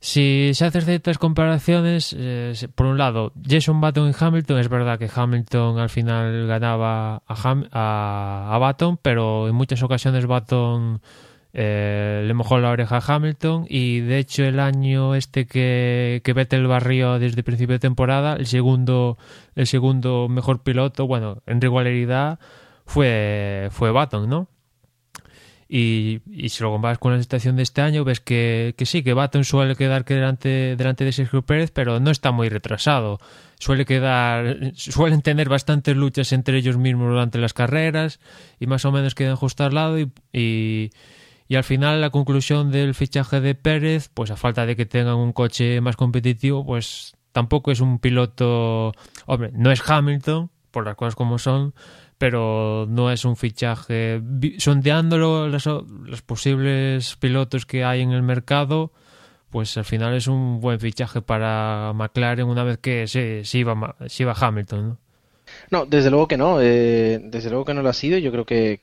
si 0.03 0.49
se 0.55 0.65
hacen 0.65 0.81
ciertas 0.81 1.19
comparaciones, 1.19 2.15
eh, 2.17 2.55
por 2.73 2.87
un 2.87 2.97
lado, 2.97 3.33
Jason 3.47 3.79
Button 3.79 4.09
y 4.09 4.13
Hamilton, 4.19 4.57
es 4.57 4.67
verdad 4.67 4.97
que 4.97 5.07
Hamilton 5.13 5.77
al 5.77 5.89
final 5.89 6.47
ganaba 6.47 7.21
a, 7.27 8.49
a, 8.51 8.57
Button, 8.57 8.97
pero 8.99 9.47
en 9.47 9.53
muchas 9.53 9.83
ocasiones 9.83 10.25
Button 10.25 11.01
eh, 11.53 12.23
le 12.25 12.33
mojó 12.33 12.57
la 12.57 12.71
oreja 12.71 12.97
a 12.97 13.15
Hamilton 13.15 13.67
y 13.69 13.99
de 13.99 14.17
hecho 14.17 14.43
el 14.43 14.59
año 14.59 15.13
este 15.13 15.45
que, 15.45 16.21
que 16.23 16.33
Vettel 16.33 16.65
barrió 16.65 17.19
desde 17.19 17.43
principio 17.43 17.73
de 17.73 17.79
temporada, 17.79 18.33
el 18.37 18.47
segundo, 18.47 19.19
el 19.53 19.67
segundo 19.67 20.27
mejor 20.29 20.63
piloto, 20.63 21.05
bueno, 21.05 21.43
en 21.45 21.61
regularidad 21.61 22.39
fue, 22.87 23.67
fue 23.69 23.91
Button, 23.91 24.27
¿no? 24.27 24.47
Y, 25.73 26.19
si 26.49 26.61
lo 26.63 26.69
comparas 26.69 26.97
con 26.97 27.13
la 27.13 27.21
situación 27.21 27.55
de 27.55 27.63
este 27.63 27.79
año, 27.79 28.03
ves 28.03 28.19
que, 28.19 28.75
sí, 28.83 29.03
que 29.03 29.13
Baton 29.13 29.45
suele 29.45 29.77
quedar 29.77 30.03
que 30.03 30.15
delante, 30.15 30.75
delante 30.75 31.05
de 31.05 31.13
Sergio 31.13 31.43
Pérez, 31.43 31.71
pero 31.71 32.01
no 32.01 32.11
está 32.11 32.33
muy 32.33 32.49
retrasado. 32.49 33.19
Suele 33.57 33.85
quedar, 33.85 34.73
suelen 34.75 35.21
tener 35.21 35.47
bastantes 35.47 35.95
luchas 35.95 36.33
entre 36.33 36.57
ellos 36.57 36.75
mismos 36.75 37.07
durante 37.07 37.37
las 37.37 37.53
carreras 37.53 38.19
y 38.59 38.67
más 38.67 38.83
o 38.83 38.91
menos 38.91 39.15
quedan 39.15 39.37
justo 39.37 39.63
al 39.63 39.73
lado 39.73 39.97
y, 39.97 40.11
y, 40.33 41.55
al 41.55 41.63
final 41.63 42.01
la 42.01 42.09
conclusión 42.09 42.69
del 42.69 42.93
fichaje 42.93 43.39
de 43.39 43.55
Pérez, 43.55 44.09
pues 44.13 44.29
a 44.29 44.35
falta 44.35 44.65
de 44.65 44.75
que 44.75 44.85
tengan 44.85 45.15
un 45.15 45.31
coche 45.31 45.79
más 45.79 45.95
competitivo, 45.95 46.65
pues 46.65 47.15
tampoco 47.31 47.71
es 47.71 47.79
un 47.79 47.99
piloto, 47.99 48.91
hombre, 49.25 49.51
no 49.53 49.71
es 49.71 49.81
Hamilton, 49.89 50.49
por 50.71 50.85
las 50.85 50.95
cosas 50.95 51.15
como 51.15 51.37
son, 51.39 51.73
pero 52.21 52.85
no 52.87 53.09
es 53.09 53.25
un 53.25 53.35
fichaje. 53.35 54.21
Sondeándolo 54.59 55.47
los, 55.47 56.21
posibles 56.23 57.15
pilotos 57.15 57.65
que 57.65 57.83
hay 57.83 58.01
en 58.01 58.11
el 58.11 58.21
mercado, 58.21 58.91
pues 59.49 59.75
al 59.75 59.85
final 59.85 60.13
es 60.13 60.27
un 60.27 60.59
buen 60.61 60.79
fichaje 60.79 61.23
para 61.23 61.93
McLaren 61.95 62.45
una 62.45 62.63
vez 62.63 62.77
que 62.77 63.07
se, 63.07 63.43
se, 63.43 63.57
iba, 63.57 63.95
se 64.05 64.21
iba 64.21 64.35
Hamilton. 64.39 64.87
¿no? 64.89 64.97
No, 65.71 65.85
desde 65.85 66.09
luego 66.09 66.27
que 66.27 66.35
no. 66.37 66.61
Eh, 66.61 67.19
desde 67.23 67.49
luego 67.49 67.63
que 67.63 67.73
no 67.73 67.81
lo 67.81 67.87
ha 67.89 67.93
sido. 67.93 68.17
Yo 68.17 68.31
creo 68.31 68.45
que, 68.45 68.81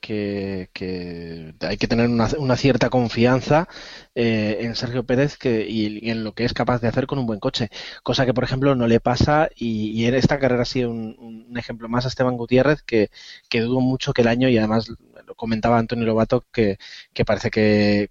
hay 1.61 1.77
que 1.77 1.87
tener 1.87 2.09
una, 2.09 2.55
cierta 2.57 2.89
confianza 2.89 3.67
eh, 4.15 4.57
en 4.61 4.75
Sergio 4.75 5.05
Pérez 5.05 5.37
que, 5.37 5.67
y, 5.69 6.09
en 6.09 6.23
lo 6.23 6.33
que 6.33 6.45
es 6.45 6.53
capaz 6.53 6.81
de 6.81 6.87
hacer 6.87 7.05
con 7.05 7.19
un 7.19 7.27
buen 7.27 7.39
coche. 7.39 7.69
Cosa 8.01 8.25
que, 8.25 8.33
por 8.33 8.43
ejemplo, 8.43 8.73
no 8.75 8.87
le 8.87 8.99
pasa 8.99 9.49
y, 9.55 10.03
en 10.05 10.15
esta 10.15 10.39
carrera 10.39 10.63
ha 10.63 10.65
sido 10.65 10.89
un, 10.89 11.53
ejemplo 11.55 11.89
más 11.89 12.05
a 12.05 12.07
Esteban 12.07 12.37
Gutiérrez 12.37 12.81
que, 12.81 13.11
que 13.49 13.61
dudo 13.61 13.81
mucho 13.81 14.11
que 14.13 14.21
el 14.21 14.27
año, 14.27 14.49
y 14.49 14.57
además 14.57 14.89
lo 15.27 15.35
comentaba 15.35 15.77
Antonio 15.77 16.05
Lobato, 16.05 16.45
que, 16.51 16.77
parece 17.25 17.51
que, 17.51 18.09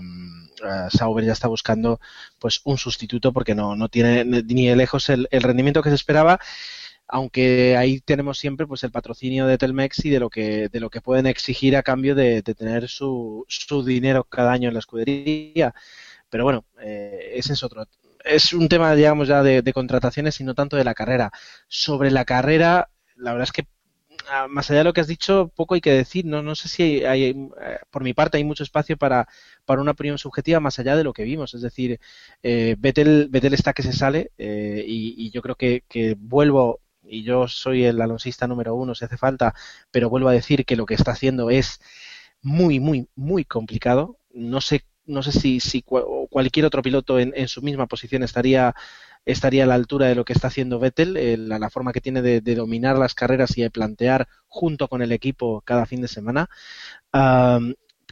mm, 0.00 0.44
Sauber 0.90 1.24
ya 1.24 1.32
está 1.32 1.48
buscando 1.48 2.00
pues 2.38 2.60
un 2.64 2.78
sustituto 2.78 3.32
porque 3.32 3.54
no, 3.54 3.76
no 3.76 3.88
tiene 3.88 4.24
ni 4.24 4.68
de 4.68 4.76
lejos 4.76 5.08
el 5.10 5.28
rendimiento 5.42 5.82
que 5.82 5.90
se 5.90 5.96
esperaba 5.96 6.38
aunque 7.08 7.76
ahí 7.76 8.00
tenemos 8.00 8.38
siempre 8.38 8.66
pues 8.66 8.84
el 8.84 8.90
patrocinio 8.90 9.46
de 9.46 9.58
Telmex 9.58 10.04
y 10.04 10.10
de 10.10 10.20
lo 10.20 10.30
que 10.30 10.68
de 10.68 10.80
lo 10.80 10.90
que 10.90 11.00
pueden 11.00 11.26
exigir 11.26 11.76
a 11.76 11.82
cambio 11.82 12.14
de, 12.14 12.42
tener 12.42 12.88
su, 12.88 13.44
su, 13.48 13.84
dinero 13.84 14.24
cada 14.24 14.52
año 14.52 14.68
en 14.68 14.74
la 14.74 14.80
escudería. 14.80 15.74
Pero 16.30 16.44
bueno 16.44 16.64
eh, 16.80 17.32
ese 17.34 17.52
es 17.52 17.62
otro 17.62 17.86
es 18.24 18.52
un 18.54 18.68
tema 18.68 18.94
digamos 18.94 19.28
ya 19.28 19.42
de, 19.42 19.72
contrataciones 19.72 20.40
y 20.40 20.44
no 20.44 20.54
tanto 20.54 20.76
de 20.76 20.84
la 20.84 20.94
carrera. 20.94 21.30
Sobre 21.68 22.10
la 22.10 22.24
carrera 22.24 22.90
la 23.16 23.32
verdad 23.32 23.44
es 23.48 23.52
que 23.52 23.66
ah, 24.30 24.46
más 24.48 24.70
allá 24.70 24.78
de 24.78 24.84
lo 24.84 24.92
que 24.94 25.00
has 25.02 25.06
dicho 25.06 25.52
poco 25.54 25.74
hay 25.74 25.80
que 25.80 25.92
decir. 25.92 26.24
No 26.26 26.42
no 26.42 26.54
sé 26.54 26.68
si 26.68 27.04
hay, 27.04 27.24
eh, 27.24 27.78
por 27.90 28.02
mi 28.02 28.14
parte 28.14 28.38
hay 28.38 28.44
mucho 28.44 28.64
espacio 28.64 28.96
para 28.96 29.28
para 29.64 29.82
una 29.82 29.92
opinión 29.92 30.18
subjetiva 30.18 30.60
más 30.60 30.78
allá 30.78 30.96
de 30.96 31.04
lo 31.04 31.12
que 31.12 31.24
vimos. 31.24 31.54
Es 31.54 31.62
decir 31.62 32.00
eh, 32.42 32.76
Vettel, 32.78 33.30
está 33.54 33.72
que 33.74 33.82
se 33.82 33.92
sale 33.92 34.32
eh, 34.38 34.84
y, 34.86 35.14
y, 35.26 35.30
yo 35.30 35.42
creo 35.42 35.56
que, 35.56 35.84
que 35.88 36.16
vuelvo 36.18 36.80
y 37.06 37.22
yo 37.22 37.48
soy 37.48 37.84
el 37.84 38.00
alonsista 38.00 38.46
número 38.46 38.74
uno 38.74 38.94
si 38.94 39.04
hace 39.04 39.16
falta, 39.16 39.54
pero 39.90 40.10
vuelvo 40.10 40.28
a 40.28 40.32
decir 40.32 40.64
que 40.64 40.76
lo 40.76 40.86
que 40.86 40.94
está 40.94 41.12
haciendo 41.12 41.50
es 41.50 41.80
muy, 42.42 42.80
muy, 42.80 43.08
muy 43.16 43.44
complicado. 43.44 44.18
No 44.32 44.60
sé, 44.60 44.84
no 45.06 45.22
sé 45.22 45.32
si, 45.32 45.60
si 45.60 45.82
cualquier 45.82 46.66
otro 46.66 46.82
piloto 46.82 47.18
en, 47.18 47.48
su 47.48 47.62
misma 47.62 47.86
posición 47.86 48.22
estaría 48.22 48.74
estaría 49.26 49.64
a 49.64 49.66
la 49.66 49.74
altura 49.74 50.06
de 50.06 50.14
lo 50.14 50.24
que 50.26 50.34
está 50.34 50.48
haciendo 50.48 50.78
Vettel, 50.78 51.48
la, 51.48 51.70
forma 51.70 51.94
que 51.94 52.02
tiene 52.02 52.20
de, 52.20 52.40
dominar 52.54 52.98
las 52.98 53.14
carreras 53.14 53.56
y 53.56 53.62
de 53.62 53.70
plantear 53.70 54.28
junto 54.48 54.86
con 54.88 55.00
el 55.00 55.12
equipo 55.12 55.62
cada 55.62 55.86
fin 55.86 56.02
de 56.02 56.08
semana. 56.08 56.48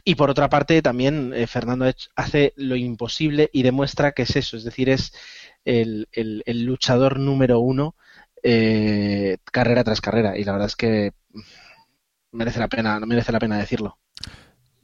y 0.03 0.15
por 0.15 0.29
otra 0.29 0.49
parte, 0.49 0.81
también 0.81 1.33
eh, 1.33 1.47
Fernando 1.47 1.85
hace 2.15 2.53
lo 2.57 2.75
imposible 2.75 3.49
y 3.53 3.63
demuestra 3.63 4.11
que 4.13 4.23
es 4.23 4.35
eso, 4.35 4.57
es 4.57 4.63
decir, 4.63 4.89
es 4.89 5.13
el, 5.65 6.07
el 6.11 6.63
luchador 6.65 7.19
número 7.19 7.59
uno 7.59 7.95
eh, 8.43 9.37
carrera 9.51 9.83
tras 9.83 10.01
carrera 10.01 10.37
y 10.37 10.43
la 10.43 10.51
verdad 10.51 10.67
es 10.67 10.75
que 10.75 11.13
merece 12.31 12.59
la 12.59 12.67
pena, 12.67 12.99
no 12.99 13.07
merece 13.07 13.31
la 13.31 13.39
pena 13.39 13.57
decirlo. 13.57 13.97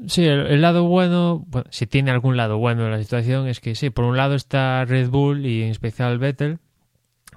Sí, 0.07 0.25
el, 0.25 0.61
lado 0.61 0.85
bueno, 0.85 1.45
si 1.71 1.85
tiene 1.85 2.11
algún 2.11 2.37
lado 2.37 2.57
bueno 2.57 2.85
en 2.85 2.91
la 2.91 2.99
situación, 2.99 3.47
es 3.47 3.59
que 3.59 3.75
sí, 3.75 3.89
por 3.89 4.05
un 4.05 4.15
lado 4.15 4.35
está 4.35 4.85
Red 4.85 5.09
Bull 5.09 5.45
y 5.45 5.63
en 5.63 5.71
especial 5.71 6.17
Vettel, 6.19 6.59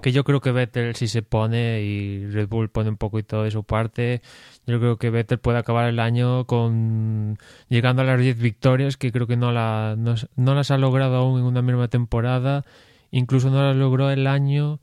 que 0.00 0.12
yo 0.12 0.22
creo 0.22 0.40
que 0.40 0.52
Vettel 0.52 0.94
si 0.94 1.08
se 1.08 1.22
pone 1.22 1.82
y 1.82 2.26
Red 2.26 2.48
Bull 2.48 2.70
pone 2.70 2.90
un 2.90 2.96
poquito 2.96 3.42
de 3.42 3.50
su 3.50 3.64
parte, 3.64 4.22
yo 4.64 4.78
creo 4.78 4.96
que 4.96 5.10
Vettel 5.10 5.40
puede 5.40 5.58
acabar 5.58 5.88
el 5.88 5.98
año 5.98 6.46
con 6.46 7.36
llegando 7.68 8.02
a 8.02 8.04
las 8.04 8.20
10 8.20 8.38
victorias, 8.38 8.96
que 8.96 9.10
creo 9.10 9.26
que 9.26 9.36
no, 9.36 9.50
la, 9.50 9.96
no, 9.96 10.54
las 10.54 10.70
ha 10.70 10.78
logrado 10.78 11.16
aún 11.16 11.40
en 11.40 11.46
una 11.46 11.62
misma 11.62 11.88
temporada, 11.88 12.64
incluso 13.10 13.50
no 13.50 13.60
las 13.60 13.76
logró 13.76 14.08
el 14.10 14.28
año 14.28 14.78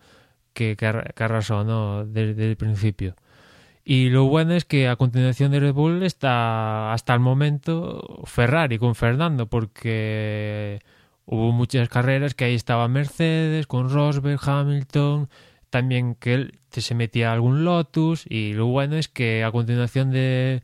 que, 0.53 0.75
que, 0.75 0.91
¿no? 1.65 2.05
desde 2.05 2.49
el 2.49 2.57
principio. 2.57 3.15
Y 3.83 4.09
lo 4.09 4.25
bueno 4.25 4.53
es 4.53 4.65
que 4.65 4.87
a 4.87 4.95
continuación 4.97 5.51
de 5.51 5.59
Red 5.59 5.73
Bull 5.73 6.03
está 6.03 6.93
hasta 6.93 7.13
el 7.13 7.19
momento 7.19 8.21
Ferrari 8.25 8.77
con 8.77 8.93
Fernando, 8.93 9.47
porque 9.47 10.79
hubo 11.25 11.51
muchas 11.51 11.89
carreras 11.89 12.35
que 12.35 12.45
ahí 12.45 12.55
estaba 12.55 12.87
Mercedes 12.87 13.65
con 13.67 13.89
Rosberg, 13.89 14.39
Hamilton, 14.43 15.29
también 15.69 16.15
que 16.15 16.51
se 16.69 16.95
metía 16.95 17.31
algún 17.31 17.63
Lotus 17.63 18.25
y 18.29 18.53
lo 18.53 18.67
bueno 18.67 18.95
es 18.95 19.07
que 19.07 19.43
a 19.43 19.51
continuación 19.51 20.11
de, 20.11 20.61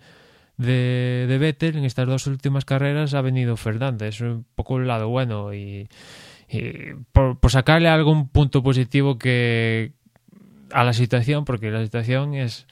de, 0.57 1.25
de 1.27 1.37
Vettel 1.37 1.77
en 1.77 1.85
estas 1.85 2.07
dos 2.07 2.27
últimas 2.27 2.65
carreras 2.65 3.13
ha 3.13 3.21
venido 3.21 3.57
Fernando, 3.57 4.05
es 4.05 4.21
un 4.21 4.45
poco 4.55 4.77
el 4.77 4.87
lado 4.87 5.09
bueno 5.09 5.53
y 5.53 5.87
por, 7.11 7.37
sacarle 7.49 7.89
algún 7.89 8.29
punto 8.29 8.63
positivo 8.63 9.17
que 9.17 9.93
a 10.71 10.83
la 10.83 10.93
situación, 10.93 11.45
porque 11.45 11.71
la 11.71 11.83
situación 11.83 12.33
es 12.33 12.67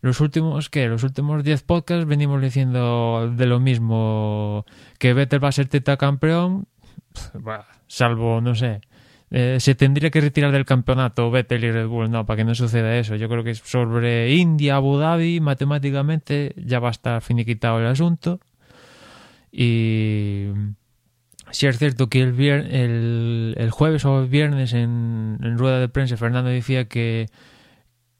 los 0.00 0.20
últimos 0.20 0.68
que 0.70 0.88
los 0.88 1.02
últimos 1.02 1.42
10 1.42 1.62
podcasts 1.62 2.06
venimos 2.06 2.40
diciendo 2.40 3.32
de 3.34 3.46
lo 3.46 3.60
mismo 3.60 4.64
que 4.98 5.14
Vettel 5.14 5.42
va 5.42 5.48
a 5.48 5.52
ser 5.52 5.68
campeón 5.98 6.68
salvo 7.88 8.40
no 8.40 8.54
sé 8.54 8.82
eh, 9.30 9.56
se 9.58 9.74
tendría 9.74 10.10
que 10.10 10.20
retirar 10.20 10.52
del 10.52 10.64
campeonato 10.64 11.30
Vettel 11.30 11.64
y 11.64 11.72
Red 11.72 11.88
Bull. 11.88 12.10
No 12.10 12.24
para 12.26 12.38
que 12.38 12.44
no 12.44 12.54
suceda 12.54 12.96
eso. 12.96 13.16
Yo 13.16 13.28
creo 13.28 13.42
que 13.42 13.54
sobre 13.54 14.34
India 14.34 14.76
Abu 14.76 14.98
Dhabi 14.98 15.40
matemáticamente 15.40 16.54
ya 16.56 16.78
va 16.78 16.88
a 16.88 16.92
estar 16.92 17.20
finiquitado 17.22 17.80
el 17.80 17.86
asunto. 17.86 18.40
Y 19.50 20.46
si 21.50 21.66
es 21.66 21.78
cierto 21.78 22.08
que 22.08 22.22
el, 22.22 23.54
el, 23.56 23.70
jueves 23.70 24.04
o 24.04 24.20
el 24.20 24.28
viernes 24.28 24.72
en, 24.72 25.38
rueda 25.56 25.78
de 25.78 25.88
prensa 25.88 26.16
Fernando 26.16 26.50
decía 26.50 26.86
que, 26.86 27.26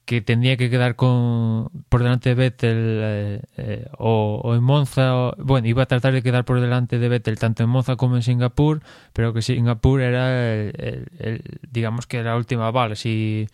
que 0.04 0.20
tendría 0.20 0.56
que 0.56 0.70
quedar 0.70 0.96
con 0.96 1.68
por 1.88 2.02
delante 2.02 2.30
de 2.30 2.34
Vettel 2.36 3.00
eh, 3.02 3.40
eh, 3.56 3.86
o, 3.98 4.52
en 4.54 4.62
Monza 4.62 5.32
bueno 5.38 5.66
iba 5.66 5.82
a 5.82 5.86
tratar 5.86 6.12
de 6.12 6.22
quedar 6.22 6.44
por 6.44 6.60
delante 6.60 6.98
de 6.98 7.08
Vettel 7.08 7.38
tanto 7.38 7.62
en 7.62 7.68
Monza 7.68 7.96
como 7.96 8.16
en 8.16 8.22
Singapur 8.22 8.80
pero 9.12 9.32
que 9.32 9.42
Singapur 9.42 10.00
era 10.00 10.54
el, 10.54 10.72
el, 10.78 11.06
el, 11.18 11.42
digamos 11.70 12.06
que 12.06 12.22
la 12.22 12.36
última 12.36 12.70
bala. 12.70 12.94
Si 12.94 13.48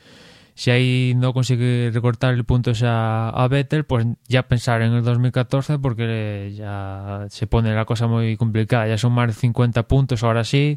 si 0.54 0.70
ahí 0.70 1.14
no 1.16 1.32
consigue 1.32 1.90
recortar 1.92 2.34
el 2.34 2.44
puntos 2.44 2.82
a, 2.82 3.30
a 3.30 3.48
Vettel 3.48 3.84
pues 3.84 4.06
ya 4.28 4.42
pensar 4.42 4.82
en 4.82 4.92
el 4.92 5.02
2014 5.02 5.78
porque 5.78 6.52
ya 6.54 7.26
se 7.30 7.46
pone 7.46 7.74
la 7.74 7.84
cosa 7.84 8.06
muy 8.06 8.36
complicada 8.36 8.86
ya 8.86 8.98
son 8.98 9.12
más 9.12 9.28
de 9.28 9.34
50 9.34 9.84
puntos 9.88 10.22
ahora 10.22 10.44
sí 10.44 10.76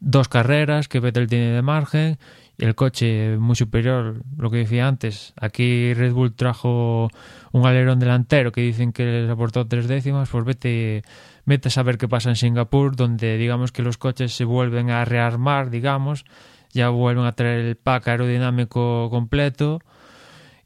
dos 0.00 0.28
carreras 0.28 0.88
que 0.88 1.00
Vettel 1.00 1.28
tiene 1.28 1.52
de 1.52 1.62
margen 1.62 2.18
el 2.58 2.74
coche 2.74 3.36
muy 3.38 3.56
superior, 3.56 4.22
lo 4.36 4.50
que 4.50 4.58
decía 4.58 4.86
antes. 4.86 5.32
Aquí 5.40 5.94
Red 5.94 6.12
Bull 6.12 6.34
trajo 6.34 7.08
un 7.50 7.66
alerón 7.66 7.98
delantero 7.98 8.52
que 8.52 8.60
dicen 8.60 8.92
que 8.92 9.04
les 9.04 9.30
aportó 9.30 9.66
tres 9.66 9.88
décimas, 9.88 10.28
pues 10.28 10.44
vete, 10.44 11.02
vete 11.44 11.68
a 11.68 11.70
saber 11.70 11.98
qué 11.98 12.08
pasa 12.08 12.28
en 12.28 12.36
Singapur, 12.36 12.94
donde 12.94 13.36
digamos 13.36 13.72
que 13.72 13.82
los 13.82 13.98
coches 13.98 14.32
se 14.34 14.44
vuelven 14.44 14.90
a 14.90 15.04
rearmar, 15.04 15.70
digamos, 15.70 16.24
ya 16.72 16.88
vuelven 16.88 17.24
a 17.24 17.32
traer 17.32 17.60
el 17.60 17.76
pack 17.76 18.08
aerodinámico 18.08 19.08
completo. 19.10 19.80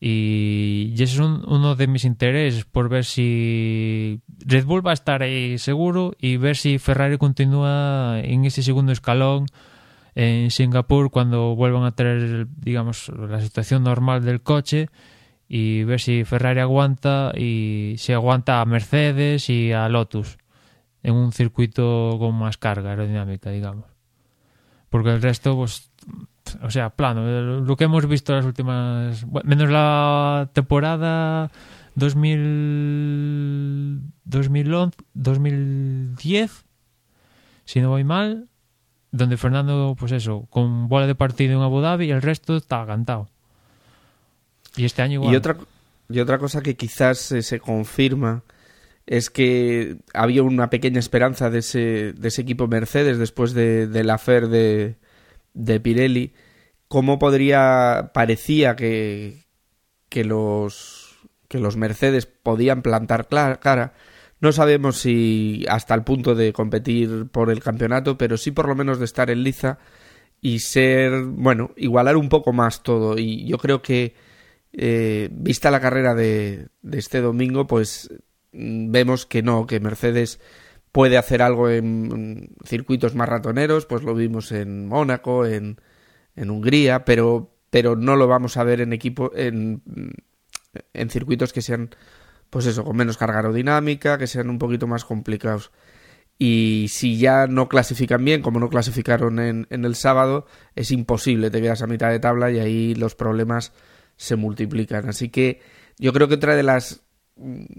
Y, 0.01 0.93
ese 0.95 1.05
es 1.05 1.19
un, 1.19 1.43
uno 1.47 1.75
de 1.75 1.87
mis 1.87 2.05
intereses 2.05 2.65
por 2.65 2.89
ver 2.89 3.05
si 3.05 4.21
Red 4.45 4.67
Bull 4.67 4.87
va 4.87 4.91
a 4.91 4.95
estar 4.95 5.23
ahí 5.23 5.59
seguro 5.59 6.15
y 6.21 6.37
ver 6.37 6.57
si 6.57 6.79
Ferrari 6.79 7.19
continúa 7.19 8.21
en 8.23 8.45
ese 8.45 8.63
segundo 8.63 8.93
escalón 8.93 9.47
en 10.15 10.51
Singapur 10.51 11.11
cuando 11.11 11.55
vuelvan 11.55 11.85
a 11.85 11.93
tener, 11.93 12.47
digamos, 12.57 13.11
la 13.11 13.41
situación 13.41 13.85
normal 13.85 14.25
del 14.25 14.43
coche 14.43 14.89
y 15.49 15.85
ver 15.85 16.01
si 16.01 16.25
Ferrari 16.25 16.61
aguanta 16.61 17.33
y 17.37 17.95
si 17.99 18.13
aguanta 18.13 18.61
a 18.61 18.65
Mercedes 18.65 19.49
y 19.51 19.73
a 19.73 19.89
Lotus 19.89 20.39
en 21.03 21.15
un 21.15 21.33
circuito 21.33 22.17
con 22.19 22.35
más 22.35 22.57
carga 22.57 22.91
aerodinámica, 22.91 23.51
digamos. 23.51 23.85
Porque 24.89 25.11
el 25.11 25.23
resto, 25.23 25.55
pues, 25.55 25.93
o 26.63 26.71
sea, 26.71 26.91
plano, 26.91 27.61
lo 27.61 27.77
que 27.77 27.85
hemos 27.85 28.07
visto 28.07 28.35
las 28.35 28.45
últimas, 28.45 29.27
menos 29.45 29.71
la 29.71 30.51
temporada 30.53 31.51
2000, 31.97 34.01
2011, 34.25 34.97
2010, 35.15 36.65
si 37.65 37.81
no 37.81 37.91
voy 37.91 38.05
mal, 38.05 38.49
donde 39.11 39.37
Fernando, 39.37 39.97
pues 39.99 40.13
eso, 40.13 40.47
con 40.51 40.89
bola 40.89 41.07
de 41.07 41.15
partido 41.15 41.57
en 41.57 41.63
Abu 41.63 41.81
Dhabi 41.81 42.07
y 42.07 42.11
el 42.11 42.23
resto 42.23 42.57
está 42.57 42.85
cantado. 42.87 43.29
Y 44.77 44.85
este 44.85 45.03
año 45.03 45.15
igual. 45.15 45.33
Y 45.33 45.37
otra, 45.37 45.57
y 46.09 46.21
otra 46.21 46.39
cosa 46.39 46.61
que 46.61 46.77
quizás 46.77 47.33
eh, 47.33 47.43
se 47.43 47.61
confirma 47.61 48.43
es 49.07 49.31
que 49.31 49.97
había 50.13 50.43
una 50.43 50.69
pequeña 50.69 50.99
esperanza 50.99 51.49
de 51.49 51.61
ese, 51.61 52.13
de 52.13 52.29
ese 52.29 52.43
equipo 52.43 52.67
Mercedes 52.67 53.19
después 53.19 53.55
de, 53.55 53.87
de 53.87 54.05
la 54.05 54.19
FER 54.19 54.49
de, 54.49 54.97
de 55.57 55.81
Pirelli. 55.81 56.33
¿Cómo 56.87 57.19
podría, 57.19 58.13
parecía 58.15 58.77
que, 58.77 59.47
que, 60.09 60.25
los, 60.25 61.19
que 61.49 61.59
los 61.59 61.77
Mercedes 61.77 62.27
podían 62.27 62.83
plantar 62.83 63.27
cara? 63.27 63.95
No 64.41 64.53
sabemos 64.53 64.99
si 64.99 65.65
hasta 65.69 65.95
el 65.95 66.05
punto 66.05 66.35
de 66.35 66.53
competir 66.53 67.27
por 67.33 67.51
el 67.51 67.61
campeonato, 67.61 68.17
pero 68.19 68.37
sí 68.37 68.53
por 68.53 68.69
lo 68.69 68.77
menos 68.77 68.99
de 68.99 69.07
estar 69.07 69.31
en 69.31 69.43
liza 69.43 69.79
y 70.41 70.61
ser, 70.61 71.25
bueno, 71.25 71.73
igualar 71.77 72.17
un 72.17 72.29
poco 72.29 72.53
más 72.53 72.83
todo. 72.83 73.19
Y 73.19 73.47
yo 73.47 73.59
creo 73.59 73.83
que, 73.83 74.15
eh, 74.73 75.29
vista 75.33 75.71
la 75.71 75.81
carrera 75.81 76.15
de, 76.15 76.69
de 76.83 76.99
este 76.99 77.21
domingo, 77.21 77.67
pues 77.67 78.11
mm, 78.53 78.93
vemos 78.93 79.27
que 79.27 79.43
no, 79.43 79.67
que 79.67 79.81
Mercedes 79.81 80.39
puede 80.93 81.19
hacer 81.19 81.43
algo 81.43 81.69
en 81.69 82.51
circuitos 82.65 83.15
más 83.15 83.29
ratoneros, 83.29 83.87
pues 83.87 84.03
lo 84.03 84.15
vimos 84.15 84.53
en 84.53 84.89
Mónaco, 84.89 85.45
en, 85.45 85.79
en 86.37 86.51
Hungría, 86.51 87.05
pero, 87.05 87.51
pero 87.71 87.97
no 87.97 88.17
lo 88.17 88.29
vamos 88.29 88.57
a 88.57 88.65
ver 88.65 88.81
en 88.81 88.93
equipo, 88.93 89.33
en, 89.35 89.83
circuitos 91.09 91.53
que 91.53 91.63
sean 91.63 91.91
pues 92.51 92.67
eso, 92.67 92.85
con 92.85 92.97
menos 92.97 93.17
carga 93.17 93.39
aerodinámica, 93.39 94.19
que 94.19 94.27
sean 94.27 94.51
un 94.51 94.59
poquito 94.59 94.87
más 94.87 95.05
complicados. 95.05 95.73
Y 96.39 96.87
si 96.91 97.19
ya 97.19 97.47
no 97.47 97.69
clasifican 97.69 98.25
bien, 98.25 98.43
como 98.43 98.61
no 98.61 98.69
clasificaron 98.69 99.41
en, 99.41 99.67
en 99.71 99.85
el 99.85 99.97
sábado, 99.97 100.47
es 100.75 100.91
imposible, 100.91 101.51
te 101.51 101.61
quedas 101.61 101.83
a 101.83 101.87
mitad 101.87 102.11
de 102.11 102.21
tabla 102.21 102.51
y 102.51 102.59
ahí 102.59 102.95
los 102.95 103.15
problemas 103.15 103.73
se 104.17 104.37
multiplican. 104.37 105.09
Así 105.09 105.31
que 105.31 105.61
yo 105.99 106.13
creo 106.13 106.29
que 106.29 106.35
otra 106.35 106.55
de 106.55 106.63
las 106.63 107.03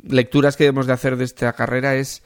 lecturas 0.03 0.58
que 0.58 0.66
debemos 0.66 0.88
de 0.88 0.93
hacer 0.93 1.18
de 1.18 1.24
esta 1.24 1.53
carrera 1.53 1.95
es 1.95 2.24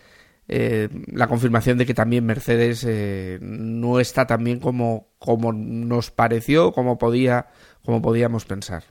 eh, 0.53 0.89
la 1.07 1.27
confirmación 1.27 1.77
de 1.77 1.85
que 1.85 1.93
también 1.93 2.25
Mercedes 2.25 2.83
eh, 2.85 3.39
no 3.41 4.01
está 4.01 4.27
tan 4.27 4.43
bien 4.43 4.59
como, 4.59 5.07
como 5.17 5.53
nos 5.53 6.11
pareció, 6.11 6.73
como 6.73 6.97
podía, 6.97 7.47
como 7.85 8.01
podíamos 8.01 8.43
pensar. 8.43 8.83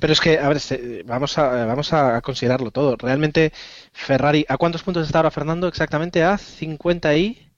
Pero 0.00 0.14
es 0.14 0.20
que, 0.22 0.38
a 0.38 0.48
ver, 0.48 0.58
vamos 1.04 1.36
a, 1.36 1.66
vamos 1.66 1.92
a 1.92 2.22
considerarlo 2.22 2.70
todo. 2.70 2.96
Realmente, 2.96 3.52
Ferrari, 3.92 4.46
¿a 4.48 4.56
cuántos 4.56 4.82
puntos 4.82 5.04
está 5.04 5.18
ahora 5.18 5.30
Fernando? 5.30 5.68
Exactamente 5.68 6.24
a 6.24 6.38
50 6.38 7.14
y... 7.18 7.50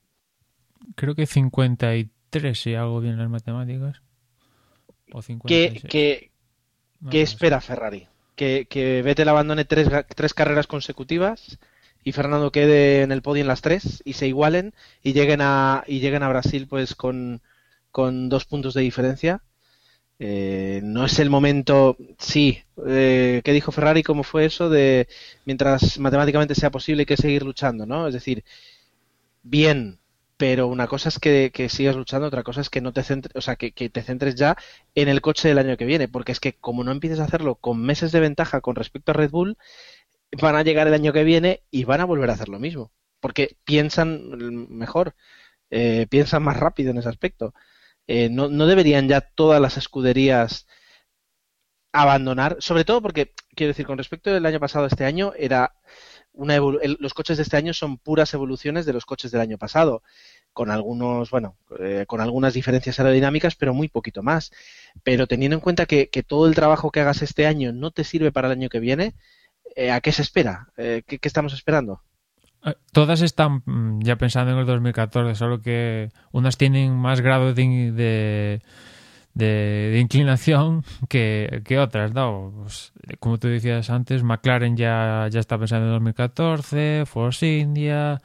Creo 0.96 1.14
que 1.14 1.26
53, 1.26 2.61
si 2.61 2.74
hago 2.74 2.98
bien 2.98 3.16
las 3.16 3.30
matemáticas. 3.30 4.03
O 5.12 5.22
56. 5.22 5.82
¿Qué, 5.82 5.88
qué, 5.88 6.32
No, 6.98 7.11
qué 7.11 7.18
no 7.18 7.24
espera 7.24 7.61
Ferrari? 7.61 8.09
¿Que, 8.34 8.66
que 8.68 9.03
Vettel 9.03 9.28
abandone 9.28 9.64
tres, 9.64 9.88
tres 10.16 10.34
carreras 10.34 10.66
consecutivas 10.66 11.61
y 12.05 12.12
Fernando 12.12 12.53
quede 12.53 13.03
en 13.03 13.12
el 13.12 13.22
podio 13.22 13.42
en 13.42 13.48
las 13.48 13.62
tres 13.62 14.03
y 14.05 14.14
se 14.14 14.26
igualen 14.28 14.74
y 15.03 15.12
lleguen 15.12 15.40
a, 15.42 15.84
y 15.86 16.01
lleguen 16.01 16.22
a 16.22 16.28
Brasil 16.28 16.66
pues 16.68 16.94
con, 16.94 17.42
con 17.92 18.28
dos 18.28 18.44
puntos 18.44 18.74
de 18.74 18.82
diferencia? 18.82 19.42
Eh, 20.18 20.80
no 20.84 21.07
es 21.07 21.18
el 21.18 21.30
momento, 21.30 21.96
sí, 22.18 22.62
eh, 22.86 23.40
¿qué 23.44 23.53
dijo 23.53 23.72
Ferrari? 23.72 24.03
¿Cómo 24.03 24.22
fue 24.22 24.44
eso 24.44 24.68
de 24.68 25.09
mientras 25.46 25.98
matemáticamente 25.98 26.55
sea 26.55 26.70
posible 26.70 27.03
hay 27.03 27.07
que 27.07 27.16
seguir 27.16 27.42
luchando, 27.42 27.86
¿no? 27.86 28.07
Es 28.07 28.14
decir, 28.14 28.44
bien, 29.42 29.98
pero 30.36 30.68
una 30.68 30.86
cosa 30.86 31.09
es 31.11 31.18
que, 31.18 31.51
que 31.53 31.68
sigas 31.68 31.96
luchando, 31.96 32.26
otra 32.28 32.42
cosa 32.42 32.61
es 32.62 32.70
que 32.70 32.80
no 32.80 32.92
te 32.92 33.03
centres, 33.03 33.34
o 33.36 33.40
sea, 33.40 33.57
que, 33.57 33.72
que 33.72 33.90
te 33.90 34.03
centres 34.03 34.34
ya 34.34 34.57
en 34.94 35.09
el 35.09 35.20
coche 35.20 35.48
del 35.48 35.59
año 35.59 35.76
que 35.76 35.84
viene, 35.84 36.09
porque 36.09 36.32
es 36.32 36.40
que 36.40 36.55
como 36.55 36.84
no 36.84 36.92
empieces 36.92 37.20
a 37.20 37.24
hacerlo 37.24 37.57
con 37.57 37.80
meses 37.82 38.12
de 38.12 38.20
ventaja 38.20 38.61
con 38.61 38.76
respecto 38.76 39.12
a 39.12 39.14
Red 39.14 39.30
Bull, 39.30 39.59
van 40.33 40.57
a 40.57 40.62
llegar 40.62 40.87
el 40.87 40.95
año 40.95 41.12
que 41.12 41.24
viene 41.24 41.62
y 41.70 41.85
van 41.85 42.01
a 42.01 42.05
volver 42.05 42.31
a 42.31 42.35
hacer 42.35 42.49
lo 42.49 42.59
mismo, 42.59 42.93
porque 43.20 43.57
piensan 43.64 44.68
mejor, 44.68 45.14
eh, 45.70 46.07
piensan 46.11 46.43
más 46.43 46.59
rápido 46.59 46.91
en 46.91 46.99
ese 46.99 47.09
aspecto. 47.09 47.55
Eh, 48.07 48.28
no, 48.31 48.49
deberían 48.66 49.09
ya 49.09 49.20
todas 49.20 49.61
las 49.61 49.76
escuderías 49.76 50.66
abandonar, 51.93 52.57
sobre 52.61 52.85
todo 52.85 53.03
porque, 53.03 53.35
quiero 53.55 53.68
decir, 53.70 53.87
con 53.87 53.99
respecto 53.99 54.33
del 54.33 54.47
año 54.47 54.61
pasado 54.61 54.87
este 54.87 55.05
año, 55.05 55.33
era 55.37 55.74
una 56.33 56.57
los 56.59 57.14
coches 57.14 57.37
de 57.37 57.43
este 57.43 57.57
año 57.57 57.74
son 57.74 57.99
puras 57.99 58.33
evoluciones 58.35 58.87
de 58.87 58.93
los 58.93 59.05
coches 59.05 59.33
del 59.33 59.41
año 59.41 59.59
pasado, 59.59 60.03
con 60.53 60.70
algunos, 60.70 61.31
bueno, 61.31 61.57
eh, 61.81 62.05
con 62.07 62.20
algunas 62.20 62.55
diferencias 62.55 62.99
aerodinámicas, 63.01 63.57
pero 63.57 63.74
muy 63.74 63.89
poquito 63.89 64.22
más. 64.22 64.53
Pero 65.03 65.26
teniendo 65.26 65.57
en 65.57 65.61
cuenta 65.61 65.87
que 65.87 66.24
todo 66.26 66.47
el 66.49 66.55
trabajo 66.55 66.91
que 66.91 67.01
hagas 67.01 67.22
este 67.22 67.47
año 67.47 67.72
no 67.72 67.91
te 67.91 68.05
sirve 68.05 68.33
para 68.33 68.49
el 68.49 68.53
año 68.53 68.68
que 68.68 68.81
viene, 68.81 69.14
eh, 69.77 69.91
¿a 69.91 70.01
qué 70.01 70.12
se 70.12 70.23
espera? 70.23 70.68
Eh, 70.77 71.03
¿qué, 71.07 71.18
estamos 71.23 71.53
esperando? 71.55 72.03
Eh, 72.64 72.75
Todas 72.93 73.23
están 73.23 73.62
mm, 73.64 74.01
ya 74.03 74.16
pensando 74.16 74.53
en 74.53 74.59
el 74.59 74.66
2014, 74.66 75.35
solo 75.35 75.61
que 75.62 76.11
unas 76.33 76.57
tienen 76.57 76.95
más 76.97 77.21
grado 77.21 77.55
de, 77.55 77.93
de, 77.93 78.62
de- 79.35 79.99
inclinación 80.01 80.85
que, 81.09 81.62
que 81.64 81.79
otras, 81.79 82.12
¿no? 82.12 82.53
Pues, 82.62 82.93
eh, 83.09 83.16
como 83.18 83.39
tú 83.39 83.49
decías 83.49 83.91
antes, 83.91 84.23
McLaren 84.23 84.77
ya, 84.77 85.29
ya 85.31 85.41
está 85.41 85.59
pensando 85.59 85.87
en 85.87 85.93
2014, 85.93 87.05
Force 87.07 87.47
India, 87.59 88.21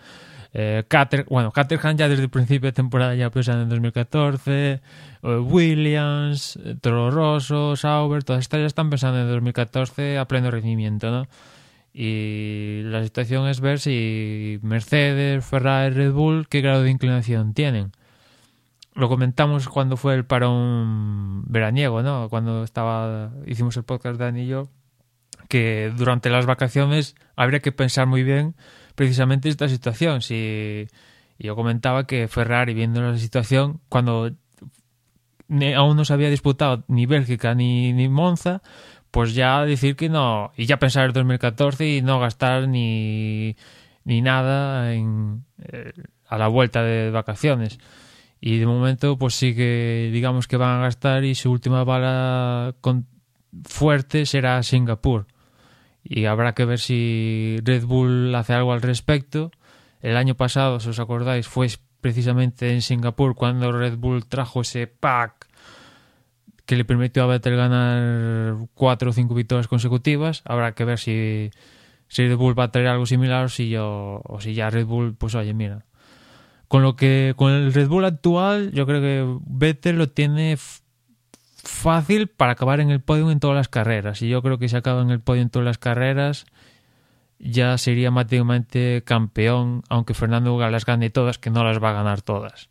eh, 0.58 0.86
Cater, 0.88 1.26
bueno, 1.30 1.51
Caterham 1.51 1.97
ya 1.97 2.08
desde 2.08 2.24
el 2.24 2.30
principio 2.30 2.70
de 2.70 2.72
temporada 2.72 3.14
ya 3.14 3.30
pensando 3.30 3.64
en 3.64 3.68
2014, 3.68 4.72
eh, 4.72 4.80
Williams, 5.22 6.58
eh, 6.64 6.76
Toro 6.80 7.12
Rosso, 7.12 7.76
Sauber, 7.76 8.24
todas 8.24 8.39
estas 8.39 8.62
ya 8.62 8.66
están 8.66 8.89
pensando 8.89 9.20
en 9.20 9.28
2014 9.28 10.18
a 10.18 10.26
pleno 10.30 10.49
rendimiento, 10.51 11.12
¿no? 11.12 11.28
Y 11.93 12.84
la 12.86 13.03
situación 13.03 13.49
es 13.49 13.60
ver 13.60 13.82
si 13.82 14.58
Mercedes, 14.62 15.43
Ferrari, 15.43 15.93
Red 15.93 16.14
Bull, 16.14 16.47
qué 16.47 16.62
grado 16.62 16.84
de 16.84 16.89
inclinación 16.89 17.53
tienen. 17.53 17.91
Lo 18.93 19.10
comentamos 19.10 19.68
cuando 19.68 19.97
fue 19.97 20.14
el 20.16 20.24
parón 20.24 21.43
veraniego, 21.51 22.01
¿no? 22.01 22.30
Cuando 22.30 22.64
estaba 22.64 23.34
hicimos 23.45 23.76
el 23.76 23.84
podcast 23.84 24.18
Dani 24.18 24.43
y 24.43 24.47
yo, 24.47 24.70
que 25.49 25.91
durante 25.97 26.30
las 26.30 26.45
vacaciones 26.45 27.16
habría 27.36 27.60
que 27.60 27.74
pensar 27.74 28.08
muy 28.08 28.24
bien 28.24 28.56
precisamente 28.96 29.50
esta 29.50 29.68
situación. 29.68 30.22
Si 30.22 30.88
yo 31.38 31.56
comentaba 31.56 32.08
que 32.08 32.28
Ferrari 32.28 32.74
viendo 32.74 33.02
la 33.02 33.18
situación 33.18 33.82
cuando 33.89 34.32
aún 35.76 35.98
no 35.98 36.06
se 36.06 36.14
había 36.14 36.30
disputado 36.30 36.84
ni 36.88 37.06
Bélgica 37.06 37.54
ni, 37.54 37.93
ni 37.93 38.10
Monza, 38.10 38.62
pues 39.12 39.34
ya 39.34 39.64
decir 39.64 39.96
que 39.96 40.10
no, 40.10 40.52
y 40.58 40.66
ya 40.66 40.78
pensar 40.78 41.06
en 41.06 41.14
2014 41.14 41.88
y 41.88 42.02
no 42.02 42.20
gastar 42.20 42.68
ni, 42.68 43.56
ni 44.04 44.22
nada 44.22 44.93
en, 44.93 45.46
eh, 45.62 45.93
a 46.28 46.38
la 46.38 46.48
vuelta 46.48 46.84
de 46.84 47.12
vacaciones. 47.12 47.80
Y 48.41 48.58
de 48.58 48.66
momento, 48.66 49.18
pues 49.18 49.36
sí 49.36 49.56
que 49.56 50.10
digamos 50.12 50.48
que 50.48 50.58
van 50.58 50.80
a 50.80 50.82
gastar 50.82 51.24
y 51.24 51.36
su 51.36 51.52
última 51.52 51.84
bala 51.84 52.76
fuerte 53.64 54.26
será 54.26 54.62
Singapur. 54.64 55.28
Y 56.08 56.26
habrá 56.26 56.53
que 56.53 56.66
ver 56.66 56.80
si 56.80 57.58
Red 57.64 57.86
Bull 57.86 58.34
hace 58.36 58.53
algo 58.53 58.72
al 58.72 58.84
respecto. 58.84 59.51
El 60.01 60.18
año 60.18 60.36
pasado, 60.36 60.80
si 60.80 60.89
os 60.89 60.99
acordáis, 60.99 61.47
fue 61.47 61.68
precisamente 61.99 62.72
en 62.72 62.84
Singapur 62.84 63.34
cuando 63.34 63.72
Red 63.72 63.97
Bull 63.97 64.28
trajo 64.28 64.62
ese 64.62 64.86
pack 64.86 65.47
que 66.68 66.76
le 66.76 66.86
permitió 66.86 67.24
a 67.24 67.28
Vettel 67.28 67.56
ganar 67.56 68.68
cuatro 68.76 69.10
o 69.10 69.14
cinco 69.14 69.34
victorias 69.34 69.68
consecutivas. 69.68 70.43
Habrá 70.45 70.74
que 70.74 70.86
ver 70.86 70.99
si, 70.99 71.49
si 72.08 72.28
Red 72.28 72.38
Bull 72.38 72.58
va 72.58 72.66
a 72.66 72.72
traer 72.72 72.88
algo 72.88 73.08
similar 73.08 73.45
o 73.45 73.49
si, 73.49 73.70
yo, 73.70 74.22
o 74.24 74.39
si 74.39 74.53
ya 74.53 74.70
Red 74.70 74.86
Bull, 74.86 75.16
pues 75.16 75.34
oye, 75.34 75.56
mira, 75.56 75.86
con 76.68 76.84
lo 76.84 76.95
que 76.95 77.34
con 77.36 77.51
el 77.51 77.74
Red 77.74 77.88
Bull 77.88 78.06
actual, 78.06 78.72
yo 78.72 78.86
creo 78.86 79.01
que 79.01 79.39
Vettel 79.47 79.97
lo 79.97 80.10
tiene 80.10 80.58
fácil 81.66 82.28
para 82.28 82.53
acabar 82.53 82.80
en 82.80 82.89
el 82.91 83.01
podio 83.01 83.32
en 83.32 83.39
todas 83.39 83.55
las 83.55 83.68
carreras. 83.68 84.22
Y 84.22 84.30
yo 84.30 84.41
creo 84.41 84.57
que 84.57 84.70
si 84.70 84.76
acaba 84.76 85.01
en 85.01 85.09
el 85.09 85.20
podio 85.20 85.41
en 85.41 85.49
todas 85.49 85.66
las 85.66 85.78
carreras, 85.78 86.45
ya 87.39 87.78
sería 87.78 88.11
matemáticamente 88.11 89.03
campeón, 89.05 89.84
aunque 89.89 90.13
Fernando 90.13 90.57
las 90.70 90.86
gane 90.86 91.09
todas, 91.09 91.38
que 91.38 91.49
no 91.49 91.63
las 91.63 91.84
va 91.84 91.89
a 91.89 91.93
ganar 91.93 92.22
todas. 92.22 92.70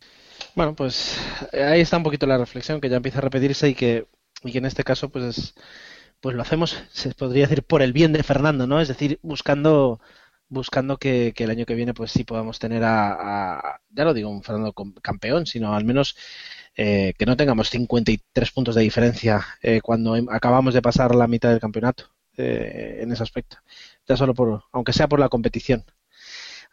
Bueno, 0.54 0.74
pues 0.74 1.20
ahí 1.52 1.80
está 1.80 1.96
un 1.96 2.02
poquito 2.02 2.26
la 2.26 2.38
reflexión 2.38 2.80
que 2.80 2.88
ya 2.88 2.96
empieza 2.96 3.18
a 3.18 3.22
repetirse 3.22 3.68
y 3.68 3.74
que, 3.74 4.06
y 4.42 4.52
que 4.52 4.58
en 4.58 4.66
este 4.66 4.84
caso 4.84 5.08
pues 5.08 5.54
pues 6.20 6.34
lo 6.34 6.40
hacemos, 6.40 6.82
se 6.90 7.12
podría 7.12 7.46
decir, 7.46 7.62
por 7.64 7.82
el 7.82 7.92
bien 7.92 8.14
de 8.14 8.22
Fernando, 8.22 8.66
¿no? 8.66 8.80
Es 8.80 8.88
decir, 8.88 9.18
buscando 9.22 10.00
buscando 10.48 10.96
que, 10.98 11.34
el 11.36 11.50
año 11.50 11.66
que 11.66 11.74
viene 11.74 11.92
pues 11.92 12.12
sí 12.12 12.24
podamos 12.24 12.58
tener 12.58 12.82
a, 12.84 13.80
ya 13.90 14.04
lo 14.04 14.14
digo, 14.14 14.30
un 14.30 14.42
Fernando 14.42 14.72
campeón, 15.02 15.46
sino 15.46 15.74
al 15.74 15.84
menos 15.84 16.16
eh, 16.76 17.14
que 17.16 17.26
no 17.26 17.36
tengamos 17.36 17.70
53 17.70 18.50
puntos 18.50 18.74
de 18.74 18.82
diferencia 18.82 19.46
eh, 19.62 19.80
cuando 19.80 20.14
acabamos 20.30 20.74
de 20.74 20.82
pasar 20.82 21.14
la 21.14 21.28
mitad 21.28 21.50
del 21.50 21.60
campeonato 21.60 22.10
eh, 22.36 22.98
en 23.00 23.12
ese 23.12 23.22
aspecto. 23.22 23.58
Ya 24.08 24.16
solo 24.16 24.34
por, 24.34 24.64
aunque 24.72 24.92
sea 24.92 25.08
por 25.08 25.20
la 25.20 25.28
competición. 25.28 25.84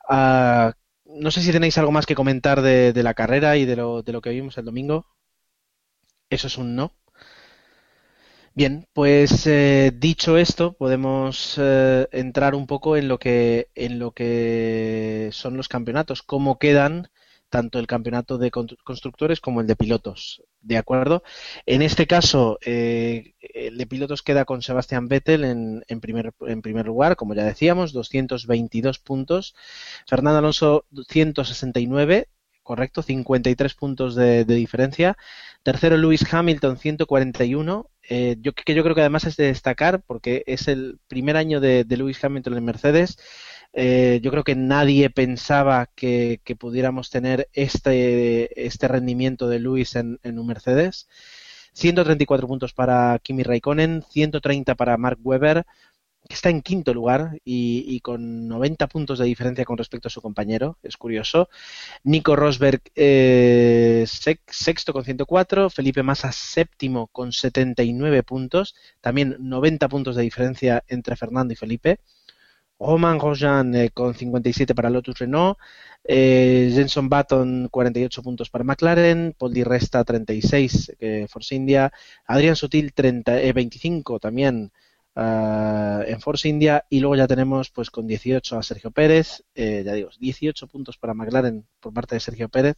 Ah, 0.09 0.73
no 1.05 1.31
sé 1.31 1.41
si 1.41 1.51
tenéis 1.51 1.77
algo 1.77 1.91
más 1.91 2.05
que 2.05 2.15
comentar 2.15 2.61
de, 2.61 2.93
la 3.03 3.13
carrera 3.13 3.57
y 3.57 3.65
de 3.65 3.75
lo, 3.75 4.01
de 4.01 4.13
lo 4.13 4.21
que 4.21 4.31
vimos 4.31 4.57
el 4.57 4.65
domingo. 4.65 5.05
Eso 6.29 6.47
es 6.47 6.57
un 6.57 6.75
no. 6.75 6.93
Bien, 8.53 8.87
pues 8.93 9.47
eh, 9.47 9.91
dicho 9.95 10.37
esto, 10.37 10.73
podemos 10.73 11.57
entrar 12.11 12.55
un 12.55 12.67
poco 12.67 12.97
en 12.97 13.07
lo 13.07 13.17
que 13.19 13.69
en 13.75 13.99
lo 13.99 14.11
que 14.11 15.29
son 15.31 15.55
los 15.57 15.69
campeonatos, 15.69 16.21
cómo 16.21 16.59
quedan 16.59 17.09
tanto 17.51 17.77
el 17.77 17.85
campeonato 17.85 18.39
de 18.39 18.49
constructores 18.49 19.39
como 19.39 19.61
el 19.61 19.67
de 19.67 19.75
pilotos, 19.75 20.41
¿de 20.61 20.77
acuerdo? 20.77 21.21
En 21.67 21.83
este 21.83 22.07
caso, 22.07 22.57
eh, 22.65 23.33
el 23.41 23.77
de 23.77 23.85
pilotos 23.85 24.23
queda 24.23 24.45
con 24.45 24.63
Sebastián 24.63 25.07
Vettel 25.07 25.43
en, 25.43 25.99
primer, 25.99 26.33
en 26.47 26.61
primer 26.63 26.87
lugar, 26.87 27.15
como 27.15 27.35
ya 27.35 27.43
decíamos, 27.43 27.93
222 27.93 28.99
puntos. 28.99 29.53
Fernando 30.07 30.39
Alonso, 30.39 30.85
169, 31.09 32.29
correcto, 32.63 33.03
53 33.03 33.73
puntos 33.75 34.15
de, 34.15 34.45
de 34.45 34.55
diferencia. 34.55 35.17
Tercero, 35.61 35.97
Lewis 35.97 36.25
Hamilton, 36.33 36.77
141 36.77 37.91
eh, 38.09 38.35
yo, 38.41 38.53
que 38.53 38.73
yo 38.73 38.83
creo 38.83 38.95
que 38.95 39.01
además 39.01 39.25
es 39.25 39.37
de 39.37 39.45
destacar 39.45 40.01
porque 40.01 40.43
es 40.47 40.67
el 40.67 40.99
primer 41.07 41.37
año 41.37 41.61
de, 41.61 41.85
Lewis 41.87 42.23
Hamilton 42.23 42.57
en 42.57 42.65
Mercedes. 42.65 43.17
Eh, 43.73 44.19
yo 44.21 44.31
creo 44.31 44.43
que 44.43 44.55
nadie 44.55 45.09
pensaba 45.09 45.87
que, 45.95 46.41
pudiéramos 46.59 47.09
tener 47.09 47.49
este, 47.53 48.65
este 48.65 48.87
rendimiento 48.87 49.47
de 49.47 49.59
Lewis 49.59 49.95
en, 49.95 50.19
un 50.23 50.47
Mercedes. 50.47 51.07
134 51.73 52.47
puntos 52.47 52.73
para 52.73 53.17
Kimi 53.19 53.43
Raikkonen, 53.43 54.03
130 54.09 54.75
para 54.75 54.97
Mark 54.97 55.19
Webber, 55.23 55.65
que 56.27 56.35
está 56.35 56.49
en 56.49 56.61
quinto 56.61 56.93
lugar 56.93 57.39
y, 57.45 57.99
con 58.01 58.47
90 58.47 58.87
puntos 58.87 59.19
de 59.19 59.25
diferencia 59.25 59.65
con 59.65 59.77
respecto 59.77 60.07
a 60.07 60.11
su 60.11 60.21
compañero, 60.21 60.77
es 60.83 60.97
curioso. 60.97 61.49
Nico 62.03 62.35
Rosberg 62.35 62.81
eh, 62.95 64.05
sexto 64.07 64.93
con 64.93 65.05
104, 65.05 65.69
Felipe 65.69 66.03
Massa 66.03 66.31
séptimo 66.31 67.07
con 67.07 67.31
79 67.31 68.23
puntos, 68.23 68.75
también 68.99 69.37
90 69.39 69.87
puntos 69.87 70.15
de 70.15 70.23
diferencia 70.23 70.83
entre 70.87 71.15
Fernando 71.15 71.53
y 71.53 71.57
Felipe. 71.57 71.99
Roman 72.81 73.17
Grosjean 73.17 73.75
eh, 73.75 73.89
con 73.91 74.13
57 74.13 74.73
para 74.75 74.89
Lotus 74.89 75.19
Renault, 75.19 75.57
eh, 76.03 76.71
Jenson 76.73 77.09
Button 77.09 77.67
48 77.69 78.23
puntos 78.23 78.49
para 78.49 78.63
McLaren, 78.63 79.35
Paul 79.37 79.53
Di 79.53 79.63
Resta 79.63 80.03
36 80.03 80.93
eh, 80.99 81.27
Force 81.29 81.55
India, 81.55 81.91
Adrián 82.25 82.55
Sutil 82.55 82.93
30, 82.93 83.33
25 83.53 84.19
también 84.19 84.71
Ah, 85.13 86.03
en 86.07 86.21
Force 86.21 86.47
India 86.47 86.85
y 86.89 87.01
luego 87.01 87.17
ya 87.17 87.27
tenemos 87.27 87.69
pues 87.69 87.89
con 87.91 88.07
18 88.07 88.57
a 88.57 88.63
Sergio 88.63 88.91
Pérez, 88.91 89.43
eh, 89.55 89.83
ya 89.85 89.91
digo, 89.93 90.09
18 90.17 90.67
puntos 90.67 90.97
para 90.97 91.13
McLaren 91.13 91.67
por 91.81 91.93
parte 91.93 92.15
de 92.15 92.21
Sergio 92.21 92.47
Pérez, 92.47 92.77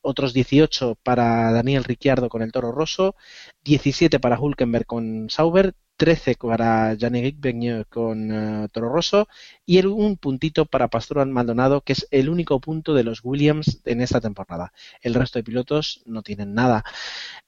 otros 0.00 0.32
18 0.32 0.96
para 1.04 1.52
Daniel 1.52 1.84
Ricciardo 1.84 2.28
con 2.28 2.42
el 2.42 2.50
Toro 2.50 2.72
Rosso, 2.72 3.14
17 3.62 4.18
para 4.18 4.40
Hulkenberg 4.40 4.86
con 4.86 5.30
Sauber, 5.30 5.74
13 5.98 6.36
para 6.40 6.94
Yannick 6.94 7.40
Begneux 7.40 7.84
con 7.88 8.30
uh, 8.30 8.68
Toro 8.68 8.88
Rosso 8.88 9.28
y 9.66 9.78
el, 9.78 9.88
un 9.88 10.16
puntito 10.16 10.64
para 10.64 10.88
Pastor 10.88 11.26
Maldonado, 11.26 11.82
que 11.82 11.92
es 11.92 12.06
el 12.12 12.30
único 12.30 12.60
punto 12.60 12.94
de 12.94 13.02
los 13.02 13.20
Williams 13.24 13.82
en 13.84 14.00
esta 14.00 14.20
temporada. 14.20 14.72
El 15.02 15.14
resto 15.14 15.40
de 15.40 15.42
pilotos 15.42 16.02
no 16.06 16.22
tienen 16.22 16.54
nada. 16.54 16.84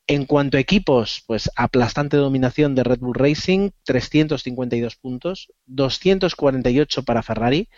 En 0.08 0.26
cuanto 0.26 0.56
a 0.56 0.60
equipos, 0.60 1.22
pues 1.28 1.48
aplastante 1.54 2.16
dominación 2.16 2.74
de 2.74 2.82
Red 2.82 2.98
Bull 2.98 3.14
Racing, 3.14 3.70
352 3.84 4.96
puntos, 4.96 5.52
248 5.66 7.04
para 7.04 7.22
Ferrari, 7.22 7.68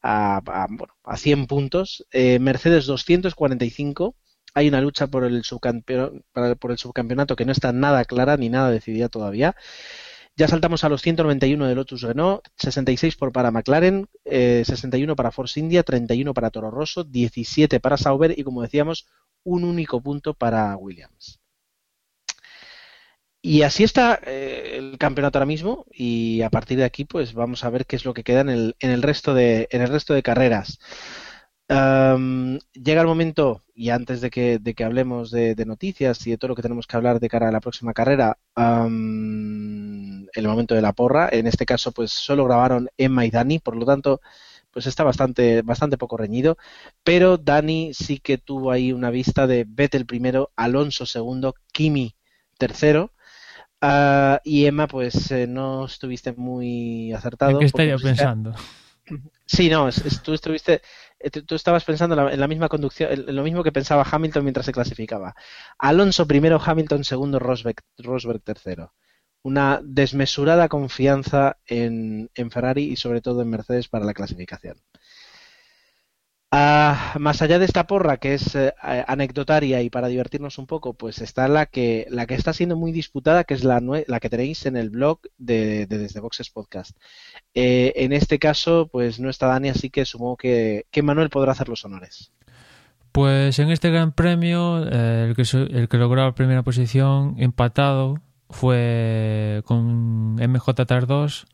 a, 0.00 0.40
bueno, 0.70 0.94
a 1.02 1.16
100 1.16 1.46
puntos, 1.48 2.06
eh, 2.12 2.38
Mercedes 2.38 2.86
245 2.86 4.14
hay 4.54 4.68
una 4.68 4.80
lucha 4.80 5.06
por 5.06 5.24
el, 5.24 5.42
por 6.58 6.70
el 6.70 6.78
subcampeonato 6.78 7.36
que 7.36 7.44
no 7.44 7.52
está 7.52 7.72
nada 7.72 8.04
clara 8.04 8.36
ni 8.36 8.48
nada 8.48 8.70
decidida 8.70 9.08
todavía. 9.08 9.54
Ya 10.36 10.48
saltamos 10.48 10.84
a 10.84 10.88
los 10.88 11.02
191 11.02 11.66
de 11.66 11.74
Lotus 11.74 12.02
Renault, 12.02 12.46
66 12.56 13.16
por 13.16 13.32
para 13.32 13.50
McLaren, 13.50 14.08
61 14.24 15.12
eh, 15.12 15.16
para 15.16 15.30
Force 15.30 15.60
India, 15.60 15.82
31 15.82 16.32
para 16.32 16.50
Toro 16.50 16.70
Rosso, 16.70 17.04
17 17.04 17.80
para 17.80 17.96
Sauber 17.96 18.38
y 18.38 18.42
como 18.42 18.62
decíamos, 18.62 19.06
un 19.44 19.64
único 19.64 20.00
punto 20.02 20.34
para 20.34 20.76
Williams. 20.76 21.40
Y 23.42 23.62
así 23.62 23.84
está 23.84 24.20
eh, 24.26 24.76
el 24.76 24.98
campeonato 24.98 25.38
ahora 25.38 25.46
mismo 25.46 25.86
y 25.90 26.42
a 26.42 26.50
partir 26.50 26.78
de 26.78 26.84
aquí 26.84 27.04
pues 27.04 27.32
vamos 27.32 27.64
a 27.64 27.70
ver 27.70 27.86
qué 27.86 27.96
es 27.96 28.04
lo 28.04 28.12
que 28.12 28.24
queda 28.24 28.42
en 28.42 28.74
el, 28.80 29.02
resto, 29.02 29.34
de, 29.34 29.66
en 29.70 29.80
el 29.82 29.88
resto 29.88 30.12
de 30.14 30.22
carreras 30.22 30.78
llega 31.70 33.00
el 33.00 33.06
momento, 33.06 33.62
y 33.80 33.88
antes 33.88 34.20
de 34.20 34.28
que, 34.28 34.58
de 34.58 34.74
que 34.74 34.84
hablemos 34.84 35.30
de, 35.30 35.54
noticias 35.64 36.26
y 36.26 36.32
de 36.32 36.36
todo 36.36 36.50
lo 36.50 36.54
que 36.54 36.60
tenemos 36.60 36.86
que 36.86 36.98
hablar 36.98 37.18
de 37.18 37.30
cara 37.30 37.48
a 37.48 37.50
la 37.50 37.60
próxima 37.60 37.94
carrera, 37.94 38.36
el 38.54 40.28
momento 40.36 40.74
de 40.74 40.82
la 40.82 40.92
porra. 40.92 41.30
En 41.32 41.46
este 41.46 41.64
caso, 41.64 41.90
pues 41.90 42.10
solo 42.10 42.44
grabaron 42.44 42.90
Emma 42.98 43.24
y 43.24 43.30
Dani, 43.30 43.58
por 43.58 43.76
lo 43.76 43.86
tanto, 43.86 44.20
pues 44.70 44.86
está 44.86 45.02
bastante, 45.02 45.62
bastante 45.62 45.96
poco 45.96 46.18
reñido. 46.18 46.58
Pero 47.02 47.38
Dani 47.38 47.94
sí 47.94 48.18
que 48.18 48.36
tuvo 48.36 48.70
ahí 48.70 48.92
una 48.92 49.08
vista 49.08 49.46
de 49.46 49.64
Vettel 49.66 50.04
primero, 50.04 50.50
Alonso 50.56 51.06
segundo, 51.06 51.54
Kimi 51.72 52.14
tercero. 52.58 53.14
Ah, 53.80 54.42
y 54.44 54.66
Emma, 54.66 54.88
pues 54.88 55.30
eh, 55.30 55.46
no 55.46 55.86
estuviste 55.86 56.34
muy 56.34 57.14
acertado. 57.14 57.52
¿En 57.52 57.58
qué 57.60 57.64
estaría 57.64 57.96
pensando? 57.96 58.54
Sí, 59.46 59.68
no, 59.68 59.88
tú 60.24 60.32
estuviste, 60.32 60.82
eh, 61.18 61.30
tú 61.30 61.54
estabas 61.54 61.84
pensando 61.84 62.30
en 62.30 62.40
la, 62.40 62.48
misma 62.48 62.68
conducción, 62.68 63.10
en 63.12 63.34
lo 63.34 63.42
mismo 63.42 63.64
que 63.64 63.72
pensaba 63.72 64.06
Hamilton 64.10 64.44
mientras 64.44 64.66
se 64.66 64.72
clasificaba. 64.72 65.34
Alonso 65.78 66.26
primero, 66.26 66.60
Hamilton 66.64 67.04
segundo, 67.04 67.38
Rosberg, 67.38 67.76
Rosberg 67.98 68.42
tercero. 68.42 68.94
Una 69.42 69.80
desmesurada 69.82 70.68
confianza 70.68 71.58
en, 71.66 72.30
en 72.34 72.50
Ferrari 72.50 72.84
y 72.84 72.96
sobre 72.96 73.22
todo 73.22 73.42
en 73.42 73.50
Mercedes 73.50 73.88
para 73.88 74.04
la 74.04 74.14
clasificación. 74.14 74.76
Ah, 76.52 77.14
más 77.20 77.42
allá 77.42 77.60
de 77.60 77.64
esta 77.64 77.86
porra 77.86 78.16
que 78.16 78.34
es 78.34 78.56
eh, 78.56 78.74
anecdotaria 79.06 79.82
y 79.82 79.90
para 79.90 80.08
divertirnos 80.08 80.58
un 80.58 80.66
poco, 80.66 80.94
pues 80.94 81.20
está 81.20 81.46
la 81.46 81.66
que 81.66 82.08
la 82.10 82.26
que 82.26 82.34
está 82.34 82.52
siendo 82.52 82.76
muy 82.76 82.90
disputada, 82.90 83.44
que 83.44 83.54
es 83.54 83.62
la, 83.62 83.80
que 84.20 84.30
tenéis 84.30 84.66
en 84.66 84.76
el 84.76 84.90
blog 84.90 85.20
de, 85.38 85.86
Desde 85.86 86.18
Boxes 86.18 86.50
Podcast. 86.50 86.96
Eh, 87.54 87.92
en 87.94 88.12
este 88.12 88.40
caso, 88.40 88.88
pues 88.90 89.20
no 89.20 89.30
está 89.30 89.46
Dani, 89.46 89.68
así 89.68 89.90
que 89.90 90.04
supongo 90.04 90.36
que, 90.36 90.86
que 90.90 91.02
Manuel 91.02 91.30
podrá 91.30 91.52
hacer 91.52 91.68
los 91.68 91.84
honores. 91.84 92.32
Pues 93.12 93.58
en 93.60 93.70
este 93.70 93.90
Gran 93.90 94.10
Premio, 94.10 94.84
eh, 94.90 95.26
el, 95.28 95.36
que, 95.36 95.42
el 95.42 95.88
que 95.88 95.96
logró 95.98 96.24
la 96.24 96.34
primera 96.34 96.64
posición 96.64 97.36
empatado 97.38 98.18
fue 98.48 99.62
con 99.66 100.34
MJ 100.34 100.74
Tar 100.86 101.06
2, 101.06 101.46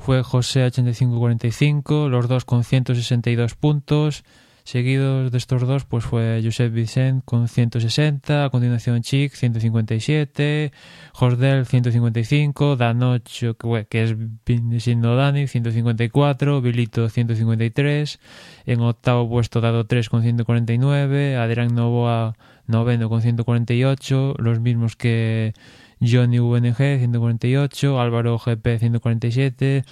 fue 0.00 0.22
José 0.22 0.64
8545, 0.64 2.08
los 2.08 2.26
dos 2.28 2.44
con 2.44 2.64
162 2.64 3.54
puntos. 3.54 4.24
Seguidos 4.64 5.32
de 5.32 5.38
estos 5.38 5.66
dos, 5.66 5.84
pues 5.84 6.04
fue 6.04 6.40
Josep 6.44 6.72
Vicent 6.72 7.24
con 7.24 7.48
160, 7.48 8.44
a 8.44 8.50
continuación 8.50 9.02
Chic 9.02 9.32
157, 9.32 10.70
Jordel 11.12 11.66
155, 11.66 12.76
Danocho, 12.76 13.56
que 13.56 14.02
es 14.02 14.14
siendo 14.78 15.16
Dani 15.16 15.46
154, 15.46 16.60
Bilito 16.60 17.08
153, 17.08 18.20
en 18.66 18.80
octavo 18.80 19.28
puesto 19.28 19.60
Dado 19.60 19.86
3 19.86 20.08
con 20.08 20.22
149, 20.22 21.36
Adrián 21.36 21.74
Novoa 21.74 22.36
noveno 22.66 23.08
con 23.08 23.22
148, 23.22 24.34
los 24.38 24.60
mismos 24.60 24.96
que 24.96 25.52
Johnny 26.00 26.38
UNG 26.38 26.74
148, 26.76 28.00
Álvaro 28.00 28.38
GP 28.38 28.78
147, 28.78 29.84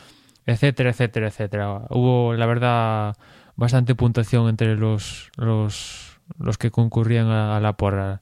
etcétera, 0.47 0.91
etcétera, 0.91 1.29
etcétera. 1.29 1.87
Hubo, 1.91 2.35
la 2.35 2.47
verdad, 2.47 3.17
bastante 3.57 3.95
puntuación 3.95 4.49
entre 4.49 4.77
los, 4.77 5.31
los, 5.37 6.21
los 6.39 6.59
que 6.59 6.71
concurrían 6.71 7.27
a, 7.29 7.61
la 7.61 7.75
porra. 7.75 8.21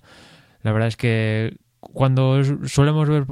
La 0.62 0.72
verdad 0.72 0.88
es 0.88 0.96
que 0.96 1.58
cuando 1.78 2.42
solemos 2.66 3.08
ver 3.08 3.26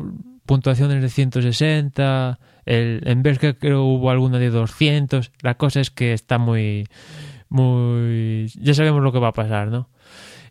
puntuaciones 0.47 1.03
de 1.03 1.09
160, 1.09 2.39
el, 2.67 3.03
en 3.07 3.23
que 3.23 3.57
creo 3.57 3.85
hubo 3.85 4.11
alguna 4.11 4.39
de 4.39 4.51
200, 4.51 5.33
la 5.41 5.55
cosa 5.57 5.81
es 5.81 5.91
que 5.91 6.13
está 6.13 6.39
muy, 6.39 6.87
muy... 7.49 8.49
ya 8.61 8.75
sabemos 8.75 9.03
lo 9.03 9.13
que 9.13 9.19
va 9.19 9.29
a 9.29 9.33
pasar, 9.33 9.69
¿no? 9.69 9.89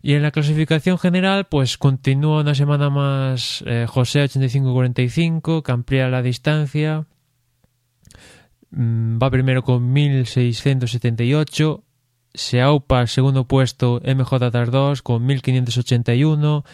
Y 0.06 0.12
en 0.12 0.22
la 0.22 0.32
clasificación 0.32 0.98
general, 0.98 1.46
pues 1.46 1.78
continúa 1.78 2.42
una 2.42 2.54
semana 2.54 2.90
más 2.90 3.64
eh, 3.66 3.86
José 3.88 4.22
85-45, 4.22 5.62
que 5.62 5.72
amplía 5.72 6.10
la 6.10 6.20
distancia. 6.20 7.06
Mm, 8.70 9.16
va 9.18 9.30
primero 9.30 9.62
con 9.62 9.94
1678. 9.94 11.82
Se 12.34 12.60
aupa 12.60 13.06
segundo 13.06 13.48
puesto 13.48 14.02
MJ 14.04 14.50
2 14.50 15.00
con 15.00 15.24
1581. 15.24 16.64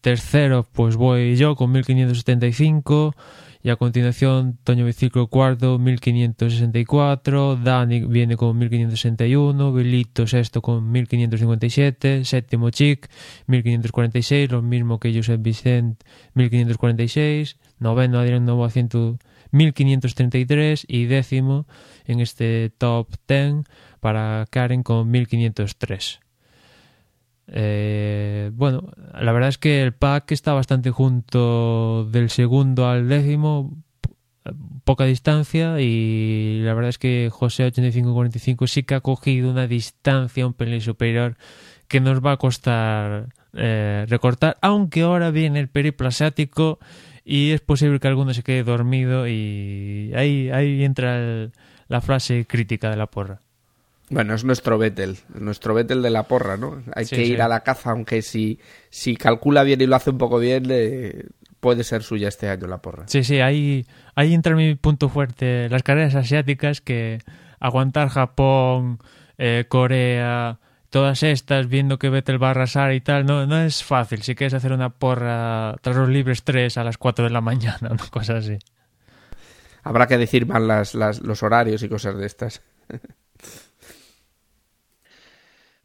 Tercero, 0.00 0.66
pues 0.72 0.96
voy 0.96 1.36
yo 1.36 1.54
con 1.54 1.70
1575 1.70 3.14
y 3.62 3.70
a 3.70 3.76
continuación 3.76 4.58
Toño 4.64 4.86
Biciclo 4.86 5.26
cuarto 5.26 5.78
1564, 5.78 7.56
Dani 7.56 8.00
viene 8.06 8.36
con 8.36 8.56
1561, 8.58 9.72
Bilito 9.72 10.26
sexto 10.26 10.62
con 10.62 10.90
1557, 10.90 12.24
séptimo 12.24 12.70
Chic 12.70 13.08
1546, 13.46 14.50
lo 14.50 14.62
mismo 14.62 14.98
que 14.98 15.14
Josep 15.14 15.42
Vicent 15.42 16.02
1546, 16.34 17.58
noveno 17.78 18.18
Adrián 18.18 18.46
Novo 18.46 18.66
1533 19.52 20.86
y 20.88 21.06
décimo 21.06 21.66
en 22.04 22.20
este 22.20 22.70
top 22.78 23.08
10 23.28 23.64
para 24.00 24.46
Karen 24.50 24.82
con 24.82 25.10
1503. 25.10 26.20
Eh, 27.52 28.50
bueno, 28.54 28.90
la 29.20 29.32
verdad 29.32 29.48
es 29.48 29.58
que 29.58 29.82
el 29.82 29.92
pack 29.92 30.30
está 30.32 30.52
bastante 30.52 30.90
junto 30.90 32.04
del 32.04 32.30
segundo 32.30 32.88
al 32.88 33.08
décimo, 33.08 33.76
poca 34.84 35.04
distancia 35.04 35.80
y 35.80 36.60
la 36.62 36.74
verdad 36.74 36.90
es 36.90 36.98
que 36.98 37.28
José 37.30 37.64
8545 37.64 38.66
sí 38.66 38.82
que 38.84 38.94
ha 38.94 39.00
cogido 39.00 39.50
una 39.50 39.66
distancia 39.66 40.46
un 40.46 40.54
pelín 40.54 40.80
superior 40.80 41.36
que 41.88 42.00
nos 42.00 42.24
va 42.24 42.32
a 42.32 42.36
costar 42.36 43.28
eh, 43.52 44.06
recortar, 44.08 44.56
aunque 44.62 45.02
ahora 45.02 45.30
viene 45.30 45.58
el 45.58 45.68
periplo 45.68 46.08
asiático 46.08 46.78
y 47.24 47.50
es 47.50 47.60
posible 47.60 47.98
que 47.98 48.08
alguno 48.08 48.32
se 48.32 48.44
quede 48.44 48.62
dormido 48.62 49.26
y 49.28 50.12
ahí, 50.14 50.50
ahí 50.50 50.84
entra 50.84 51.50
la 51.88 52.00
frase 52.00 52.46
crítica 52.46 52.90
de 52.90 52.96
la 52.96 53.06
porra. 53.06 53.40
Bueno, 54.10 54.34
es 54.34 54.44
nuestro 54.44 54.76
Vettel, 54.76 55.18
nuestro 55.34 55.72
Vettel 55.72 56.02
de 56.02 56.10
la 56.10 56.24
porra, 56.24 56.56
¿no? 56.56 56.82
Hay 56.94 57.06
que 57.06 57.24
ir 57.24 57.40
a 57.42 57.48
la 57.48 57.60
caza, 57.60 57.92
aunque 57.92 58.22
si, 58.22 58.58
si 58.90 59.16
calcula 59.16 59.62
bien 59.62 59.80
y 59.80 59.86
lo 59.86 59.94
hace 59.94 60.10
un 60.10 60.18
poco 60.18 60.40
bien, 60.40 60.64
puede 61.60 61.84
ser 61.84 62.02
suya 62.02 62.28
este 62.28 62.48
año 62.48 62.66
la 62.66 62.82
porra. 62.82 63.06
Sí, 63.06 63.22
sí, 63.22 63.40
ahí, 63.40 63.86
ahí 64.16 64.34
entra 64.34 64.56
mi 64.56 64.74
punto 64.74 65.08
fuerte. 65.08 65.68
Las 65.68 65.84
carreras 65.84 66.16
asiáticas 66.16 66.80
que 66.80 67.18
aguantar 67.60 68.08
Japón, 68.08 68.98
eh, 69.38 69.66
Corea, 69.68 70.58
todas 70.88 71.22
estas, 71.22 71.68
viendo 71.68 71.98
que 71.98 72.10
Vettel 72.10 72.42
va 72.42 72.48
a 72.48 72.50
arrasar 72.50 72.92
y 72.92 73.00
tal, 73.00 73.26
no, 73.26 73.46
no 73.46 73.60
es 73.62 73.84
fácil. 73.84 74.22
Si 74.22 74.34
quieres 74.34 74.54
hacer 74.54 74.72
una 74.72 74.90
porra 74.90 75.76
tras 75.82 75.96
los 75.96 76.08
libres 76.08 76.42
3 76.42 76.76
a 76.78 76.84
las 76.84 76.98
4 76.98 77.26
de 77.26 77.30
la 77.30 77.40
mañana, 77.42 77.90
una 77.90 78.08
cosa 78.10 78.38
así. 78.38 78.58
Habrá 79.82 80.06
que 80.06 80.18
decir 80.18 80.46
mal 80.46 80.66
las, 80.66 80.94
las, 80.94 81.20
los 81.20 81.42
horarios 81.42 81.82
y 81.82 81.88
cosas 81.88 82.16
de 82.16 82.26
estas. 82.26 82.62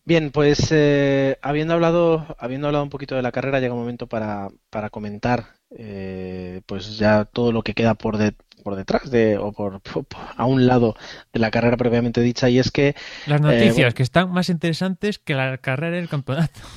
Bien, 0.07 0.29
pues 0.29 0.67
eh, 0.71 1.39
habiendo 1.41 1.73
hablado, 1.73 2.35
habiendo 2.37 2.67
hablado 2.67 2.83
un 2.83 2.91
poquito 2.91 3.15
de 3.15 3.23
la 3.23 3.31
carrera, 3.31 3.59
llega 3.59 3.73
un 3.73 3.79
momento 3.79 4.05
para, 4.05 4.49
para 4.69 4.91
comentar, 4.91 5.55
eh, 5.71 6.61
pues 6.67 6.99
ya 6.99 7.25
todo 7.25 7.51
lo 7.51 7.63
que 7.63 7.73
queda 7.73 7.95
por 7.95 8.17
de, 8.17 8.35
por 8.63 8.75
detrás 8.75 9.09
de 9.09 9.39
o 9.39 9.51
por, 9.51 9.81
a 10.37 10.45
un 10.45 10.67
lado 10.67 10.95
de 11.33 11.39
la 11.39 11.49
carrera 11.49 11.75
previamente 11.75 12.21
dicha 12.21 12.49
y 12.49 12.59
es 12.59 12.69
que 12.69 12.95
las 13.25 13.41
noticias 13.41 13.93
eh, 13.93 13.95
que 13.95 14.03
están 14.03 14.31
más 14.31 14.49
interesantes 14.49 15.17
que 15.17 15.33
la 15.33 15.57
carrera 15.57 15.97
y 15.97 16.01
el 16.01 16.09
campeonato. 16.09 16.59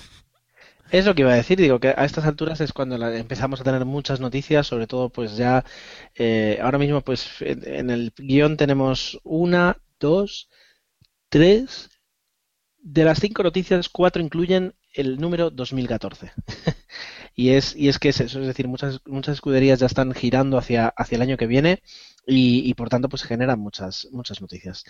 Es 0.90 1.04
lo 1.04 1.14
que 1.14 1.20
iba 1.20 1.32
a 1.32 1.36
decir, 1.36 1.58
digo 1.58 1.80
que 1.80 1.88
a 1.88 2.06
estas 2.06 2.24
alturas 2.24 2.62
es 2.62 2.72
cuando 2.72 2.96
empezamos 3.12 3.60
a 3.60 3.64
tener 3.64 3.84
muchas 3.84 4.20
noticias, 4.20 4.66
sobre 4.66 4.86
todo 4.86 5.10
pues 5.10 5.36
ya 5.36 5.62
ahora 6.62 6.78
mismo 6.78 7.02
pues 7.02 7.28
en 7.42 7.90
el 7.90 8.14
guion 8.16 8.56
tenemos 8.56 9.20
una, 9.22 9.76
dos, 10.00 10.48
tres, 11.28 11.90
de 12.80 13.04
las 13.04 13.20
cinco 13.20 13.42
noticias, 13.42 13.88
cuatro 13.88 14.22
incluyen 14.22 14.74
el 14.92 15.18
número 15.18 15.50
2014. 15.50 16.32
y, 17.34 17.50
es, 17.50 17.76
y 17.76 17.88
es 17.88 17.98
que 17.98 18.10
es 18.10 18.20
eso, 18.20 18.40
es 18.40 18.46
decir, 18.46 18.68
muchas, 18.68 19.00
muchas 19.06 19.34
escuderías 19.34 19.80
ya 19.80 19.86
están 19.86 20.12
girando 20.12 20.58
hacia, 20.58 20.88
hacia 20.88 21.16
el 21.16 21.22
año 21.22 21.36
que 21.36 21.46
viene 21.46 21.82
y, 22.26 22.74
por 22.74 22.88
tanto 22.88 23.08
pues 23.08 23.22
generan 23.22 23.58
muchas, 23.58 24.08
muchas 24.12 24.40
noticias. 24.40 24.84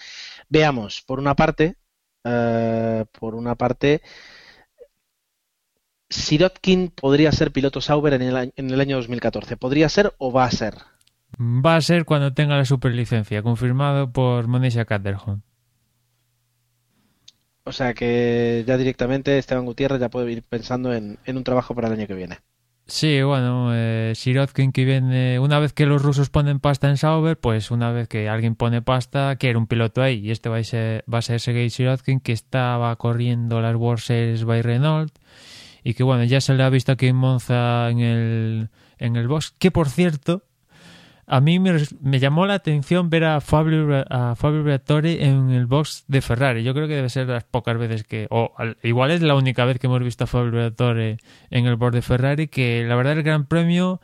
Veamos, 0.49 1.03
por 1.03 1.19
una 1.19 1.35
parte, 1.37 1.77
eh, 2.25 3.05
por 3.13 3.35
una 3.35 3.55
parte, 3.55 4.03
Sirotkin 6.11 6.91
podría 6.91 7.33
ser 7.33 7.53
piloto 7.53 7.81
Sauber 7.81 8.15
en 8.15 8.23
el, 8.23 8.53
en 8.57 8.71
el 8.71 8.81
año 8.81 8.97
2014. 8.97 9.57
¿Podría 9.57 9.89
ser 9.89 10.15
o 10.19 10.33
va 10.33 10.45
a 10.45 10.51
ser? 10.51 10.75
Va 11.39 11.77
a 11.77 11.81
ser 11.81 12.05
cuando 12.05 12.33
tenga 12.33 12.57
la 12.57 12.65
superlicencia, 12.65 13.43
confirmado 13.43 14.11
por 14.13 14.49
Monisha 14.49 14.85
Caterham. 14.85 15.43
O 17.69 17.73
sea 17.73 17.93
que 17.93 18.65
ya 18.67 18.79
directamente 18.79 19.37
Esteban 19.37 19.67
Gutiérrez 19.67 20.01
ya 20.01 20.09
puede 20.09 20.33
ir 20.33 20.43
pensando 20.43 20.95
en, 20.95 21.19
un 21.27 21.45
trabajo 21.45 21.75
para 21.75 21.89
el 21.89 21.95
año 21.95 22.07
que 22.07 22.15
viene. 22.15 22.39
Sí, 22.87 23.21
bueno, 23.21 23.73
eh, 23.75 24.15
Sirotkin 24.17 24.73
que 24.73 24.87
viene, 24.87 25.39
una 25.39 25.59
vez 25.59 25.75
que 25.75 25.85
los 25.85 26.01
rusos 26.01 26.31
ponen 26.31 26.61
pasta 26.61 26.89
en 26.89 26.97
Sauber, 26.97 27.39
pues 27.39 27.71
una 27.71 27.93
vez 27.93 28.09
que 28.09 28.31
alguien 28.31 28.55
pone 28.55 28.81
pasta, 28.81 29.37
quiere 29.37 29.59
un 29.59 29.67
piloto 29.67 30.01
ahí. 30.01 30.21
Y 30.21 30.31
este 30.31 30.49
va 30.49 30.57
a 30.57 30.65
ser, 30.65 31.05
va 31.13 31.19
a 31.19 31.23
ser 31.23 31.41
Sergei 31.41 31.69
Sirotkin 31.69 32.21
que 32.21 32.33
estaba 32.33 32.97
corriendo 32.97 33.61
las 33.61 33.77
World 33.77 34.01
Series 34.01 34.45
by 34.45 34.63
Renault 34.63 35.13
y 35.85 35.93
que 35.93 36.05
bueno, 36.05 36.25
ya 36.25 36.41
se 36.41 36.55
le 36.55 36.63
ha 36.63 36.71
visto 36.71 36.93
aquí 36.93 37.09
en 37.09 37.17
Monza 37.17 37.91
en 37.91 38.01
el, 38.01 38.71
en 38.97 39.17
el 39.17 39.29
box, 39.29 39.55
que 39.59 39.71
por 39.71 39.91
cierto, 39.91 40.43
a 41.31 41.43
mí 41.43 41.59
me, 41.59 41.79
llamó 42.19 42.47
la 42.47 42.55
atención 42.55 43.11
ver 43.11 43.25
a 43.25 43.43
Fabio, 43.43 44.03
a 44.09 44.35
Briatore 44.35 45.27
en 45.27 45.51
el 45.51 45.67
box 45.67 46.05
de 46.09 46.23
Ferrari. 46.23 46.63
Yo 46.63 46.73
creo 46.73 46.89
que 46.89 46.95
debe 46.95 47.11
ser 47.11 47.29
las 47.29 47.45
pocas 47.45 47.77
veces 47.77 48.03
que, 48.03 48.27
o 48.31 48.55
igual 48.83 49.11
es 49.11 49.21
la 49.21 49.35
única 49.35 49.67
vez 49.67 49.79
que 49.79 49.89
hemos 49.89 50.03
visto 50.03 50.25
a 50.25 50.27
Fabio 50.27 50.53
Briatore 50.53 51.19
en 51.51 51.67
el 51.67 51.77
box 51.77 51.93
de 51.93 52.03
Ferrari, 52.03 52.49
que 52.49 52.83
la 52.89 52.97
verdad 52.97 53.13
el 53.13 53.23
Gran 53.23 53.45
Premio 53.45 54.01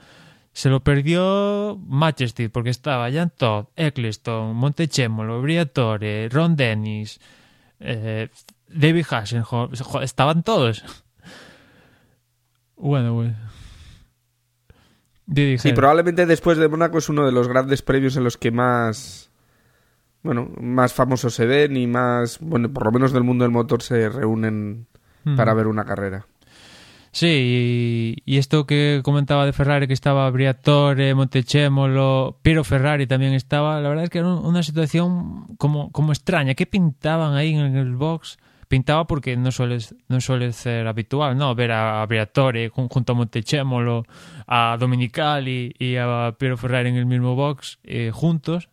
se 0.53 0.69
lo 0.69 0.81
perdió 0.85 1.81
Manchester 1.87 2.53
porque 2.53 2.69
estaba 2.69 3.11
Jan 3.11 3.33
Todd, 3.35 3.69
Eccleston, 3.75 4.55
Montechemolo, 4.55 5.41
Briatore, 5.41 6.29
Ron 6.29 6.57
Dennis, 6.57 7.21
eh, 7.81 8.29
David 8.69 9.07
Hasselhoff, 9.09 9.73
estaban 10.03 10.43
todos. 10.43 10.85
Bueno, 12.77 13.15
bueno. 13.15 13.35
Sí, 15.33 15.73
probablemente 15.75 16.27
después 16.27 16.59
de 16.59 16.69
Mónaco 16.69 16.99
es 16.99 17.09
uno 17.09 17.25
de 17.25 17.33
los 17.33 17.49
grandes 17.49 17.83
premios 17.83 18.17
en 18.17 18.25
los 18.25 18.37
que 18.37 18.51
más, 18.51 19.31
bueno, 20.23 20.51
más 20.61 20.93
famosos 20.93 21.35
se 21.35 21.47
ven 21.47 21.77
y 21.77 21.87
más, 21.87 22.39
bueno, 22.41 22.71
por 22.73 22.85
lo 22.85 22.93
menos 22.93 23.13
del 23.13 23.25
mundo 23.25 23.45
del 23.45 23.53
motor 23.53 23.83
se 23.83 24.09
reúnen 24.09 24.87
para 25.37 25.55
ver 25.55 25.67
una 25.67 25.85
carrera. 25.85 26.27
Sí, 27.15 28.17
y, 28.27 28.39
esto 28.39 28.67
que 28.67 29.01
comentaba 29.05 29.47
de 29.47 29.53
Ferrari, 29.53 29.87
que 29.87 29.93
estaba 29.93 30.29
Briatore, 30.31 31.15
Montechemolo, 31.15 32.41
Piero 32.43 32.65
Ferrari 32.65 33.07
también 33.07 33.35
estaba, 33.35 33.81
la 33.81 33.89
verdad 33.89 34.05
es 34.05 34.11
que 34.11 34.19
era 34.19 34.35
una 34.35 34.65
situación 34.65 35.57
como, 35.57 35.93
como 35.93 36.11
extraña. 36.11 36.55
¿Qué 36.55 36.67
pintaban 36.67 37.35
ahí 37.35 37.55
en 37.55 37.77
el 37.77 37.95
box? 37.95 38.37
Pintaba 38.75 39.07
porque 39.07 39.37
no 39.37 39.53
suele, 39.53 39.79
no 40.09 40.21
suele 40.21 40.53
ser 40.53 40.89
habitual, 40.89 41.39
¿no? 41.39 41.55
Ver 41.55 41.71
a 41.71 42.05
Briatore 42.07 42.71
junto 42.71 43.13
a 43.13 43.15
Montechémolo, 43.15 44.05
a 44.49 44.77
Dominicali 44.81 45.73
y 45.79 45.95
a 45.95 46.35
Piero 46.37 46.57
Ferrari 46.57 46.89
en 46.89 46.97
el 46.97 47.07
mismo 47.07 47.37
box 47.37 47.79
eh, 47.85 48.11
juntos 48.13 48.71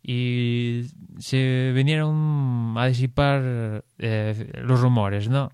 y 0.00 0.82
se 1.18 1.72
vinieron 1.74 2.76
a 2.78 2.86
disipar 2.86 3.82
eh, 3.98 4.52
los 4.62 4.80
rumores, 4.80 5.28
¿no? 5.28 5.50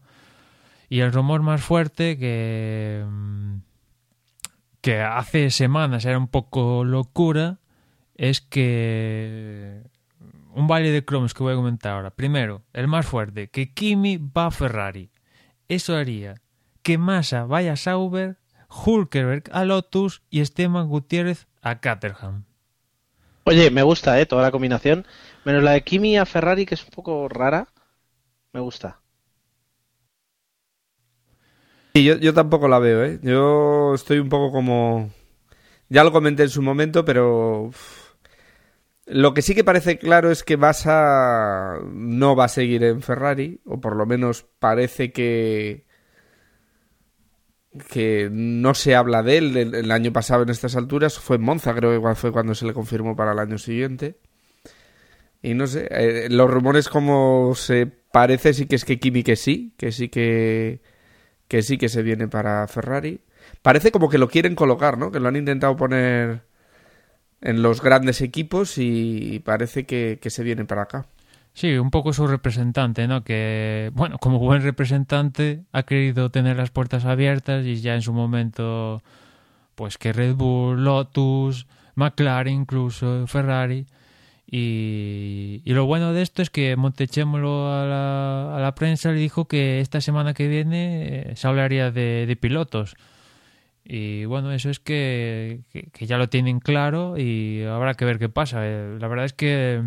Y 0.91 1.01
el 1.01 1.11
rumor 1.11 1.41
más 1.41 1.62
fuerte 1.62 2.18
que, 2.18 3.07
que 4.82 5.01
hace 5.01 5.49
semanas 5.49 6.05
era 6.05 6.18
un 6.18 6.28
poco 6.28 6.84
locura 6.84 7.57
es 8.16 8.43
que 8.43 9.80
un 10.59 10.67
baile 10.67 10.91
de 10.91 11.05
cromos 11.05 11.35
que 11.35 11.45
voy 11.45 11.53
a 11.53 11.57
comentar 11.57 11.93
ahora. 11.93 12.11
Primero, 12.11 12.65
el 12.73 12.89
más 12.89 13.07
fuerte, 13.07 13.49
que 13.49 13.73
Kimi 13.73 14.17
va 14.17 14.47
a 14.47 14.51
Ferrari. 14.51 15.13
Eso 15.69 15.95
haría 15.95 16.35
que 16.83 16.99
Massa 16.99 17.45
vaya 17.45 17.75
a 17.75 17.77
Sauber, 17.77 18.39
Hulkerberg 18.69 19.45
a 19.53 19.65
Lotus 19.65 20.23
y 20.31 20.41
Esteban 20.41 20.89
Gutiérrez 20.89 21.47
a 21.63 21.79
Caterham. 21.79 22.45
Oye, 23.45 23.71
me 23.71 23.85
gusta, 23.85 24.21
¿eh? 24.21 24.27
Toda 24.27 24.43
la 24.43 24.51
combinación. 24.51 25.07
Menos 25.45 25.63
la 25.63 25.71
de 25.71 25.83
Kimi 25.83 26.19
a 26.19 26.27
Ferrari, 26.27 26.67
que 26.67 26.75
es 26.75 26.83
un 26.83 26.91
poco 26.91 27.29
rara. 27.29 27.69
Me 28.53 28.59
gusta. 28.59 29.01
Y 31.95 32.03
yo, 32.03 32.17
yo 32.17 32.35
tampoco 32.35 32.67
la 32.67 32.81
veo, 32.81 33.05
¿eh? 33.05 33.21
Yo 33.23 33.95
estoy 33.95 34.19
un 34.19 34.29
poco 34.29 34.51
como... 34.51 35.11
Ya 35.89 36.03
lo 36.03 36.11
comenté 36.11 36.43
en 36.43 36.51
su 36.51 36.63
momento, 36.63 37.05
pero... 37.05 37.71
Lo 39.11 39.33
que 39.33 39.43
sí 39.43 39.55
que 39.55 39.65
parece 39.65 39.99
claro 39.99 40.31
es 40.31 40.45
que 40.45 40.59
Massa 40.59 41.79
no 41.91 42.37
va 42.37 42.45
a 42.45 42.49
seguir 42.49 42.85
en 42.85 43.01
Ferrari, 43.01 43.61
o 43.65 43.81
por 43.81 43.97
lo 43.97 44.05
menos 44.07 44.47
parece 44.59 45.13
que 45.13 45.87
que 47.91 48.29
no 48.31 48.75
se 48.75 48.95
habla 48.95 49.23
de 49.23 49.39
él 49.39 49.57
el, 49.57 49.91
año 49.93 50.13
pasado 50.13 50.43
en 50.43 50.49
estas 50.51 50.77
alturas, 50.77 51.19
fue 51.19 51.37
en 51.37 51.43
Monza, 51.43 51.75
creo 51.75 52.03
que 52.03 52.15
fue 52.17 52.33
cuando 52.33 52.55
se 52.55 52.67
le 52.67 52.75
confirmó 52.75 53.15
para 53.15 53.33
el 53.33 53.39
año 53.39 53.59
siguiente. 53.59 54.19
Y 55.43 55.55
no 55.55 55.67
sé, 55.67 55.87
eh, 55.91 56.29
los 56.31 56.51
rumores 56.51 56.89
como 56.89 57.55
se 57.55 57.87
parece 57.87 58.55
sí 58.55 58.67
que 58.67 58.77
es 58.77 58.85
que 58.85 58.99
Kimi 58.99 59.23
que 59.23 59.37
sí, 59.37 59.75
que 59.79 59.93
sí 59.93 60.09
que, 60.09 60.83
que 61.47 61.63
sí 61.63 61.79
que 61.79 61.89
se 61.89 62.03
viene 62.03 62.29
para 62.29 62.67
Ferrari. 62.69 63.21
Parece 63.63 63.93
como 63.93 64.09
que 64.09 64.19
lo 64.19 64.29
quieren 64.29 64.55
colocar, 64.55 64.99
¿no? 64.99 65.11
Que 65.13 65.21
lo 65.21 65.29
han 65.29 65.37
intentado 65.37 65.77
poner 65.77 66.48
en 67.41 67.62
los 67.62 67.82
grandes 67.82 68.20
equipos 68.20 68.78
y 68.78 69.41
parece 69.45 69.86
que, 69.86 70.18
se 70.24 70.43
viene 70.43 70.64
para 70.64 70.82
acá. 70.82 71.07
Sí, 71.55 71.76
un 71.76 71.91
poco 71.91 72.12
su 72.12 72.26
representante, 72.26 73.09
¿no? 73.09 73.24
Que, 73.24 73.91
bueno, 73.95 74.18
como 74.18 74.39
buen 74.39 74.62
representante 74.62 75.62
ha 75.72 75.82
querido 75.82 76.30
tener 76.30 76.57
las 76.57 76.70
puertas 76.70 77.05
abiertas 77.05 77.64
y 77.64 77.80
ya 77.80 77.95
en 77.95 78.03
su 78.03 78.12
momento, 78.12 79.03
pues 79.74 79.99
que 79.99 80.12
Red 80.12 80.34
Bull, 80.34 80.84
Lotus, 80.84 81.66
McLaren 81.97 82.55
incluso, 82.55 83.26
Ferrari. 83.26 83.86
Y, 84.51 85.62
lo 85.66 85.84
bueno 85.84 86.12
de 86.12 86.22
esto 86.22 86.43
es 86.43 86.51
que 86.51 86.74
Montechémolo 86.76 87.72
a 87.72 87.84
la, 87.84 88.57
a 88.57 88.61
la 88.61 88.74
prensa 88.74 89.11
le 89.11 89.18
dijo 89.18 89.47
que 89.47 89.80
esta 89.80 90.01
semana 90.01 90.32
que 90.34 90.49
viene 90.49 91.32
eh, 91.32 91.36
se 91.36 91.49
hablaría 91.49 91.91
de 91.91 92.39
pilotos. 92.41 92.97
Y 93.91 94.26
bueno, 94.26 94.53
eso 94.53 94.68
es 94.68 94.80
que, 94.80 95.62
que, 95.72 96.07
ya 96.07 96.18
lo 96.18 96.28
tienen 96.28 96.61
claro 96.61 97.16
y 97.16 97.62
habrá 97.62 97.95
que 97.95 98.05
ver 98.05 98.18
qué 98.18 98.28
pasa. 98.28 98.61
Eh, 98.66 98.99
la 99.01 99.09
verdad 99.09 99.24
es 99.24 99.32
que 99.32 99.82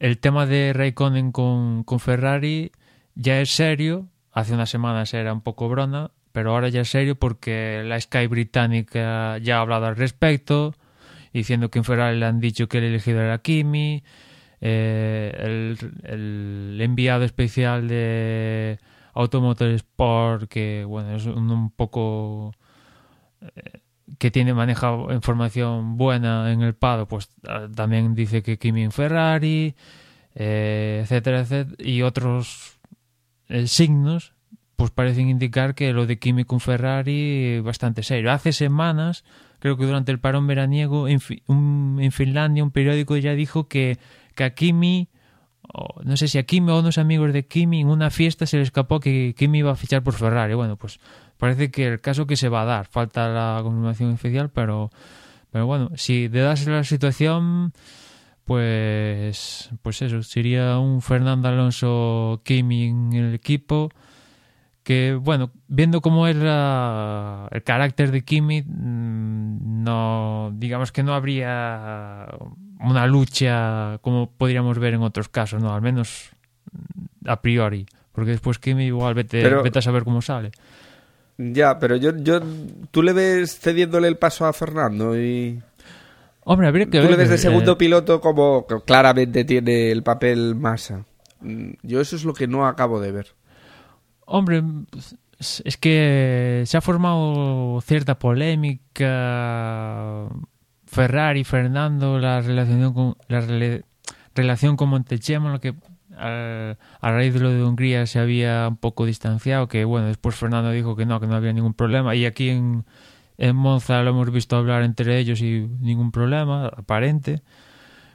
el 0.00 0.18
tema 0.18 0.44
de 0.46 0.72
Raikkonen 0.72 1.30
con, 1.30 1.84
con 1.84 2.00
Ferrari 2.00 2.72
ya 3.14 3.40
es 3.40 3.50
serio. 3.50 4.08
Hace 4.32 4.54
unas 4.54 4.70
semanas 4.70 5.14
era 5.14 5.32
un 5.32 5.40
poco 5.40 5.68
brona, 5.68 6.10
pero 6.32 6.50
ahora 6.50 6.68
ya 6.68 6.80
es 6.80 6.88
serio 6.90 7.14
porque 7.14 7.82
la 7.84 8.00
Sky 8.00 8.26
británica 8.26 9.38
ya 9.38 9.58
ha 9.58 9.60
hablado 9.60 9.86
al 9.86 9.94
respecto, 9.94 10.74
diciendo 11.32 11.70
que 11.70 11.78
en 11.78 11.84
Ferrari 11.84 12.18
le 12.18 12.26
han 12.26 12.40
dicho 12.40 12.68
que 12.68 12.78
el 12.78 12.84
elegido 12.84 13.22
era 13.22 13.38
Kimi. 13.38 14.02
Eh, 14.60 15.32
el, 15.38 15.78
el, 16.02 16.80
enviado 16.80 17.22
especial 17.22 17.86
de 17.86 18.80
Automotor 19.12 19.68
Sport, 19.68 20.48
que 20.48 20.84
bueno, 20.84 21.14
es 21.14 21.26
un, 21.26 21.70
poco 21.70 22.54
que 24.18 24.30
tiene 24.30 24.54
maneja 24.54 24.92
información 25.10 25.96
buena 25.96 26.52
en 26.52 26.62
el 26.62 26.74
Pado, 26.74 27.08
pues 27.08 27.30
ah, 27.48 27.68
también 27.74 28.14
dice 28.14 28.42
que 28.42 28.58
Kimi 28.58 28.90
Ferrari, 28.90 29.74
eh, 30.34 31.00
etcétera, 31.02 31.40
etcétera, 31.40 31.76
y 31.78 32.02
otros 32.02 32.78
eh, 33.48 33.66
signos, 33.66 34.32
pues 34.76 34.90
parecen 34.90 35.28
indicar 35.28 35.74
que 35.74 35.92
lo 35.92 36.06
de 36.06 36.18
Kimi 36.18 36.44
con 36.44 36.60
Ferrari 36.60 37.56
es 37.56 37.62
bastante 37.62 38.02
serio. 38.02 38.32
Hace 38.32 38.52
semanas, 38.52 39.24
creo 39.58 39.76
que 39.76 39.86
durante 39.86 40.12
el 40.12 40.20
parón 40.20 40.46
veraniego, 40.46 41.08
en, 41.08 41.20
Finlandia 42.12 42.64
un 42.64 42.70
periódico 42.70 43.16
ya 43.16 43.32
dijo 43.34 43.68
que, 43.68 43.98
que 44.34 44.44
a 44.44 44.54
Kimi 44.54 45.08
no 46.04 46.16
sé 46.16 46.28
si 46.28 46.38
a 46.38 46.44
Kimi 46.44 46.70
o 46.70 46.74
a 46.74 46.80
unos 46.80 46.98
amigos 46.98 47.32
de 47.32 47.46
Kimi 47.46 47.80
en 47.80 47.88
una 47.88 48.10
fiesta 48.10 48.46
se 48.46 48.58
le 48.58 48.62
escapó 48.62 49.00
que 49.00 49.34
Kimi 49.36 49.58
iba 49.58 49.72
a 49.72 49.76
fichar 49.76 50.02
por 50.02 50.14
Ferrari. 50.14 50.54
Bueno, 50.54 50.76
pues 50.76 51.00
parece 51.38 51.70
que 51.70 51.86
el 51.86 52.00
caso 52.00 52.26
que 52.26 52.36
se 52.36 52.48
va 52.48 52.62
a 52.62 52.64
dar, 52.64 52.86
falta 52.86 53.28
la 53.28 53.60
confirmación 53.62 54.12
oficial, 54.12 54.50
pero, 54.50 54.90
pero 55.50 55.66
bueno, 55.66 55.90
si 55.94 56.28
de 56.28 56.40
darse 56.40 56.70
la 56.70 56.84
situación, 56.84 57.72
pues, 58.44 59.70
pues 59.82 60.02
eso, 60.02 60.22
sería 60.22 60.78
un 60.78 61.02
Fernando 61.02 61.48
Alonso 61.48 62.40
Kimi 62.44 62.88
en 62.88 63.12
el 63.12 63.34
equipo 63.34 63.90
que 64.84 65.14
bueno, 65.14 65.50
viendo 65.66 66.02
cómo 66.02 66.28
es 66.28 66.36
la, 66.36 67.48
el 67.50 67.62
carácter 67.62 68.12
de 68.12 68.22
Kimi, 68.22 68.62
mm, 68.62 69.82
no, 69.82 70.52
digamos 70.54 70.92
que 70.92 71.02
no 71.02 71.14
habría 71.14 72.28
una 72.80 73.06
lucha 73.06 73.98
como 74.02 74.30
podríamos 74.30 74.78
ver 74.78 74.94
en 74.94 75.02
otros 75.02 75.30
casos, 75.30 75.62
no, 75.62 75.74
al 75.74 75.80
menos 75.80 76.30
a 77.26 77.40
priori, 77.40 77.86
porque 78.12 78.32
después 78.32 78.58
Kimi 78.58 78.84
igual 78.84 79.14
vete, 79.14 79.42
Pero... 79.42 79.62
vete 79.62 79.78
a 79.78 79.82
saber 79.82 80.04
cómo 80.04 80.20
sale. 80.20 80.52
Ya, 81.36 81.78
pero 81.78 81.96
yo, 81.96 82.16
yo, 82.16 82.40
tú 82.90 83.02
le 83.02 83.12
ves 83.12 83.58
cediéndole 83.58 84.08
el 84.08 84.16
paso 84.16 84.46
a 84.46 84.52
Fernando 84.52 85.18
y... 85.18 85.60
Hombre, 86.44 86.68
habría 86.68 86.86
que 86.86 86.98
Tú 86.98 87.04
ver, 87.04 87.10
le 87.12 87.16
ves 87.16 87.30
de 87.30 87.38
segundo 87.38 87.72
eh... 87.72 87.76
piloto 87.76 88.20
como 88.20 88.66
claramente 88.84 89.44
tiene 89.44 89.90
el 89.90 90.02
papel 90.02 90.54
masa. 90.54 91.04
Yo 91.82 92.00
eso 92.00 92.16
es 92.16 92.24
lo 92.24 92.34
que 92.34 92.46
no 92.46 92.66
acabo 92.66 93.00
de 93.00 93.12
ver. 93.12 93.34
Hombre, 94.26 94.62
es 95.38 95.76
que 95.76 96.62
se 96.66 96.76
ha 96.76 96.80
formado 96.80 97.80
cierta 97.80 98.18
polémica. 98.18 99.08
Ferrari, 100.86 101.44
Fernando, 101.44 102.18
la 102.18 102.40
relación 102.40 102.92
con 102.94 103.16
la 103.28 103.40
rela 103.40 103.80
relación 104.34 104.76
con 104.76 104.88
Montechemo, 104.90 105.60
que 105.60 105.74
a, 106.16 106.76
a, 107.00 107.10
raíz 107.10 107.34
de 107.34 107.40
lo 107.40 107.50
de 107.50 107.62
Hungría 107.62 108.06
se 108.06 108.18
había 108.18 108.68
un 108.68 108.76
poco 108.76 109.06
distanciado, 109.06 109.68
que 109.68 109.84
bueno, 109.84 110.06
después 110.06 110.34
Fernando 110.34 110.70
dijo 110.70 110.96
que 110.96 111.06
no, 111.06 111.20
que 111.20 111.26
no 111.26 111.34
había 111.34 111.52
ningún 111.52 111.74
problema, 111.74 112.14
y 112.14 112.26
aquí 112.26 112.50
en, 112.50 112.84
en 113.38 113.56
Monza 113.56 114.02
lo 114.02 114.10
hemos 114.10 114.30
visto 114.30 114.56
hablar 114.56 114.82
entre 114.82 115.18
ellos 115.18 115.40
y 115.40 115.68
ningún 115.80 116.12
problema, 116.12 116.66
aparente, 116.66 117.42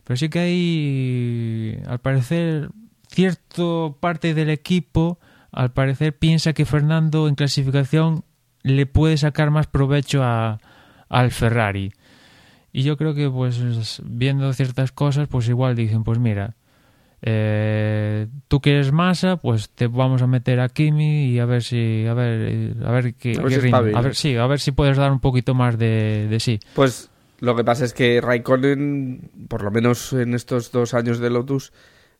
pero 0.04 0.18
sí 0.18 0.30
que 0.30 0.40
hay, 0.40 1.84
al 1.88 2.00
parecer, 2.00 2.70
cierto 3.10 3.98
parte 4.00 4.34
del 4.34 4.50
equipo, 4.50 5.20
al 5.52 5.72
parecer 5.72 6.18
piensa 6.18 6.54
que 6.54 6.66
Fernando 6.66 7.28
en 7.28 7.36
clasificación 7.36 8.24
le 8.64 8.86
puede 8.86 9.18
sacar 9.18 9.52
más 9.52 9.68
provecho 9.68 10.24
a, 10.24 10.60
al 11.10 11.32
Ferrari. 11.32 11.92
Y 12.72 12.84
yo 12.84 12.98
creo 12.98 13.16
que 13.16 13.30
pues 13.30 14.02
viendo 14.06 14.52
ciertas 14.54 14.92
cosas, 14.92 15.28
pues 15.28 15.50
igual 15.50 15.76
dicen, 15.76 16.04
pues 16.04 16.20
mira, 16.20 16.56
eh, 17.22 18.28
tú 18.48 18.62
quieres 18.62 18.92
masa, 18.92 19.38
pues 19.38 19.70
te 19.70 19.88
vamos 19.88 20.22
a 20.22 20.28
meter 20.28 20.60
a 20.60 20.70
Kimi 20.70 21.26
y 21.32 21.40
a 21.40 21.46
ver 21.46 21.64
si 21.64 22.06
a 22.06 22.14
ver 22.14 22.76
a 22.84 22.92
ver 22.92 23.14
qué, 23.16 23.34
a 23.38 23.42
ver, 23.42 23.50
qué 23.50 23.56
si 23.56 23.62
ritmo. 23.62 23.78
a 23.78 24.02
ver 24.02 24.16
sí, 24.16 24.36
a 24.36 24.48
ver 24.48 24.60
si 24.60 24.72
puedes 24.72 24.98
dar 24.98 25.12
un 25.12 25.20
poquito 25.20 25.54
más 25.54 25.78
de, 25.78 26.28
de 26.30 26.40
sí. 26.40 26.60
Pues 26.76 27.10
lo 27.40 27.56
que 27.56 27.64
pasa 27.64 27.86
es 27.86 27.94
que 27.94 28.22
Raikkonen, 28.22 29.32
por 29.48 29.64
lo 29.64 29.72
menos 29.72 30.14
en 30.14 30.34
estos 30.34 30.72
dos 30.72 30.94
años 30.94 31.20
de 31.20 31.30
Lotus, 31.30 31.72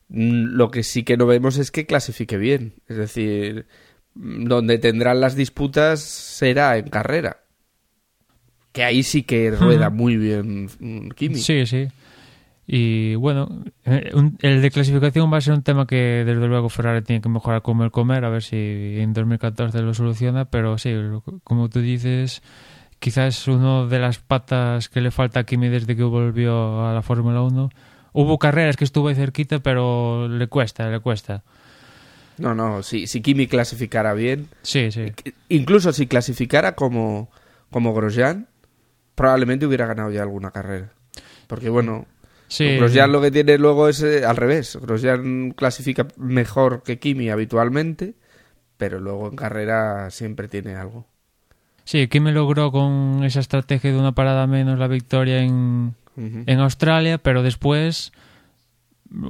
lo 0.08 0.70
que 0.70 0.82
sí 0.82 1.02
que 1.04 1.16
no 1.16 1.26
vemos 1.26 1.56
es 1.58 1.70
que 1.70 1.86
clasifique 1.86 2.36
bien. 2.36 2.74
Es 2.88 2.96
decir, 2.96 3.66
donde 4.14 4.78
tendrán 4.78 5.20
las 5.20 5.36
disputas 5.36 6.00
será 6.00 6.76
en 6.78 6.88
carrera. 6.88 7.38
Que 8.72 8.84
ahí 8.84 9.02
sí 9.02 9.22
que 9.24 9.50
rueda 9.50 9.88
uh 9.88 9.92
-huh. 9.92 9.94
muy 9.94 10.16
bien 10.16 11.10
Kimi. 11.16 11.36
Sí, 11.36 11.66
sí. 11.66 11.88
Y 12.72 13.16
bueno, 13.16 13.64
el 13.84 14.62
de 14.62 14.70
clasificación 14.70 15.32
va 15.32 15.38
a 15.38 15.40
ser 15.40 15.54
un 15.54 15.62
tema 15.64 15.88
que 15.88 16.22
desde 16.24 16.46
luego 16.46 16.68
Ferrari 16.68 17.02
tiene 17.02 17.20
que 17.20 17.28
mejorar 17.28 17.62
como 17.62 17.82
el 17.82 17.90
comer, 17.90 18.24
a 18.24 18.28
ver 18.28 18.44
si 18.44 18.94
en 19.00 19.12
2014 19.12 19.82
lo 19.82 19.92
soluciona, 19.92 20.44
pero 20.44 20.78
sí, 20.78 20.94
como 21.42 21.68
tú 21.68 21.80
dices, 21.80 22.42
quizás 23.00 23.48
una 23.48 23.86
de 23.86 23.98
las 23.98 24.18
patas 24.20 24.88
que 24.88 25.00
le 25.00 25.10
falta 25.10 25.40
a 25.40 25.44
Kimi 25.44 25.68
desde 25.68 25.96
que 25.96 26.04
volvió 26.04 26.86
a 26.86 26.94
la 26.94 27.02
Fórmula 27.02 27.42
1. 27.42 27.70
Hubo 28.12 28.38
carreras 28.38 28.76
que 28.76 28.84
estuvo 28.84 29.08
ahí 29.08 29.16
cerquita, 29.16 29.58
pero 29.58 30.28
le 30.28 30.46
cuesta, 30.46 30.88
le 30.88 31.00
cuesta. 31.00 31.42
No, 32.38 32.54
no, 32.54 32.84
si, 32.84 33.08
si 33.08 33.20
Kimi 33.20 33.48
clasificara 33.48 34.14
bien, 34.14 34.46
Sí, 34.62 34.92
sí. 34.92 35.06
incluso 35.48 35.92
si 35.92 36.06
clasificara 36.06 36.76
como, 36.76 37.30
como 37.70 37.92
Grosjean, 37.94 38.46
probablemente 39.16 39.66
hubiera 39.66 39.86
ganado 39.86 40.12
ya 40.12 40.22
alguna 40.22 40.52
carrera. 40.52 40.90
Porque 41.48 41.68
bueno, 41.68 42.06
Sí, 42.50 42.76
Grosjean 42.76 43.12
lo 43.12 43.20
que 43.20 43.30
tiene 43.30 43.58
luego 43.58 43.88
es 43.88 44.02
eh, 44.02 44.26
al 44.26 44.36
revés. 44.36 44.76
Grosjean 44.82 45.52
clasifica 45.52 46.08
mejor 46.16 46.82
que 46.82 46.98
Kimi 46.98 47.30
habitualmente, 47.30 48.14
pero 48.76 48.98
luego 48.98 49.28
en 49.28 49.36
carrera 49.36 50.10
siempre 50.10 50.48
tiene 50.48 50.74
algo. 50.74 51.06
sí, 51.84 52.08
Kimi 52.08 52.32
logró 52.32 52.72
con 52.72 53.22
esa 53.22 53.38
estrategia 53.38 53.92
de 53.92 53.98
una 54.00 54.12
parada 54.12 54.48
menos 54.48 54.80
la 54.80 54.88
victoria 54.88 55.42
en, 55.42 55.94
en 56.16 56.58
Australia, 56.58 57.18
pero 57.18 57.44
después, 57.44 58.10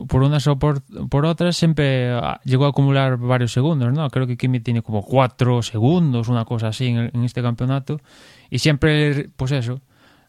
por 0.08 0.22
unas 0.22 0.46
o 0.46 0.58
por, 0.58 0.80
por 1.10 1.26
otras, 1.26 1.58
siempre 1.58 2.10
ah, 2.12 2.40
llegó 2.44 2.64
a 2.64 2.70
acumular 2.70 3.18
varios 3.18 3.52
segundos, 3.52 3.92
¿no? 3.92 4.08
Creo 4.08 4.26
que 4.26 4.38
Kimi 4.38 4.60
tiene 4.60 4.80
como 4.80 5.02
cuatro 5.02 5.60
segundos, 5.60 6.28
una 6.28 6.46
cosa 6.46 6.68
así 6.68 6.86
en 6.86 7.22
este 7.22 7.42
campeonato. 7.42 8.00
Y 8.48 8.60
siempre, 8.60 9.28
pues 9.36 9.52
eso, 9.52 9.82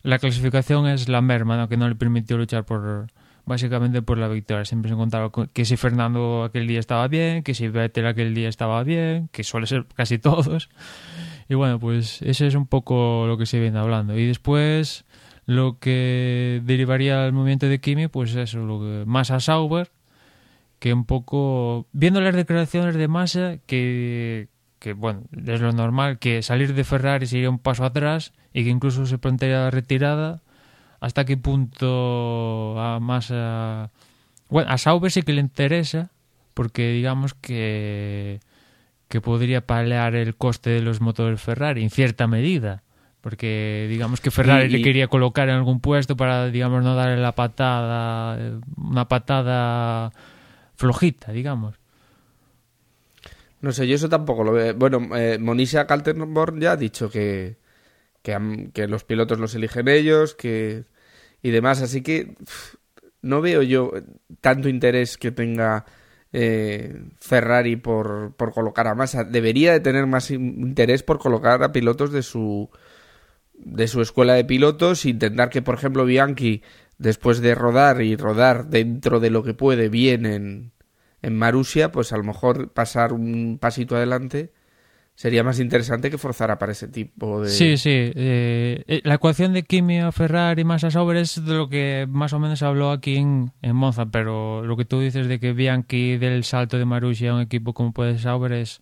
la 0.04 0.20
clasificación 0.20 0.88
es 0.88 1.10
la 1.10 1.22
merma, 1.22 1.58
¿no? 1.58 1.68
Que 1.70 1.78
no 1.78 1.88
le 1.88 1.96
permitió 1.96 2.38
luchar 2.38 2.66
por 2.66 3.08
básicamente 3.46 4.02
por 4.02 4.18
la 4.18 4.28
victoria. 4.28 4.66
Siempre 4.66 4.90
se 4.90 4.94
encontraba 4.94 5.30
con- 5.32 5.48
que 5.48 5.66
si 5.66 5.76
Fernando 5.78 6.44
aquel 6.44 6.68
día 6.68 6.80
estaba 6.80 7.08
bien, 7.08 7.44
que 7.44 7.54
si 7.54 7.68
Vettel 7.68 8.06
aquel 8.08 8.34
día 8.36 8.50
estaba 8.50 8.84
bien, 8.84 9.30
que 9.32 9.44
suele 9.44 9.68
ser 9.68 9.86
casi 9.96 10.20
todos. 10.20 10.70
Y 11.50 11.56
bueno, 11.56 11.80
pues 11.80 12.22
ese 12.22 12.48
es 12.48 12.56
un 12.56 12.68
poco 12.68 13.26
lo 13.28 13.38
que 13.38 13.46
se 13.46 13.60
viene 13.60 13.78
hablando. 13.80 14.18
Y 14.18 14.26
después 14.28 15.06
lo 15.46 15.80
que 15.80 16.62
derivaría 16.64 17.26
al 17.26 17.34
movimiento 17.34 17.68
de 17.68 17.82
Kimi, 17.82 18.08
pues 18.08 18.36
eso, 18.36 18.60
lo 18.66 18.80
que 18.80 19.04
Massa 19.06 19.40
Sauber, 19.40 19.92
que 20.80 20.94
un 20.94 21.06
poco, 21.06 21.88
viendo 21.92 22.22
las 22.22 22.36
declaraciones 22.36 22.96
de 22.96 23.08
Massa, 23.08 23.58
que, 23.66 24.48
que 24.82 24.94
bueno, 24.94 25.22
es 25.46 25.62
lo 25.62 25.72
normal, 25.72 26.18
que 26.18 26.42
salir 26.42 26.74
de 26.74 26.84
Ferrari 26.84 27.28
sería 27.28 27.52
un 27.52 27.60
paso 27.60 27.86
atrás 27.86 28.34
y 28.52 28.64
que 28.64 28.72
incluso 28.72 29.06
se 29.06 29.20
plantea 29.20 29.60
la 29.66 29.72
retirada, 29.72 30.42
hasta 31.00 31.24
qué 31.24 31.38
punto 31.38 32.80
a 32.80 33.00
Massa... 33.00 33.92
Bueno, 34.50 34.72
a 34.72 34.78
Sauber 34.80 35.12
sí 35.12 35.22
que 35.22 35.34
le 35.34 35.40
interesa, 35.42 36.10
porque 36.56 36.92
digamos 36.92 37.36
que 37.36 38.40
que 39.08 39.20
podría 39.22 39.62
paliar 39.68 40.16
el 40.16 40.36
coste 40.36 40.70
de 40.70 40.82
los 40.82 41.02
motores 41.02 41.42
Ferrari 41.42 41.84
en 41.84 41.90
cierta 41.90 42.28
medida. 42.28 42.82
Porque 43.20 43.86
digamos 43.90 44.22
que 44.22 44.32
Ferrari 44.32 44.68
Y- 44.68 44.70
le 44.70 44.82
quería 44.82 45.08
colocar 45.10 45.50
en 45.50 45.56
algún 45.56 45.82
puesto 45.82 46.16
para, 46.16 46.48
digamos, 46.48 46.82
no 46.82 46.96
darle 46.96 47.22
la 47.22 47.34
patada, 47.34 48.40
una 48.78 49.08
patada 49.08 50.12
flojita, 50.76 51.34
digamos. 51.34 51.76
No 53.62 53.72
sé, 53.72 53.88
yo 53.88 53.96
eso 53.96 54.10
tampoco 54.10 54.44
lo 54.44 54.54
veo. 54.54 54.74
Bueno, 54.76 55.16
eh, 55.16 55.40
Kaltenborn 55.88 56.60
ya 56.60 56.74
ha 56.74 56.78
dicho 56.78 57.10
que, 57.10 57.58
que, 58.22 58.70
que 58.74 58.88
los 58.88 59.04
pilotos 59.04 59.40
los 59.40 59.56
eligen 59.56 59.88
ellos 59.88 60.36
que 60.36 60.86
y 61.44 61.52
demás, 61.52 61.82
así 61.82 62.02
que 62.02 62.36
no 63.22 63.42
veo 63.42 63.62
yo 63.62 63.92
tanto 64.42 64.70
interés 64.70 65.18
que 65.18 65.32
tenga 65.32 65.86
eh, 66.34 67.04
Ferrari 67.20 67.76
por, 67.76 68.34
por 68.36 68.54
colocar 68.54 68.88
a 68.88 68.96
Massa. 68.96 69.24
Debería 69.24 69.74
de 69.74 69.80
tener 69.80 70.08
más 70.08 70.32
in- 70.32 70.60
interés 70.60 71.04
por 71.04 71.20
colocar 71.20 71.62
a 71.64 71.72
pilotos 71.72 72.12
de 72.12 72.24
su 72.24 72.70
de 73.54 73.88
su 73.88 74.02
escuela 74.02 74.34
de 74.34 74.44
pilotos, 74.46 75.06
intentar 75.06 75.50
que, 75.52 75.62
por 75.62 75.76
ejemplo, 75.76 76.04
Bianchi, 76.06 76.64
después 76.98 77.42
de 77.42 77.54
rodar 77.54 78.02
y 78.02 78.16
rodar 78.16 78.68
dentro 78.68 79.20
de 79.20 79.30
lo 79.30 79.44
que 79.44 79.54
puede 79.54 79.88
bien 79.88 80.26
en, 80.26 80.72
en 81.22 81.38
Marusia, 81.38 81.92
pues 81.92 82.14
a 82.14 82.18
lo 82.18 82.24
mejor 82.24 82.72
pasar 82.72 83.14
un 83.14 83.58
pasito 83.60 83.96
adelante 83.96 84.52
sería 85.16 85.44
más 85.44 85.60
interesante 85.60 86.10
que 86.10 86.18
forzara 86.18 86.58
para 86.58 86.72
ese 86.72 86.88
tipo 86.88 87.42
de... 87.42 87.50
Sí, 87.50 87.78
sí. 87.78 87.90
eh, 87.92 88.84
eh, 88.88 89.02
la 89.04 89.16
ecuación 89.16 89.54
de 89.54 89.64
Kimi 89.64 90.00
a 90.00 90.12
Ferrari 90.12 90.64
más 90.64 90.84
a 90.84 90.90
Sauber 90.90 91.18
es 91.18 91.46
de 91.46 91.54
lo 91.54 91.70
que 91.70 92.08
más 92.10 92.34
o 92.34 92.40
menos 92.40 92.64
habló 92.64 92.92
aquí 92.92 93.18
en, 93.18 93.52
en 93.62 93.76
Monza, 93.76 94.08
pero 94.08 94.66
lo 94.66 94.76
que 94.78 94.86
tú 94.86 95.00
dices 95.00 95.28
de 95.28 95.40
que 95.40 95.54
Bianchi 95.54 96.18
del 96.18 96.44
salto 96.44 96.80
de 96.80 96.86
Marussia 96.86 97.32
a 97.32 97.36
un 97.36 97.42
equipo 97.42 97.74
como 97.74 97.92
puede 97.92 98.18
Sauber 98.18 98.54
es 98.54 98.82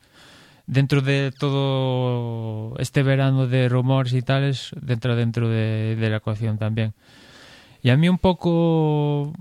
dentro 0.66 1.02
de 1.02 1.34
todo 1.38 2.78
este 2.78 3.04
verano 3.04 3.48
de 3.48 3.68
rumores 3.68 4.14
y 4.14 4.22
tales, 4.22 4.72
dentro 4.80 5.16
dentro 5.16 5.50
de, 5.50 5.98
de 6.00 6.10
la 6.10 6.18
ecuación 6.18 6.58
también. 6.58 6.94
Y 7.82 7.90
a 7.90 7.98
mí 7.98 8.08
un 8.08 8.18
poco, 8.18 9.34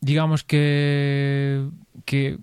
digamos 0.00 0.44
que 0.44 1.68
que, 2.04 2.38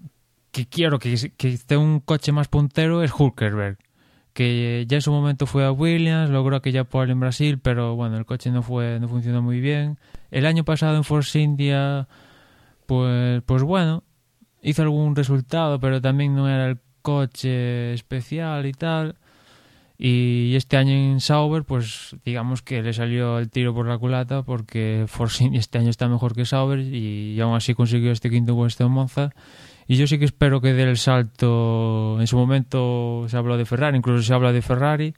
quiero 0.69 0.99
que, 0.99 1.13
esté 1.13 1.77
un 1.77 1.99
coche 1.99 2.31
más 2.31 2.47
puntero 2.47 3.03
es 3.03 3.11
Hulkenberg 3.11 3.77
que 4.33 4.85
ya 4.87 4.97
en 4.97 5.01
su 5.01 5.11
momento 5.11 5.47
fue 5.47 5.65
a 5.65 5.71
Williams, 5.71 6.29
logró 6.29 6.57
aquella 6.57 6.83
pole 6.83 7.11
en 7.11 7.19
Brasil, 7.19 7.57
pero 7.57 7.95
bueno, 7.95 8.17
el 8.17 8.25
coche 8.25 8.51
no 8.51 8.61
fue 8.61 8.99
no 8.99 9.07
funcionó 9.07 9.41
muy 9.41 9.59
bien. 9.59 9.97
El 10.29 10.45
año 10.45 10.63
pasado 10.63 10.95
en 10.95 11.03
Force 11.03 11.39
India, 11.39 12.07
pues, 12.85 13.41
pues 13.47 13.63
bueno, 13.63 14.03
hizo 14.61 14.83
algún 14.83 15.15
resultado, 15.15 15.79
pero 15.79 16.01
también 16.01 16.35
no 16.35 16.47
era 16.47 16.67
el 16.67 16.77
coche 17.01 17.93
especial 17.93 18.67
y 18.67 18.73
tal. 18.73 19.15
Y 19.99 20.55
este 20.55 20.77
año 20.77 20.91
en 20.91 21.19
Sauber, 21.19 21.63
pues 21.63 22.15
digamos 22.23 22.61
que 22.61 22.83
le 22.83 22.93
salió 22.93 23.39
el 23.39 23.49
tiro 23.49 23.73
por 23.73 23.87
la 23.87 23.97
culata 23.97 24.43
porque 24.43 25.05
Force 25.07 25.49
este 25.53 25.79
año 25.79 25.89
está 25.89 26.07
mejor 26.07 26.35
que 26.35 26.45
Sauber 26.45 26.79
y, 26.79 27.39
aún 27.41 27.55
así 27.55 27.73
consiguió 27.73 28.11
este 28.11 28.29
quinto 28.29 28.55
puesto 28.55 28.85
en 28.85 28.91
Monza. 28.91 29.33
Y 29.87 29.95
yo 29.95 30.05
sí 30.05 30.19
que 30.19 30.25
espero 30.25 30.61
que 30.61 30.73
dé 30.73 30.83
el 30.83 30.97
salto. 30.97 32.17
En 32.19 32.27
su 32.27 32.37
momento 32.37 33.25
se 33.27 33.37
habló 33.37 33.57
de 33.57 33.65
Ferrari, 33.65 33.97
incluso 33.97 34.21
se 34.21 34.33
habla 34.33 34.51
de 34.51 34.61
Ferrari. 34.61 35.15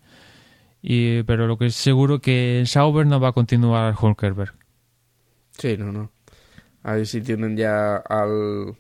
Y, 0.82 1.23
pero 1.23 1.47
lo 1.47 1.57
que 1.57 1.65
es 1.65 1.75
seguro 1.75 2.19
que 2.19 2.59
en 2.59 2.67
Sauber 2.67 3.05
no 3.05 3.19
va 3.19 3.30
a 3.30 3.34
continuar 3.34 3.93
Hulkenberg. 3.99 4.53
Sí, 5.57 5.75
no, 5.75 5.91
no. 5.91 6.11
A 6.84 6.93
ver 6.93 7.05
si 7.05 7.19
tienen 7.19 7.57
ya 7.57 7.97
al, 7.97 8.77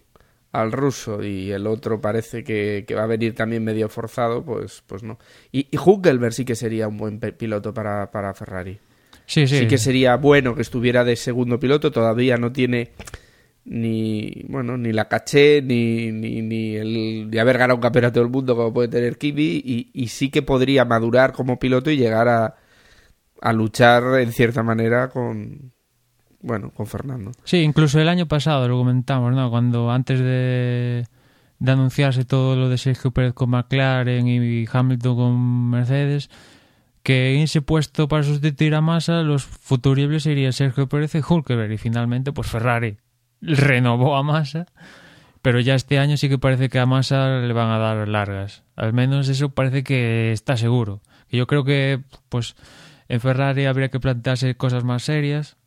al 0.51 0.71
ruso 0.71 1.23
y 1.23 1.51
el 1.51 1.67
otro 1.67 2.01
parece 2.01 2.43
que, 2.43 2.85
que 2.87 2.95
va 2.95 3.03
a 3.03 3.07
venir 3.07 3.35
también 3.35 3.63
medio 3.63 3.89
forzado, 3.89 4.43
pues, 4.43 4.83
pues 4.87 5.03
no. 5.03 5.19
Y, 5.51 5.67
y 5.71 5.77
Hülkenberg 5.77 6.33
sí 6.33 6.45
que 6.45 6.55
sería 6.55 6.87
un 6.87 6.97
buen 6.97 7.19
piloto 7.19 7.73
para, 7.73 8.09
para 8.11 8.33
Ferrari. 8.33 8.79
Sí, 9.25 9.45
sí. 9.45 9.59
sí 9.59 9.67
que 9.67 9.77
sería 9.77 10.15
bueno 10.15 10.55
que 10.55 10.63
estuviera 10.63 11.03
de 11.03 11.15
segundo 11.15 11.59
piloto, 11.59 11.91
todavía 11.91 12.37
no 12.37 12.51
tiene 12.51 12.91
ni 13.65 14.45
bueno 14.47 14.77
ni 14.77 14.91
la 14.91 15.07
caché 15.07 15.61
ni, 15.61 16.11
ni, 16.11 16.41
ni 16.41 16.75
el 16.75 17.29
de 17.29 17.39
haber 17.39 17.57
ganado 17.59 17.75
un 17.75 17.81
campeonato 17.81 18.19
del 18.19 18.29
mundo 18.29 18.55
como 18.55 18.73
puede 18.73 18.87
tener 18.87 19.17
Kimi 19.17 19.61
y, 19.63 19.91
y 19.93 20.07
sí 20.07 20.31
que 20.31 20.41
podría 20.41 20.85
madurar 20.85 21.33
como 21.33 21.59
piloto 21.59 21.91
y 21.91 21.97
llegar 21.97 22.27
a, 22.29 22.55
a 23.41 23.53
luchar 23.53 24.19
en 24.19 24.31
cierta 24.31 24.63
manera 24.63 25.09
con 25.09 25.71
bueno 26.41 26.71
con 26.71 26.87
Fernando 26.87 27.31
Sí, 27.43 27.57
incluso 27.57 27.99
el 27.99 28.09
año 28.09 28.27
pasado 28.27 28.67
lo 28.67 28.77
comentamos, 28.77 29.33
¿no? 29.33 29.49
Cuando 29.49 29.91
antes 29.91 30.19
de, 30.19 31.05
anunciarse 31.65 32.25
todo 32.25 32.55
lo 32.55 32.69
de 32.69 32.77
Sergio 32.77 33.11
Pérez 33.11 33.33
con 33.33 33.49
McLaren 33.49 34.27
y 34.27 34.65
Hamilton 34.71 35.15
con 35.15 35.69
Mercedes, 35.69 36.29
que 37.03 37.35
en 37.35 37.41
ese 37.41 37.61
puesto 37.61 38.07
para 38.07 38.23
sustituir 38.23 38.75
a 38.75 38.81
Massa 38.81 39.21
los 39.23 39.45
futuribles 39.45 40.23
serían 40.23 40.53
Sergio 40.53 40.87
Pérez 40.87 41.15
y 41.15 41.21
Hulkenberg 41.27 41.71
y 41.71 41.77
finalmente 41.77 42.31
pues 42.31 42.47
Ferrari 42.47 42.97
renovó 43.41 44.15
a 44.17 44.23
Massa, 44.23 44.65
pero 45.41 45.59
ya 45.59 45.75
este 45.75 45.99
año 45.99 46.17
sí 46.17 46.29
que 46.29 46.37
parece 46.37 46.69
que 46.69 46.79
a 46.79 46.85
Massa 46.85 47.39
le 47.39 47.53
van 47.53 47.69
a 47.69 47.77
dar 47.77 48.07
largas. 48.07 48.63
Al 48.75 48.93
menos 48.93 49.29
eso 49.29 49.49
parece 49.49 49.83
que 49.83 50.31
está 50.31 50.57
seguro. 50.57 51.01
Yo 51.31 51.47
creo 51.47 51.63
que 51.63 52.01
pues 52.27 52.55
en 53.07 53.21
Ferrari 53.21 53.65
habría 53.65 53.89
que 53.89 53.99
plantearse 53.99 54.55
cosas 54.55 54.83
más 54.83 55.03
serias. 55.03 55.57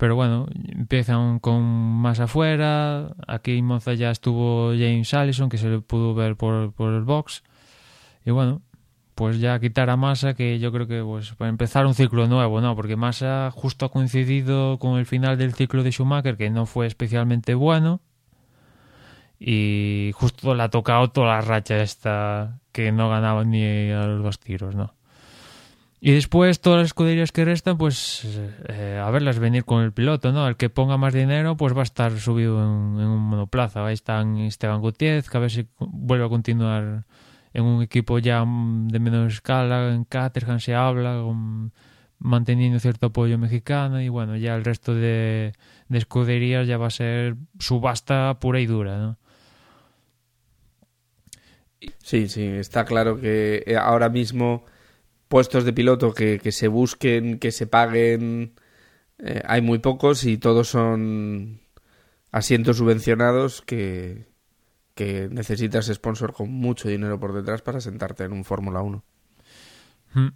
Pero 0.00 0.16
bueno, 0.16 0.46
empiezan 0.70 1.40
con 1.40 1.62
más 1.62 2.20
afuera. 2.20 3.14
Aquí 3.28 3.58
en 3.58 3.66
Monza 3.66 3.92
ya 3.92 4.10
estuvo 4.10 4.70
James 4.70 5.12
Allison, 5.12 5.50
que 5.50 5.58
se 5.58 5.68
le 5.68 5.80
pudo 5.82 6.14
ver 6.14 6.36
por, 6.36 6.72
por 6.72 6.94
el 6.94 7.02
box. 7.02 7.42
Y 8.24 8.30
bueno, 8.30 8.62
pues 9.14 9.40
ya 9.40 9.60
quitar 9.60 9.90
a 9.90 9.98
Massa, 9.98 10.32
que 10.32 10.58
yo 10.58 10.72
creo 10.72 10.86
que 10.86 11.02
pues 11.02 11.34
para 11.34 11.50
empezar 11.50 11.84
un 11.84 11.92
ciclo 11.92 12.26
nuevo, 12.28 12.62
¿no? 12.62 12.74
Porque 12.76 12.96
Massa 12.96 13.50
justo 13.54 13.84
ha 13.84 13.90
coincidido 13.90 14.78
con 14.78 14.98
el 14.98 15.04
final 15.04 15.36
del 15.36 15.52
ciclo 15.52 15.82
de 15.82 15.92
Schumacher, 15.92 16.38
que 16.38 16.48
no 16.48 16.64
fue 16.64 16.86
especialmente 16.86 17.54
bueno. 17.54 18.00
Y 19.38 20.12
justo 20.14 20.54
le 20.54 20.62
ha 20.62 20.70
tocado 20.70 21.10
toda 21.10 21.26
la 21.36 21.40
racha 21.42 21.82
esta 21.82 22.58
que 22.72 22.90
no 22.90 23.10
ganaba 23.10 23.44
ni 23.44 23.90
a 23.90 24.06
los 24.06 24.22
dos 24.22 24.40
tiros, 24.40 24.74
¿no? 24.74 24.94
Y 26.02 26.12
después 26.12 26.60
todas 26.60 26.78
las 26.78 26.86
escuderías 26.86 27.30
que 27.30 27.44
restan, 27.44 27.76
pues 27.76 28.26
eh, 28.68 28.98
a 29.02 29.10
verlas 29.10 29.38
venir 29.38 29.66
con 29.66 29.82
el 29.82 29.92
piloto, 29.92 30.32
¿no? 30.32 30.48
El 30.48 30.56
que 30.56 30.70
ponga 30.70 30.96
más 30.96 31.12
dinero, 31.12 31.58
pues 31.58 31.76
va 31.76 31.80
a 31.80 31.82
estar 31.82 32.18
subido 32.18 32.58
en, 32.62 32.66
un 32.68 33.20
monoplaza. 33.20 33.84
Ahí 33.84 33.94
están 33.94 34.38
Esteban 34.38 34.80
Gutiérrez, 34.80 35.28
que 35.28 35.36
a 35.36 35.40
ver 35.40 35.50
si 35.50 35.68
vuelve 35.78 36.24
a 36.24 36.30
continuar 36.30 37.04
en 37.52 37.64
un 37.64 37.82
equipo 37.82 38.18
ya 38.18 38.42
mm, 38.42 38.88
de 38.88 38.98
menos 38.98 39.34
escala. 39.34 39.92
En 39.92 40.04
Caterham 40.04 40.58
se 40.58 40.74
habla, 40.74 41.22
manteniendo 42.18 42.80
cierto 42.80 43.08
apoyo 43.08 43.36
mexicano. 43.36 44.00
Y 44.00 44.08
bueno, 44.08 44.38
ya 44.38 44.54
el 44.54 44.64
resto 44.64 44.94
de, 44.94 45.52
de 45.88 45.98
escuderías 45.98 46.66
ya 46.66 46.78
va 46.78 46.86
a 46.86 46.90
ser 46.90 47.36
subasta 47.58 48.38
pura 48.40 48.58
y 48.60 48.64
dura, 48.64 48.96
¿no? 48.96 49.18
Sí, 51.98 52.28
sí, 52.28 52.42
está 52.44 52.86
claro 52.86 53.20
que 53.20 53.64
eh, 53.66 53.76
ahora 53.76 54.08
mismo 54.08 54.64
puestos 55.30 55.62
de 55.64 55.72
piloto 55.72 56.12
que, 56.12 56.40
que 56.40 56.50
se 56.50 56.66
busquen, 56.66 57.38
que 57.38 57.52
se 57.52 57.68
paguen, 57.68 58.54
eh, 59.20 59.40
hay 59.46 59.62
muy 59.62 59.78
pocos 59.78 60.24
y 60.24 60.38
todos 60.38 60.66
son 60.66 61.60
asientos 62.32 62.78
subvencionados 62.78 63.62
que, 63.62 64.26
que 64.96 65.28
necesitas 65.30 65.86
sponsor 65.86 66.32
con 66.32 66.50
mucho 66.50 66.88
dinero 66.88 67.20
por 67.20 67.32
detrás 67.32 67.62
para 67.62 67.80
sentarte 67.80 68.24
en 68.24 68.32
un 68.32 68.44
Fórmula 68.44 68.82
1. 68.82 69.04
Mm. 70.14 70.28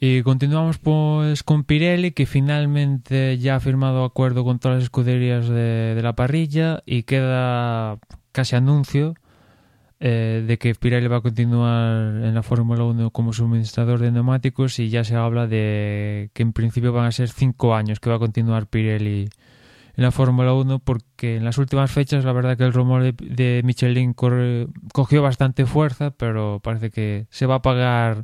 Y 0.00 0.22
continuamos 0.22 0.76
pues 0.76 1.42
con 1.42 1.64
Pirelli, 1.64 2.10
que 2.10 2.26
finalmente 2.26 3.38
ya 3.38 3.56
ha 3.56 3.60
firmado 3.60 4.04
acuerdo 4.04 4.44
con 4.44 4.58
todas 4.58 4.76
las 4.76 4.84
escuderías 4.84 5.48
de, 5.48 5.94
de 5.94 6.02
la 6.02 6.14
parrilla 6.14 6.82
y 6.84 7.04
queda 7.04 7.98
casi 8.32 8.54
anuncio 8.54 9.14
eh, 10.02 10.42
de 10.46 10.58
que 10.58 10.74
Pirelli 10.74 11.08
va 11.08 11.18
a 11.18 11.20
continuar 11.20 12.24
en 12.24 12.34
la 12.34 12.42
Fórmula 12.42 12.84
1 12.84 13.10
como 13.10 13.34
suministrador 13.34 14.00
de 14.00 14.10
neumáticos 14.10 14.78
y 14.78 14.88
ya 14.88 15.04
se 15.04 15.14
habla 15.14 15.46
de 15.46 16.30
que 16.32 16.42
en 16.42 16.54
principio 16.54 16.94
van 16.94 17.04
a 17.04 17.12
ser 17.12 17.28
cinco 17.28 17.74
años 17.74 18.00
que 18.00 18.08
va 18.08 18.16
a 18.16 18.18
continuar 18.18 18.66
Pirelli 18.66 19.28
en 19.96 20.02
la 20.02 20.10
Fórmula 20.10 20.54
1 20.54 20.78
porque 20.78 21.36
en 21.36 21.44
las 21.44 21.58
últimas 21.58 21.90
fechas 21.90 22.24
la 22.24 22.32
verdad 22.32 22.56
que 22.56 22.64
el 22.64 22.72
rumor 22.72 23.02
de, 23.02 23.12
de 23.12 23.60
Michelin 23.62 24.14
cogió 24.14 25.20
bastante 25.20 25.66
fuerza 25.66 26.12
pero 26.12 26.60
parece 26.64 26.90
que 26.90 27.26
se 27.28 27.44
va 27.44 27.56
a 27.56 27.62
pagar 27.62 28.22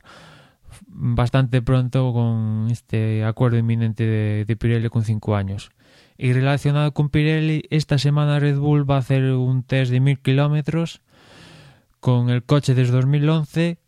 bastante 0.87 1.61
pronto 1.61 2.11
con 2.15 2.69
este 2.71 3.23
acuerdo 3.23 3.59
inminente 3.59 4.45
de 4.47 4.57
Pirelli 4.57 4.89
con 4.89 5.05
cinco 5.05 5.37
años. 5.37 5.71
Y 6.19 6.33
relacionado 6.33 6.93
con 6.93 7.11
Pirelli, 7.11 7.65
esta 7.69 7.99
semana 7.99 8.39
Red 8.39 8.59
Bull 8.59 8.91
va 8.91 8.97
a 8.97 9.01
hacer 9.01 9.25
un 9.33 9.63
test 9.63 9.93
de 9.93 10.01
mil 10.01 10.19
kilómetros 10.19 11.03
con 12.07 12.31
el 12.31 12.45
coche 12.45 12.77
desde 12.77 12.93
2011 12.93 13.81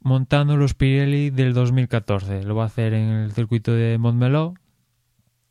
montando 0.00 0.56
los 0.56 0.74
Pirelli 0.74 1.30
del 1.30 1.54
2014. 1.54 2.44
Lo 2.44 2.54
va 2.54 2.62
a 2.62 2.66
hacer 2.66 2.94
en 2.94 3.08
el 3.08 3.32
circuito 3.32 3.72
de 3.72 3.98
Montmeló 3.98 4.54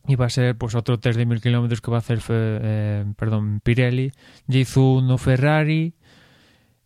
y 0.07 0.15
va 0.15 0.27
a 0.27 0.29
ser 0.29 0.57
pues 0.57 0.73
otro 0.73 1.01
test 1.01 1.17
de 1.17 1.25
mil 1.25 1.41
kilómetros 1.41 1.81
que 1.81 1.91
va 1.91 1.97
a 1.97 1.99
hacer 1.99 2.21
eh, 2.29 3.03
perdón, 3.17 3.59
Pirelli. 3.61 4.13
Ya 4.47 4.59
hizo 4.59 4.93
uno 4.93 5.17
Ferrari, 5.17 5.95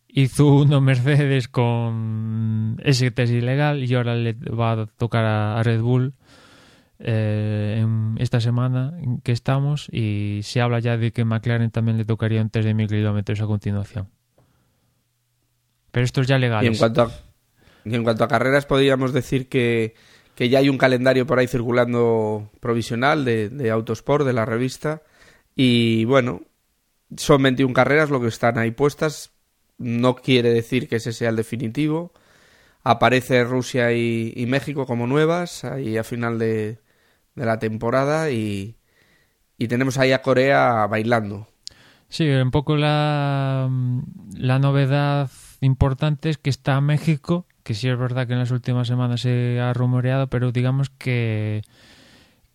hizo 0.08 0.52
uno 0.54 0.80
Mercedes 0.80 1.46
con 1.46 2.80
ese 2.82 3.12
test 3.12 3.32
ilegal 3.32 3.84
y 3.84 3.94
ahora 3.94 4.16
le 4.16 4.32
va 4.32 4.72
a 4.72 4.86
tocar 4.86 5.24
a, 5.24 5.62
Red 5.62 5.82
Bull 5.82 6.14
eh, 6.98 7.76
en 7.78 8.16
esta 8.18 8.40
semana 8.40 8.92
en 9.00 9.20
que 9.20 9.30
estamos 9.30 9.88
y 9.92 10.40
se 10.42 10.60
habla 10.60 10.80
ya 10.80 10.96
de 10.96 11.12
que 11.12 11.24
McLaren 11.24 11.70
también 11.70 11.96
le 11.96 12.04
tocaría 12.04 12.42
un 12.42 12.50
test 12.50 12.66
de 12.66 12.74
mil 12.74 12.88
kilómetros 12.88 13.40
a 13.40 13.46
continuación. 13.46 14.17
Pero 15.90 16.04
esto 16.04 16.20
es 16.20 16.26
ya 16.26 16.38
legal. 16.38 16.64
Y 16.64 16.68
en 16.68 16.76
cuanto 16.76 17.02
a, 17.02 17.10
y 17.84 17.94
en 17.94 18.04
cuanto 18.04 18.24
a 18.24 18.28
carreras, 18.28 18.66
podríamos 18.66 19.12
decir 19.12 19.48
que, 19.48 19.94
que 20.34 20.48
ya 20.48 20.58
hay 20.58 20.68
un 20.68 20.78
calendario 20.78 21.26
por 21.26 21.38
ahí 21.38 21.46
circulando 21.46 22.50
provisional 22.60 23.24
de, 23.24 23.48
de 23.48 23.70
Autosport, 23.70 24.26
de 24.26 24.32
la 24.32 24.44
revista. 24.44 25.02
Y 25.54 26.04
bueno, 26.04 26.42
son 27.16 27.42
21 27.42 27.72
carreras 27.74 28.10
lo 28.10 28.20
que 28.20 28.28
están 28.28 28.58
ahí 28.58 28.70
puestas. 28.70 29.32
No 29.78 30.16
quiere 30.16 30.50
decir 30.50 30.88
que 30.88 30.96
ese 30.96 31.12
sea 31.12 31.30
el 31.30 31.36
definitivo. 31.36 32.12
Aparece 32.82 33.44
Rusia 33.44 33.92
y, 33.92 34.32
y 34.36 34.46
México 34.46 34.86
como 34.86 35.06
nuevas 35.06 35.64
ahí 35.64 35.96
a 35.96 36.04
final 36.04 36.38
de, 36.38 36.78
de 37.34 37.46
la 37.46 37.58
temporada. 37.58 38.30
Y, 38.30 38.76
y 39.56 39.68
tenemos 39.68 39.98
ahí 39.98 40.12
a 40.12 40.22
Corea 40.22 40.86
bailando. 40.86 41.48
Sí, 42.08 42.28
un 42.28 42.50
poco 42.50 42.76
la, 42.76 43.68
la 44.36 44.58
novedad 44.58 45.30
importante 45.60 46.30
es 46.30 46.38
que 46.38 46.50
está 46.50 46.80
México, 46.80 47.46
que 47.62 47.74
sí 47.74 47.88
es 47.88 47.98
verdad 47.98 48.26
que 48.26 48.34
en 48.34 48.38
las 48.38 48.50
últimas 48.50 48.88
semanas 48.88 49.22
se 49.22 49.60
ha 49.60 49.72
rumoreado, 49.72 50.28
pero 50.28 50.52
digamos 50.52 50.90
que 50.90 51.62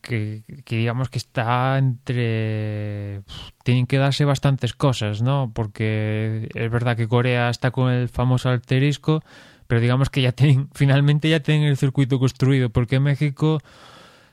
que, 0.03 0.43
digamos 0.65 1.09
que 1.09 1.17
está 1.17 1.77
entre 1.77 3.21
tienen 3.63 3.87
que 3.87 3.97
darse 3.97 4.25
bastantes 4.25 4.73
cosas, 4.73 5.21
¿no? 5.21 5.51
Porque 5.55 6.49
es 6.53 6.69
verdad 6.71 6.97
que 6.97 7.07
Corea 7.07 7.49
está 7.49 7.71
con 7.71 7.91
el 7.91 8.09
famoso 8.09 8.49
alterisco, 8.49 9.23
pero 9.65 9.79
digamos 9.81 10.09
que 10.09 10.21
ya 10.21 10.33
tienen 10.33 10.69
finalmente 10.73 11.29
ya 11.29 11.39
tienen 11.39 11.67
el 11.67 11.77
circuito 11.77 12.19
construido, 12.19 12.69
porque 12.69 12.99
México 12.99 13.59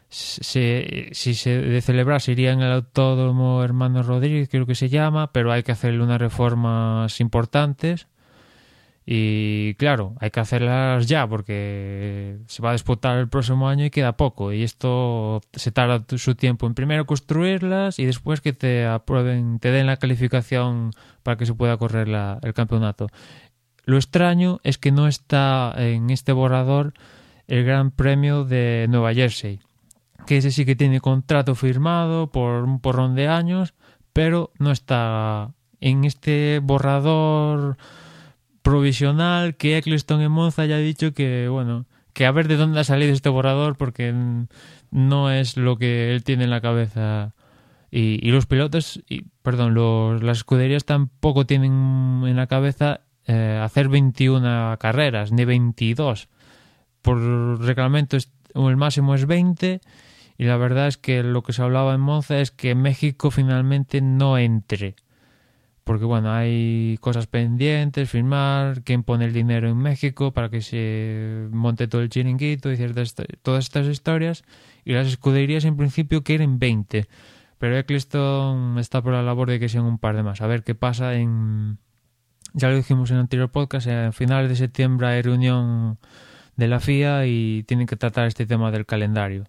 se, 0.08 1.10
si 1.12 1.34
se 1.34 1.56
de 1.56 1.80
celebrar 1.80 2.20
sería 2.20 2.50
en 2.50 2.62
el 2.62 2.72
Autódromo 2.72 3.62
Hermano 3.62 4.02
Rodríguez, 4.02 4.48
creo 4.48 4.66
que 4.66 4.74
se 4.74 4.88
llama, 4.88 5.30
pero 5.32 5.52
hay 5.52 5.62
que 5.62 5.72
hacerle 5.72 6.02
unas 6.02 6.20
reformas 6.20 7.20
importantes. 7.20 8.08
Y 9.06 9.74
claro, 9.74 10.14
hay 10.20 10.30
que 10.30 10.40
hacerlas 10.40 11.06
ya 11.06 11.26
porque 11.26 12.38
se 12.46 12.62
va 12.62 12.70
a 12.70 12.74
disputar 12.74 13.18
el 13.18 13.28
próximo 13.28 13.68
año 13.68 13.84
y 13.84 13.90
queda 13.90 14.16
poco. 14.16 14.52
Y 14.52 14.62
esto 14.62 15.40
se 15.52 15.72
tarda 15.72 16.04
su 16.16 16.34
tiempo 16.34 16.66
en 16.66 16.74
primero 16.74 17.06
construirlas 17.06 17.98
y 17.98 18.04
después 18.04 18.40
que 18.40 18.52
te 18.52 18.86
aprueben, 18.86 19.58
te 19.58 19.70
den 19.70 19.86
la 19.86 19.96
calificación 19.96 20.92
para 21.22 21.36
que 21.36 21.46
se 21.46 21.54
pueda 21.54 21.76
correr 21.76 22.08
el 22.42 22.54
campeonato. 22.54 23.08
Lo 23.84 23.96
extraño 23.96 24.60
es 24.62 24.78
que 24.78 24.92
no 24.92 25.08
está 25.08 25.74
en 25.76 26.10
este 26.10 26.32
borrador 26.32 26.92
el 27.48 27.64
Gran 27.64 27.90
Premio 27.90 28.44
de 28.44 28.86
Nueva 28.88 29.12
Jersey, 29.12 29.58
que 30.26 30.36
ese 30.36 30.52
sí 30.52 30.64
que 30.64 30.76
tiene 30.76 31.00
contrato 31.00 31.56
firmado 31.56 32.30
por 32.30 32.62
un 32.62 32.80
porrón 32.80 33.16
de 33.16 33.26
años, 33.26 33.74
pero 34.12 34.52
no 34.58 34.70
está 34.70 35.52
en 35.80 36.04
este 36.04 36.60
borrador 36.62 37.76
provisional 38.62 39.56
que 39.56 39.76
Eccleston 39.78 40.20
en 40.20 40.32
Monza 40.32 40.66
ya 40.66 40.76
ha 40.76 40.80
dicho 40.80 41.12
que, 41.12 41.48
bueno, 41.48 41.86
que 42.12 42.26
a 42.26 42.32
ver 42.32 42.48
de 42.48 42.56
dónde 42.56 42.80
ha 42.80 42.84
salido 42.84 43.12
este 43.12 43.28
borrador 43.28 43.76
porque 43.76 44.12
no 44.90 45.30
es 45.30 45.56
lo 45.56 45.76
que 45.76 46.12
él 46.14 46.24
tiene 46.24 46.44
en 46.44 46.50
la 46.50 46.60
cabeza. 46.60 47.34
Y, 47.92 48.30
los 48.30 48.46
pilotos, 48.46 49.02
y, 49.08 49.22
perdón, 49.42 49.74
los, 49.74 50.22
las 50.22 50.38
escuderías 50.38 50.84
tampoco 50.84 51.44
tienen 51.46 52.22
en 52.24 52.36
la 52.36 52.46
cabeza 52.46 53.00
eh, 53.26 53.60
hacer 53.62 53.88
21 53.88 54.76
carreras, 54.78 55.32
ni 55.32 55.44
22. 55.44 56.28
Por 57.02 57.60
reglamento 57.60 58.16
es- 58.16 58.30
el 58.54 58.76
máximo 58.76 59.14
es 59.14 59.26
20 59.26 59.80
y 60.38 60.44
la 60.44 60.56
verdad 60.56 60.86
es 60.88 60.98
que 60.98 61.22
lo 61.22 61.42
que 61.42 61.52
se 61.52 61.62
hablaba 61.62 61.94
en 61.94 62.00
Monza 62.00 62.40
es 62.40 62.50
que 62.50 62.74
México 62.74 63.30
finalmente 63.30 64.00
no 64.00 64.38
entre 64.38 64.94
porque 65.84 66.04
bueno, 66.04 66.32
hay 66.32 66.98
cosas 67.00 67.26
pendientes, 67.26 68.10
firmar, 68.10 68.82
quién 68.82 69.02
pone 69.02 69.24
el 69.24 69.32
dinero 69.32 69.68
en 69.68 69.76
México 69.76 70.32
para 70.32 70.48
que 70.48 70.60
se 70.60 71.48
monte 71.50 71.88
todo 71.88 72.02
el 72.02 72.10
chiringuito 72.10 72.70
y 72.70 72.76
ciertas, 72.76 73.14
todas 73.42 73.64
estas 73.64 73.86
historias. 73.86 74.44
Y 74.84 74.92
las 74.92 75.06
escuderías 75.06 75.64
en 75.64 75.76
principio 75.76 76.22
quieren 76.22 76.58
20, 76.58 77.06
pero 77.58 77.76
Eccleston 77.78 78.78
está 78.78 79.02
por 79.02 79.12
la 79.12 79.22
labor 79.22 79.50
de 79.50 79.60
que 79.60 79.68
sean 79.68 79.84
un 79.84 79.98
par 79.98 80.16
de 80.16 80.22
más. 80.22 80.40
A 80.40 80.46
ver 80.46 80.62
qué 80.62 80.74
pasa 80.74 81.14
en... 81.14 81.78
Ya 82.52 82.68
lo 82.68 82.76
dijimos 82.76 83.10
en 83.10 83.16
el 83.16 83.22
anterior 83.22 83.50
podcast, 83.50 83.86
a 83.86 84.12
finales 84.12 84.48
de 84.48 84.56
septiembre 84.56 85.06
hay 85.06 85.22
reunión 85.22 85.98
de 86.56 86.68
la 86.68 86.80
FIA 86.80 87.26
y 87.26 87.62
tienen 87.64 87.86
que 87.86 87.96
tratar 87.96 88.26
este 88.26 88.46
tema 88.46 88.70
del 88.70 88.86
calendario. 88.86 89.44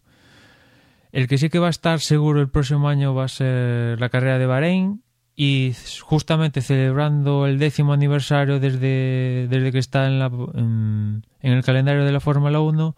El 1.12 1.28
que 1.28 1.38
sí 1.38 1.50
que 1.50 1.60
va 1.60 1.68
a 1.68 1.72
estar 1.72 2.00
seguro 2.00 2.42
el 2.42 2.50
próximo 2.50 2.88
año 2.88 3.14
va 3.14 3.26
a 3.26 3.28
ser 3.28 4.00
la 4.00 4.10
carrera 4.10 4.38
de 4.40 4.46
Bahrein, 4.46 5.04
y 5.36 5.74
justamente 6.02 6.62
celebrando 6.62 7.48
el 7.48 7.58
décimo 7.60 7.94
aniversario 7.94 8.60
desde, 8.60 9.48
desde 9.50 9.72
que 9.72 9.80
está 9.80 10.08
en, 10.08 10.20
la, 10.20 10.28
en, 10.28 11.26
en 11.42 11.54
el 11.54 11.64
calendario 11.64 12.06
de 12.06 12.12
la 12.12 12.20
Fórmula 12.20 12.60
1, 12.60 12.96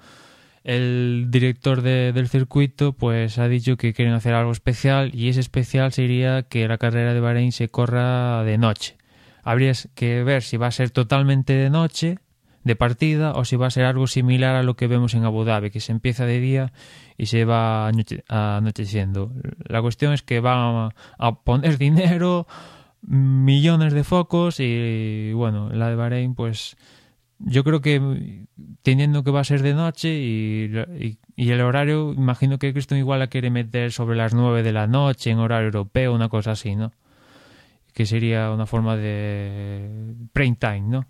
el 0.64 1.28
director 1.30 1.82
de, 1.82 2.14
del 2.14 2.30
circuito 2.30 2.94
pues 2.94 3.38
ha 3.38 3.48
dicho 3.48 3.78
que 3.78 3.94
quieren 3.94 4.14
hacer 4.14 4.34
algo 4.34 4.52
especial 4.52 5.12
y 5.14 5.30
ese 5.30 5.42
especial 5.42 5.92
sería 5.92 6.44
que 6.44 6.68
la 6.68 6.78
carrera 6.78 7.14
de 7.14 7.20
Bahrein 7.20 7.52
se 7.52 7.70
corra 7.70 8.44
de 8.44 8.58
noche. 8.58 8.98
Habría 9.44 9.74
que 9.94 10.24
ver 10.24 10.42
si 10.42 10.56
va 10.56 10.68
a 10.68 10.72
ser 10.72 10.90
totalmente 10.90 11.54
de 11.54 11.70
noche, 11.70 12.20
de 12.64 12.76
partida, 12.76 13.34
o 13.34 13.46
si 13.46 13.56
va 13.56 13.68
a 13.68 13.72
ser 13.72 13.86
algo 13.86 14.08
similar 14.08 14.56
a 14.56 14.64
lo 14.64 14.76
que 14.76 14.88
vemos 14.88 15.14
en 15.14 15.26
Abu 15.26 15.44
Dhabi, 15.44 15.70
que 15.70 15.80
se 15.80 15.92
empieza 15.92 16.26
de 16.26 16.40
día 16.40 16.74
y 17.18 17.26
se 17.26 17.46
va 17.46 17.88
anoche 17.88 18.24
anocheciendo. 18.28 19.32
La 19.66 19.82
cuestión 19.82 20.14
es 20.14 20.24
que 20.24 20.40
van 20.40 20.58
a, 20.58 20.90
a, 21.18 21.44
poner 21.44 21.78
dinero, 21.80 22.48
millones 23.02 23.94
de 23.94 24.04
focos 24.04 24.60
y 24.60 25.34
bueno, 25.34 25.70
la 25.70 25.90
de 25.90 25.96
Bahrein 25.96 26.36
pues 26.36 26.78
yo 27.40 27.64
creo 27.64 27.82
que 27.82 28.46
teniendo 28.82 29.24
que 29.24 29.32
va 29.32 29.42
a 29.42 29.44
ser 29.44 29.62
de 29.62 29.74
noche 29.74 30.14
y, 30.14 30.72
y, 31.00 31.18
y 31.36 31.52
el 31.52 31.62
horario, 31.62 32.14
imagino 32.14 32.58
que 32.60 32.72
Cristo 32.72 32.96
igual 32.96 33.20
la 33.20 33.28
quiere 33.28 33.50
meter 33.50 33.92
sobre 33.92 34.16
las 34.16 34.34
9 34.34 34.64
de 34.64 34.72
la 34.72 34.88
noche 34.88 35.32
en 35.32 35.40
horario 35.40 35.66
europeo, 35.66 36.14
una 36.14 36.30
cosa 36.30 36.52
así, 36.52 36.76
¿no? 36.76 36.94
Que 37.94 38.06
sería 38.06 38.52
una 38.52 38.66
forma 38.66 38.96
de 38.96 40.16
prime 40.32 40.58
time, 40.60 40.82
¿no? 40.82 41.06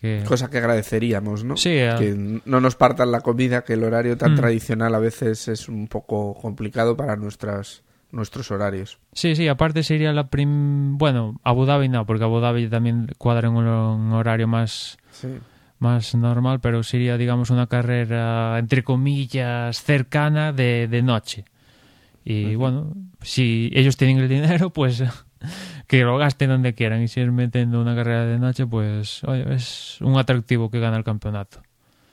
Que... 0.00 0.24
Cosa 0.26 0.48
que 0.48 0.58
agradeceríamos, 0.58 1.44
¿no? 1.44 1.56
Sí. 1.56 1.78
A... 1.80 1.96
Que 1.96 2.14
no 2.44 2.60
nos 2.60 2.76
partan 2.76 3.12
la 3.12 3.20
comida, 3.20 3.62
que 3.62 3.74
el 3.74 3.84
horario 3.84 4.16
tan 4.16 4.32
mm. 4.32 4.36
tradicional 4.36 4.94
a 4.94 4.98
veces 4.98 5.48
es 5.48 5.68
un 5.68 5.88
poco 5.88 6.34
complicado 6.34 6.96
para 6.96 7.16
nuestras 7.16 7.82
nuestros 8.12 8.50
horarios. 8.50 8.98
Sí, 9.12 9.36
sí, 9.36 9.48
aparte 9.48 9.82
sería 9.82 10.12
la 10.12 10.28
prim... 10.28 10.98
Bueno, 10.98 11.38
Abu 11.44 11.64
Dhabi 11.64 11.88
no, 11.88 12.06
porque 12.06 12.24
Abu 12.24 12.40
Dhabi 12.40 12.68
también 12.68 13.08
cuadra 13.18 13.48
en 13.48 13.54
un, 13.54 14.12
horario 14.12 14.48
más, 14.48 14.98
Sí. 15.12 15.28
más 15.78 16.14
normal, 16.14 16.60
pero 16.60 16.82
sería, 16.82 17.16
digamos, 17.16 17.50
una 17.50 17.66
carrera, 17.66 18.58
entre 18.58 18.82
comillas, 18.82 19.82
cercana 19.82 20.52
de, 20.52 20.88
de 20.88 21.02
noche. 21.02 21.44
Y 22.24 22.54
bueno, 22.54 22.94
si 23.22 23.70
ellos 23.74 23.96
tienen 23.96 24.18
el 24.18 24.28
dinero, 24.28 24.70
pues 24.70 25.02
que 25.86 26.02
lo 26.02 26.18
gasten 26.18 26.50
donde 26.50 26.74
quieran. 26.74 27.02
Y 27.02 27.08
si 27.08 27.20
es 27.20 27.30
metiendo 27.30 27.80
una 27.80 27.94
carrera 27.94 28.26
de 28.26 28.38
noche, 28.38 28.66
pues 28.66 29.24
oye, 29.24 29.44
es 29.54 30.00
un 30.00 30.18
atractivo 30.18 30.70
que 30.70 30.80
gana 30.80 30.96
el 30.96 31.04
campeonato. 31.04 31.62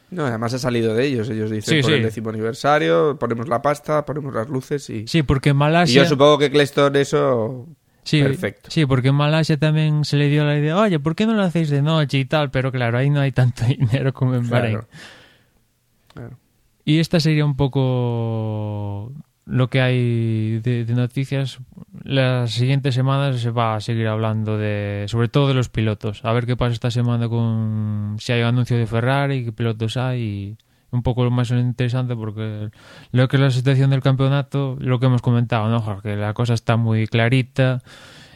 No, 0.10 0.26
además 0.26 0.54
ha 0.54 0.60
salido 0.60 0.94
de 0.94 1.06
ellos. 1.06 1.30
Ellos 1.30 1.52
dicen 1.52 1.76
Sí, 1.76 1.82
por 1.82 1.92
sí. 1.92 1.98
el 1.98 2.04
décimo 2.04 2.30
aniversario, 2.30 3.18
ponemos 3.20 3.48
la 3.48 3.62
pasta, 3.62 4.06
ponemos 4.06 4.34
las 4.34 4.48
luces 4.48 4.90
y... 4.90 5.08
Sí, 5.08 5.24
porque 5.24 5.50
en 5.50 5.58
y 5.58 5.60
Malasia... 5.60 6.04
yo 6.04 6.10
supongo 6.10 6.38
que 6.38 6.50
Cleston 6.50 6.96
eso... 6.96 7.68
Sí, 8.04 8.24
Perfecto. 8.24 8.72
Sí, 8.72 8.86
porque 8.86 9.10
en 9.10 9.16
Malasia 9.16 9.58
también 9.58 10.06
se 10.06 10.16
le 10.16 10.30
dio 10.30 10.46
la 10.46 10.58
idea, 10.58 10.78
oye, 10.78 10.98
¿por 10.98 11.14
qué 11.14 11.26
no 11.26 11.34
lo 11.34 11.42
hacéis 11.44 11.70
de 11.70 11.82
noche 11.82 12.20
y 12.20 12.24
tal? 12.26 12.52
Pero 12.52 12.72
claro, 12.72 12.98
ahí 12.98 13.10
no 13.10 13.20
hay 13.20 13.34
tanto 13.34 13.66
dinero 13.68 14.14
como 14.14 14.36
en 14.36 14.50
Bahrein. 14.50 14.78
Claro. 14.78 14.88
Claro. 16.14 16.38
Y 16.86 17.00
esta 17.00 17.20
sería 17.20 17.44
un 17.44 17.58
poco 17.58 19.12
lo 19.48 19.70
que 19.70 19.82
hay 19.82 20.60
de, 20.60 20.86
noticias. 20.90 21.60
Las 22.04 22.52
siguientes 22.52 22.94
semanas 22.94 23.40
se 23.40 23.50
va 23.50 23.76
a 23.76 23.82
seguir 23.82 24.08
hablando 24.08 24.58
de, 24.58 25.06
sobre 25.08 25.30
todo 25.30 25.48
de 25.48 25.54
los 25.54 25.70
pilotos. 25.70 26.24
A 26.24 26.34
ver 26.34 26.46
qué 26.46 26.56
pasa 26.56 26.74
esta 26.74 26.92
semana 26.92 27.30
con 27.30 28.18
si 28.20 28.34
hay 28.34 28.42
anuncio 28.42 28.78
de 28.78 28.86
Ferrari, 28.86 29.46
qué 29.46 29.52
pilotos 29.52 29.98
hay 29.98 30.58
un 30.92 31.04
poco 31.04 31.30
más 31.30 31.52
interesante 31.52 32.16
porque 32.16 32.70
lo 33.12 33.28
que 33.28 33.36
es 33.38 33.42
la 33.42 33.52
situación 33.52 33.90
del 33.90 34.02
campeonato, 34.02 34.78
lo 34.80 35.00
que 35.00 35.08
hemos 35.08 35.22
comentado, 35.22 35.70
¿no? 35.70 35.82
Jorge? 35.82 36.10
Que 36.10 36.16
la 36.16 36.34
cosa 36.34 36.54
está 36.54 36.78
muy 36.78 37.08
clarita 37.08 37.82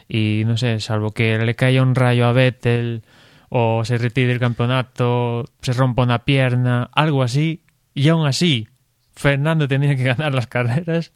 y 0.08 0.42
no 0.46 0.56
sé, 0.56 0.80
salvo 0.80 1.12
que 1.12 1.38
le 1.38 1.54
caiga 1.54 1.82
un 1.82 1.94
rayo 1.94 2.26
a 2.26 2.32
Vettel 2.32 3.02
o 3.48 3.84
se 3.84 3.98
retire 3.98 4.32
el 4.32 4.38
campeonato, 4.38 5.44
se 5.60 5.72
rompa 5.74 6.02
una 6.02 6.20
pierna, 6.20 6.88
algo 6.92 7.22
así, 7.22 7.62
y 7.94 8.08
aún 8.08 8.26
así 8.26 8.68
Fernando 9.14 9.68
tendría 9.68 9.96
que 9.96 10.04
ganar 10.04 10.34
las 10.34 10.46
carreras, 10.46 11.12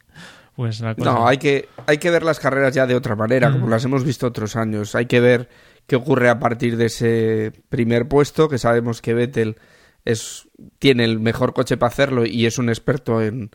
pues 0.55 0.79
la 0.81 0.95
cosa... 0.95 1.11
No, 1.11 1.27
hay 1.27 1.37
que, 1.37 1.67
hay 1.85 1.97
que 1.97 2.09
ver 2.09 2.23
las 2.23 2.39
carreras 2.39 2.73
ya 2.73 2.85
de 2.87 2.95
otra 2.95 3.15
manera, 3.15 3.51
como 3.51 3.67
Mm. 3.67 3.69
las 3.69 3.85
hemos 3.85 4.03
visto 4.03 4.27
otros 4.27 4.55
años. 4.55 4.95
Hay 4.95 5.05
que 5.05 5.19
ver 5.19 5.49
qué 5.87 5.95
ocurre 5.95 6.29
a 6.29 6.39
partir 6.39 6.77
de 6.77 6.85
ese 6.87 7.51
primer 7.69 8.07
puesto, 8.07 8.49
que 8.49 8.57
sabemos 8.57 9.01
que 9.01 9.13
Vettel 9.13 9.57
es, 10.05 10.47
tiene 10.79 11.05
el 11.05 11.19
mejor 11.19 11.53
coche 11.53 11.77
para 11.77 11.89
hacerlo 11.91 12.25
y 12.25 12.45
es 12.45 12.57
un 12.57 12.69
experto 12.69 13.21
en 13.21 13.51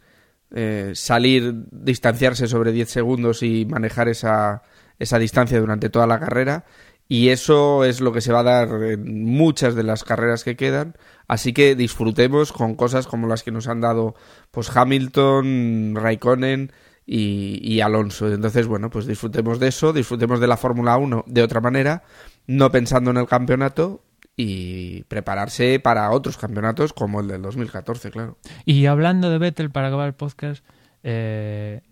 eh, 0.54 0.92
salir, 0.94 1.54
distanciarse 1.70 2.46
sobre 2.46 2.72
10 2.72 2.88
segundos 2.90 3.42
y 3.42 3.64
manejar 3.66 4.08
esa, 4.08 4.62
esa 4.98 5.18
distancia 5.18 5.58
durante 5.60 5.88
toda 5.88 6.06
la 6.06 6.20
carrera. 6.20 6.64
Y 7.08 7.28
eso 7.28 7.84
es 7.84 8.00
lo 8.00 8.12
que 8.12 8.20
se 8.20 8.32
va 8.32 8.40
a 8.40 8.44
dar 8.44 8.68
en 8.84 9.24
muchas 9.24 9.74
de 9.74 9.82
las 9.82 10.04
carreras 10.04 10.44
que 10.44 10.56
quedan. 10.56 10.96
Así 11.28 11.52
que 11.52 11.74
disfrutemos 11.74 12.52
con 12.52 12.74
cosas 12.74 13.06
como 13.06 13.26
las 13.26 13.42
que 13.42 13.50
nos 13.50 13.68
han 13.68 13.80
dado 13.80 14.14
pues 14.50 14.74
Hamilton, 14.74 15.94
Raikkonen 15.94 16.72
y, 17.06 17.80
Alonso. 17.80 18.32
Entonces, 18.32 18.66
bueno, 18.66 18.90
pues 18.90 19.06
disfrutemos 19.06 19.58
de 19.58 19.68
eso, 19.68 19.92
disfrutemos 19.92 20.40
de 20.40 20.46
la 20.46 20.56
Fórmula 20.56 20.96
1 20.96 21.24
de 21.26 21.42
otra 21.42 21.60
manera, 21.60 22.02
no 22.46 22.70
pensando 22.70 23.10
en 23.10 23.18
el 23.18 23.26
campeonato 23.26 24.04
y 24.36 25.04
prepararse 25.04 25.78
para 25.80 26.10
otros 26.10 26.38
campeonatos 26.38 26.92
como 26.92 27.20
el 27.20 27.28
del 27.28 27.42
2014, 27.42 28.10
claro. 28.10 28.38
Y 28.64 28.86
hablando 28.86 29.30
de 29.30 29.38
Vettel, 29.38 29.70
para 29.70 29.88
acabar 29.88 30.08
el 30.08 30.14
podcast, 30.14 30.64
eh, 31.02 31.82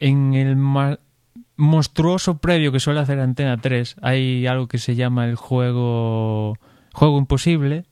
en 0.00 0.34
el 0.34 0.56
monstruoso 1.56 2.38
previo 2.38 2.72
que 2.72 2.80
suele 2.80 3.00
hacer 3.00 3.20
Antena 3.20 3.58
3, 3.58 3.96
hay 4.02 4.46
algo 4.46 4.68
que 4.68 4.78
se 4.78 4.94
llama 4.94 5.26
el 5.26 5.36
juego, 5.36 6.58
juego 6.92 7.18
imposible, 7.18 7.84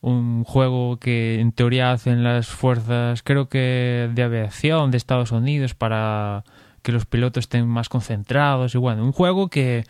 un 0.00 0.44
juego 0.44 0.98
que 0.98 1.40
en 1.40 1.52
teoría 1.52 1.92
hacen 1.92 2.24
las 2.24 2.46
fuerzas, 2.48 3.22
creo 3.22 3.48
que 3.48 4.10
de 4.14 4.22
aviación 4.22 4.90
de 4.90 4.98
Estados 4.98 5.32
Unidos 5.32 5.74
para 5.74 6.44
que 6.82 6.92
los 6.92 7.06
pilotos 7.06 7.44
estén 7.44 7.66
más 7.66 7.88
concentrados 7.88 8.74
y 8.74 8.78
bueno, 8.78 9.04
un 9.04 9.12
juego 9.12 9.48
que 9.48 9.84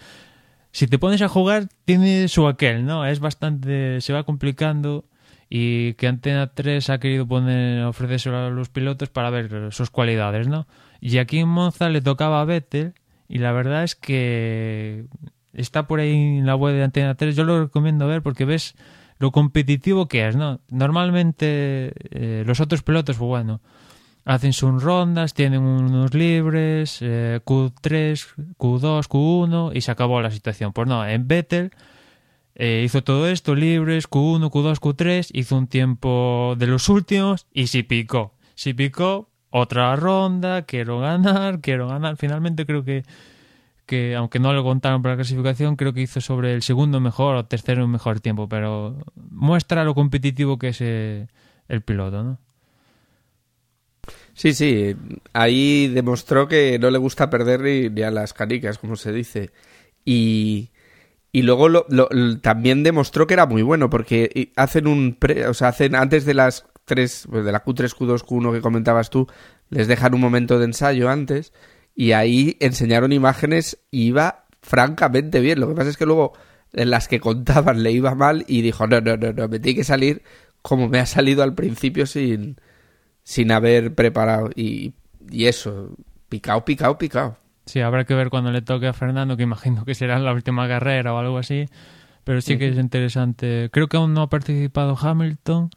si 0.71 0.87
te 0.87 0.99
pones 0.99 1.23
a 1.23 1.29
jugar 1.29 1.69
tiene 1.85 2.29
su 2.29 2.47
aquel, 2.47 2.85
¿no? 2.85 3.07
Es 3.07 3.21
bastante, 3.21 4.01
se 4.01 4.13
va 4.13 4.25
complicando 4.25 5.05
y 5.49 5.95
que 5.95 6.09
Antena 6.09 6.49
3 6.49 6.91
ha 6.91 6.99
querido 6.99 7.27
poner, 7.27 7.85
ofrecérselo 7.85 8.39
a 8.39 8.51
los 8.51 8.69
pilotos 8.69 9.09
para 9.09 9.31
ver 9.31 9.73
sus 9.73 9.91
cualidades, 9.91 10.49
¿no? 10.49 10.67
Y 11.01 11.19
aquí 11.19 11.39
en 11.39 11.49
Monza 11.49 11.89
le 11.91 12.01
tocaba 12.01 12.41
a 12.41 12.45
Vettel 12.45 12.95
y 13.29 13.39
la 13.39 13.53
verdad 13.53 13.85
es 13.85 13.95
que 13.95 15.07
está 15.53 15.87
por 15.87 16.01
ahí 16.01 16.39
en 16.39 16.47
la 16.47 16.57
web 16.57 16.75
de 16.75 16.85
Antena 16.85 17.15
3, 17.15 17.37
yo 17.37 17.45
lo 17.45 17.63
recomiendo 17.63 18.07
ver 18.07 18.23
porque 18.23 18.45
ves 18.45 18.75
lo 19.19 19.31
competitivo 19.31 20.09
que 20.09 20.27
es, 20.27 20.37
¿no? 20.37 20.61
Normalmente 20.71 21.93
eh, 22.11 22.43
los 22.47 22.61
otros 22.61 22.83
pilotos, 22.83 23.17
pues 23.17 23.29
bueno, 23.29 23.61
hacen 24.25 24.53
sus 24.53 24.83
rondas, 24.83 25.35
tienen 25.35 25.63
unos 25.63 26.15
libres, 26.15 26.99
eh, 27.01 27.41
Q3, 27.45 28.55
Q2, 28.59 29.09
Q1 29.09 29.73
y 29.75 29.81
se 29.81 29.91
acabó 29.91 30.21
la 30.21 30.31
situación. 30.31 30.73
Pues 30.73 30.89
no, 30.89 31.07
en 31.07 31.29
Vettel 31.29 31.71
eh, 32.55 32.83
hizo 32.85 33.03
todo 33.03 33.29
esto, 33.29 33.55
libres, 33.55 34.09
Q1, 34.09 34.51
Q2, 34.51 34.79
Q3, 34.79 35.31
hizo 35.33 35.57
un 35.57 35.67
tiempo 35.67 36.55
de 36.59 36.67
los 36.67 36.89
últimos 36.89 37.47
y 37.53 37.67
se 37.69 37.85
picó. 37.85 38.35
Se 38.55 38.75
picó, 38.75 39.31
otra 39.63 39.95
ronda, 39.97 40.63
quiero 40.63 41.01
ganar, 41.01 41.61
quiero 41.63 41.89
ganar. 41.89 42.17
Finalmente 42.17 42.67
creo 42.67 42.85
que, 42.85 43.05
que 43.87 44.17
aunque 44.17 44.39
no 44.41 44.53
lo 44.55 44.65
contaron 44.65 45.03
para 45.03 45.15
la 45.15 45.19
clasificación, 45.19 45.77
creo 45.77 45.93
que 45.95 46.03
hizo 46.03 46.21
sobre 46.21 46.55
el 46.55 46.63
segundo 46.63 47.01
mejor 47.01 47.37
o 47.37 47.47
tercero 47.47 47.87
mejor 47.89 48.21
tiempo, 48.21 48.49
pero 48.49 48.97
muestra 49.31 49.85
lo 49.85 49.95
competitivo 49.95 50.59
que 50.59 50.69
es 50.69 50.81
eh, 50.83 51.29
el 51.69 51.83
piloto, 51.83 52.23
¿no? 52.25 52.39
Sí, 54.35 54.53
sí, 54.55 54.95
ahí 55.33 55.89
demostró 55.89 56.49
que 56.49 56.79
no 56.79 56.91
le 56.91 56.99
gusta 56.99 57.31
perder 57.31 57.93
ni, 57.93 58.03
a 58.03 58.11
las 58.11 58.33
canicas, 58.35 58.79
como 58.79 58.97
se 58.97 59.13
dice. 59.13 59.51
Y, 60.05 60.71
y 61.33 61.43
luego 61.43 61.69
lo- 61.69 61.87
también 62.43 62.83
demostró 62.85 63.27
que 63.27 63.35
era 63.35 63.47
muy 63.47 63.63
bueno, 63.63 63.91
porque 63.91 64.53
hacen 64.57 64.87
un... 64.89 65.19
o 65.49 65.55
sea, 65.55 65.69
hacen 65.69 65.95
antes 65.97 66.25
de 66.27 66.35
las 66.35 66.67
tres, 66.85 67.27
de 67.31 67.53
la 67.53 67.65
Q3, 67.65 67.95
Q2, 67.95 68.25
Q1 68.25 68.53
que 68.53 68.61
comentabas 68.61 69.11
tú, 69.11 69.27
les 69.71 69.89
dejan 69.89 70.15
un 70.15 70.21
momento 70.21 70.59
de 70.59 70.67
ensayo 70.67 71.09
antes 71.09 71.53
y 71.95 72.13
ahí 72.13 72.57
enseñaron 72.61 73.13
imágenes 73.13 73.79
y 73.91 74.07
iba 74.07 74.47
francamente 74.63 75.41
bien. 75.41 75.61
Lo 75.61 75.69
que 75.69 75.75
pasa 75.75 75.91
es 75.91 75.97
que 75.97 76.07
luego 76.07 76.33
en 76.73 76.91
las 76.91 77.09
que 77.09 77.21
contaban 77.21 77.83
le 77.83 77.93
iba 77.93 78.15
mal 78.15 78.45
y 78.49 78.63
dijo, 78.63 78.87
no, 78.87 79.01
no, 79.01 79.17
no, 79.17 79.33
no, 79.33 79.49
me 79.49 79.59
tiene 79.61 79.77
que 79.77 79.85
salir 79.85 80.23
como 80.63 80.89
me 80.89 80.99
ha 80.99 81.07
salido 81.07 81.43
al 81.43 81.55
principio 81.55 82.07
sin 82.07 82.57
sin 83.23 83.53
haber 83.53 83.95
preparado 83.95 84.51
y, 84.55 84.93
y 85.31 85.47
eso, 85.47 85.97
picao, 86.29 86.65
picao, 86.65 86.99
picao. 86.99 87.39
Sí, 87.67 87.81
habrá 87.81 88.05
que 88.05 88.15
ver 88.15 88.29
cuando 88.29 88.53
le 88.53 88.61
toque 88.61 88.87
a 88.87 88.93
Fernando, 88.93 89.37
que 89.37 89.43
imagino 89.43 89.85
que 89.85 89.95
será 89.95 90.19
la 90.19 90.33
última 90.33 90.69
carrera 90.69 91.15
o 91.15 91.19
algo 91.19 91.39
así. 91.39 91.67
Pero 92.25 92.41
sí 92.41 92.59
que 92.59 92.69
es 92.69 92.79
interesante. 92.79 93.69
Creo 93.71 93.89
que 93.89 93.97
aún 93.97 94.15
no 94.15 94.23
ha 94.23 94.29
participado 94.29 94.97
Hamilton. 95.01 95.71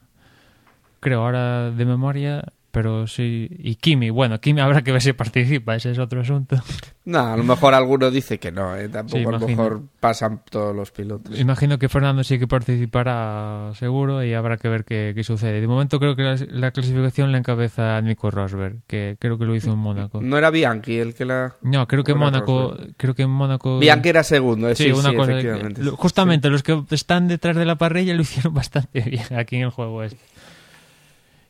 Creo 0.99 1.21
ahora 1.21 1.71
de 1.71 1.85
memoria. 1.85 2.43
Pero 2.69 3.07
sí. 3.07 3.47
Y 3.57 3.75
Kimi. 3.75 4.11
Bueno, 4.11 4.39
Kimi 4.39 4.61
habrá 4.61 4.83
que 4.83 4.91
ver 4.91 5.01
si 5.01 5.13
participa. 5.13 5.75
Ese 5.75 5.89
es 5.91 5.97
otro 5.97 6.21
asunto. 6.21 6.57
No, 7.05 7.19
a 7.25 7.37
lo 7.37 7.43
mejor 7.43 7.73
alguno 7.73 8.11
dice 8.11 8.37
que 8.37 8.51
no, 8.51 8.75
¿eh? 8.75 8.87
tampoco 8.89 9.17
Sí, 9.17 9.25
a 9.25 9.31
lo 9.31 9.39
mejor 9.39 9.81
pasan 9.99 10.41
todos 10.51 10.75
los 10.75 10.91
pilotos. 10.91 11.39
Imagino 11.39 11.79
que 11.79 11.89
Fernando 11.89 12.23
sí 12.23 12.37
que 12.37 12.45
participará 12.47 13.71
seguro 13.75 14.23
y 14.23 14.33
habrá 14.33 14.57
que 14.57 14.67
ver 14.69 14.83
qué, 14.83 15.13
qué 15.15 15.23
sucede. 15.23 15.61
De 15.61 15.67
momento 15.67 15.99
creo 15.99 16.15
que 16.15 16.23
la, 16.23 16.35
la 16.49 16.71
clasificación 16.71 17.31
la 17.31 17.37
encabeza 17.37 17.99
Nico 18.01 18.29
Rosberg, 18.29 18.81
que 18.87 19.15
creo 19.19 19.37
que 19.37 19.45
lo 19.45 19.55
hizo 19.55 19.71
en 19.71 19.79
Mónaco. 19.79 20.21
No 20.21 20.37
era 20.37 20.49
Bianchi 20.49 20.97
el 20.97 21.15
que 21.15 21.25
la... 21.25 21.55
No, 21.61 21.87
creo 21.87 22.03
que 22.03 22.11
en 22.11 22.17
Mónaco, 22.19 22.71
Rosberg. 22.71 22.93
creo 22.97 23.15
que 23.15 23.23
en 23.23 23.29
Mónaco 23.31 23.79
Bianchi 23.79 24.09
era 24.09 24.23
segundo, 24.23 24.69
eh, 24.69 24.75
sí, 24.75 24.83
Sí, 24.83 24.91
una 24.91 25.09
sí, 25.11 25.15
cosa. 25.15 25.31
efectivamente. 25.31 25.81
justamente 25.91 26.49
los 26.49 26.61
que 26.61 26.83
están 26.91 27.27
detrás 27.29 27.55
de 27.55 27.65
la 27.65 27.75
parrilla 27.77 28.13
lo 28.13 28.21
hicieron 28.21 28.53
bastante 28.53 29.01
bien 29.01 29.23
aquí 29.35 29.55
en 29.55 29.63
el 29.63 29.69
juego 29.69 30.03
este. 30.03 30.19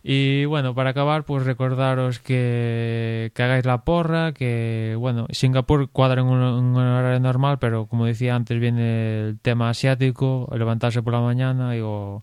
Y 0.09 0.45
bueno, 0.45 0.73
para 0.73 0.91
acabar, 0.91 1.25
pues 1.25 1.43
recordaros 1.43 2.19
que, 2.19 3.29
que 3.35 3.43
hagáis 3.43 3.65
la 3.65 3.83
porra, 3.83 4.31
que 4.31 4.95
bueno, 4.97 5.27
Singapur 5.31 5.89
cuadra 5.89 6.21
en 6.21 6.27
un, 6.27 6.39
un 6.39 6.77
horario 6.77 7.19
normal, 7.19 7.59
pero 7.59 7.87
como 7.87 8.05
decía 8.05 8.33
antes, 8.33 8.57
viene 8.57 9.27
el 9.27 9.39
tema 9.41 9.69
asiático, 9.69 10.49
levantarse 10.57 11.01
por 11.03 11.11
la 11.11 11.19
mañana, 11.19 11.75
y, 11.75 11.81
o, 11.83 12.21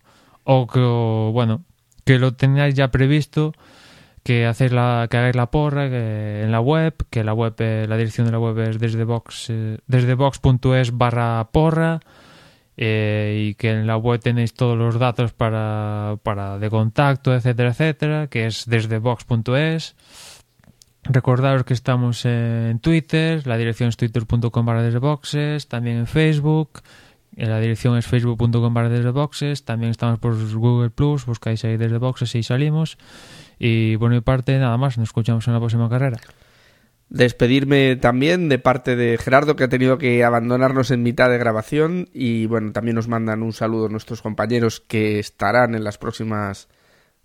que, 0.73 0.79
bueno, 0.79 1.63
que 2.05 2.17
lo 2.17 2.33
tengáis 2.33 2.73
ya 2.73 2.89
previsto, 2.89 3.53
que 4.23 4.47
hacéis 4.47 4.71
la, 4.71 5.07
que 5.07 5.17
hagáis 5.17 5.35
la 5.35 5.51
porra 5.51 5.87
que 5.87 6.41
en 6.41 6.51
la 6.51 6.61
web, 6.61 6.95
que 7.11 7.23
la 7.23 7.35
web, 7.35 7.53
eh, 7.59 7.85
la 7.87 7.97
dirección 7.97 8.25
de 8.25 8.31
la 8.31 8.39
web 8.39 8.57
es 8.61 8.79
desde 8.79 9.03
box, 9.03 9.51
eh, 9.51 9.77
desde 9.85 10.15
box.es 10.15 10.97
barra 10.97 11.49
porra, 11.51 11.99
eh, 12.77 13.47
y 13.49 13.55
que 13.55 13.71
en 13.71 13.87
la 13.87 13.97
web 13.97 14.19
tenéis 14.19 14.53
todos 14.53 14.77
los 14.77 14.99
datos 14.99 15.33
para, 15.33 16.17
para 16.23 16.59
de 16.59 16.69
contacto, 16.69 17.33
etcétera, 17.33 17.69
etcétera, 17.69 18.27
que 18.27 18.47
es 18.47 18.65
desde 18.67 18.99
box.es. 18.99 19.95
Recordaros 21.03 21.63
que 21.63 21.73
estamos 21.73 22.25
en 22.25 22.79
Twitter, 22.79 23.45
la 23.45 23.57
dirección 23.57 23.89
es 23.89 23.97
twitter.com 23.97 24.65
barra 24.65 24.81
desde 24.81 24.97
boxes, 24.99 25.67
también 25.67 25.97
en 25.97 26.07
Facebook, 26.07 26.81
la 27.35 27.59
dirección 27.59 27.97
es 27.97 28.07
facebook.com 28.07 28.73
barra 28.73 28.89
desde 28.89 29.11
boxes, 29.11 29.65
también 29.65 29.91
estamos 29.91 30.19
por 30.19 30.35
Google 30.55 30.89
Plus, 30.89 31.25
buscáis 31.25 31.63
ahí 31.63 31.77
desde 31.77 31.99
boxes 31.99 32.33
y 32.35 32.43
salimos. 32.43 32.97
Y 33.59 33.97
por 33.97 34.09
mi 34.09 34.21
parte, 34.21 34.57
nada 34.57 34.77
más, 34.77 34.97
nos 34.97 35.09
escuchamos 35.09 35.47
en 35.47 35.53
la 35.53 35.59
próxima 35.59 35.89
carrera. 35.89 36.17
Despedirme 37.09 37.95
también 37.97 38.49
de 38.49 38.57
parte 38.57 38.95
de 38.95 39.17
Gerardo, 39.17 39.55
que 39.55 39.63
ha 39.63 39.69
tenido 39.69 39.97
que 39.97 40.23
abandonarnos 40.23 40.91
en 40.91 41.03
mitad 41.03 41.29
de 41.29 41.37
grabación. 41.37 42.09
Y 42.13 42.47
bueno, 42.47 42.71
también 42.71 42.95
nos 42.95 43.07
mandan 43.07 43.43
un 43.43 43.53
saludo 43.53 43.89
nuestros 43.89 44.21
compañeros 44.21 44.79
que 44.79 45.19
estarán 45.19 45.75
en 45.75 45.83
las 45.83 45.97
próximas 45.97 46.67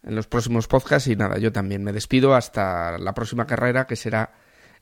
en 0.03 0.15
los 0.15 0.27
próximos 0.27 0.67
podcasts. 0.67 1.09
Y 1.09 1.17
nada, 1.17 1.39
yo 1.39 1.53
también 1.53 1.83
me 1.83 1.93
despido 1.93 2.35
hasta 2.35 2.99
la 2.99 3.15
próxima 3.15 3.47
carrera, 3.47 3.87
que 3.87 3.97
será 3.97 4.33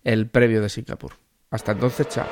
el 0.04 0.28
previo 0.28 0.60
de 0.60 0.68
Singapur. 0.68 1.12
Hasta 1.50 1.72
entonces, 1.72 2.08
chao. 2.08 2.26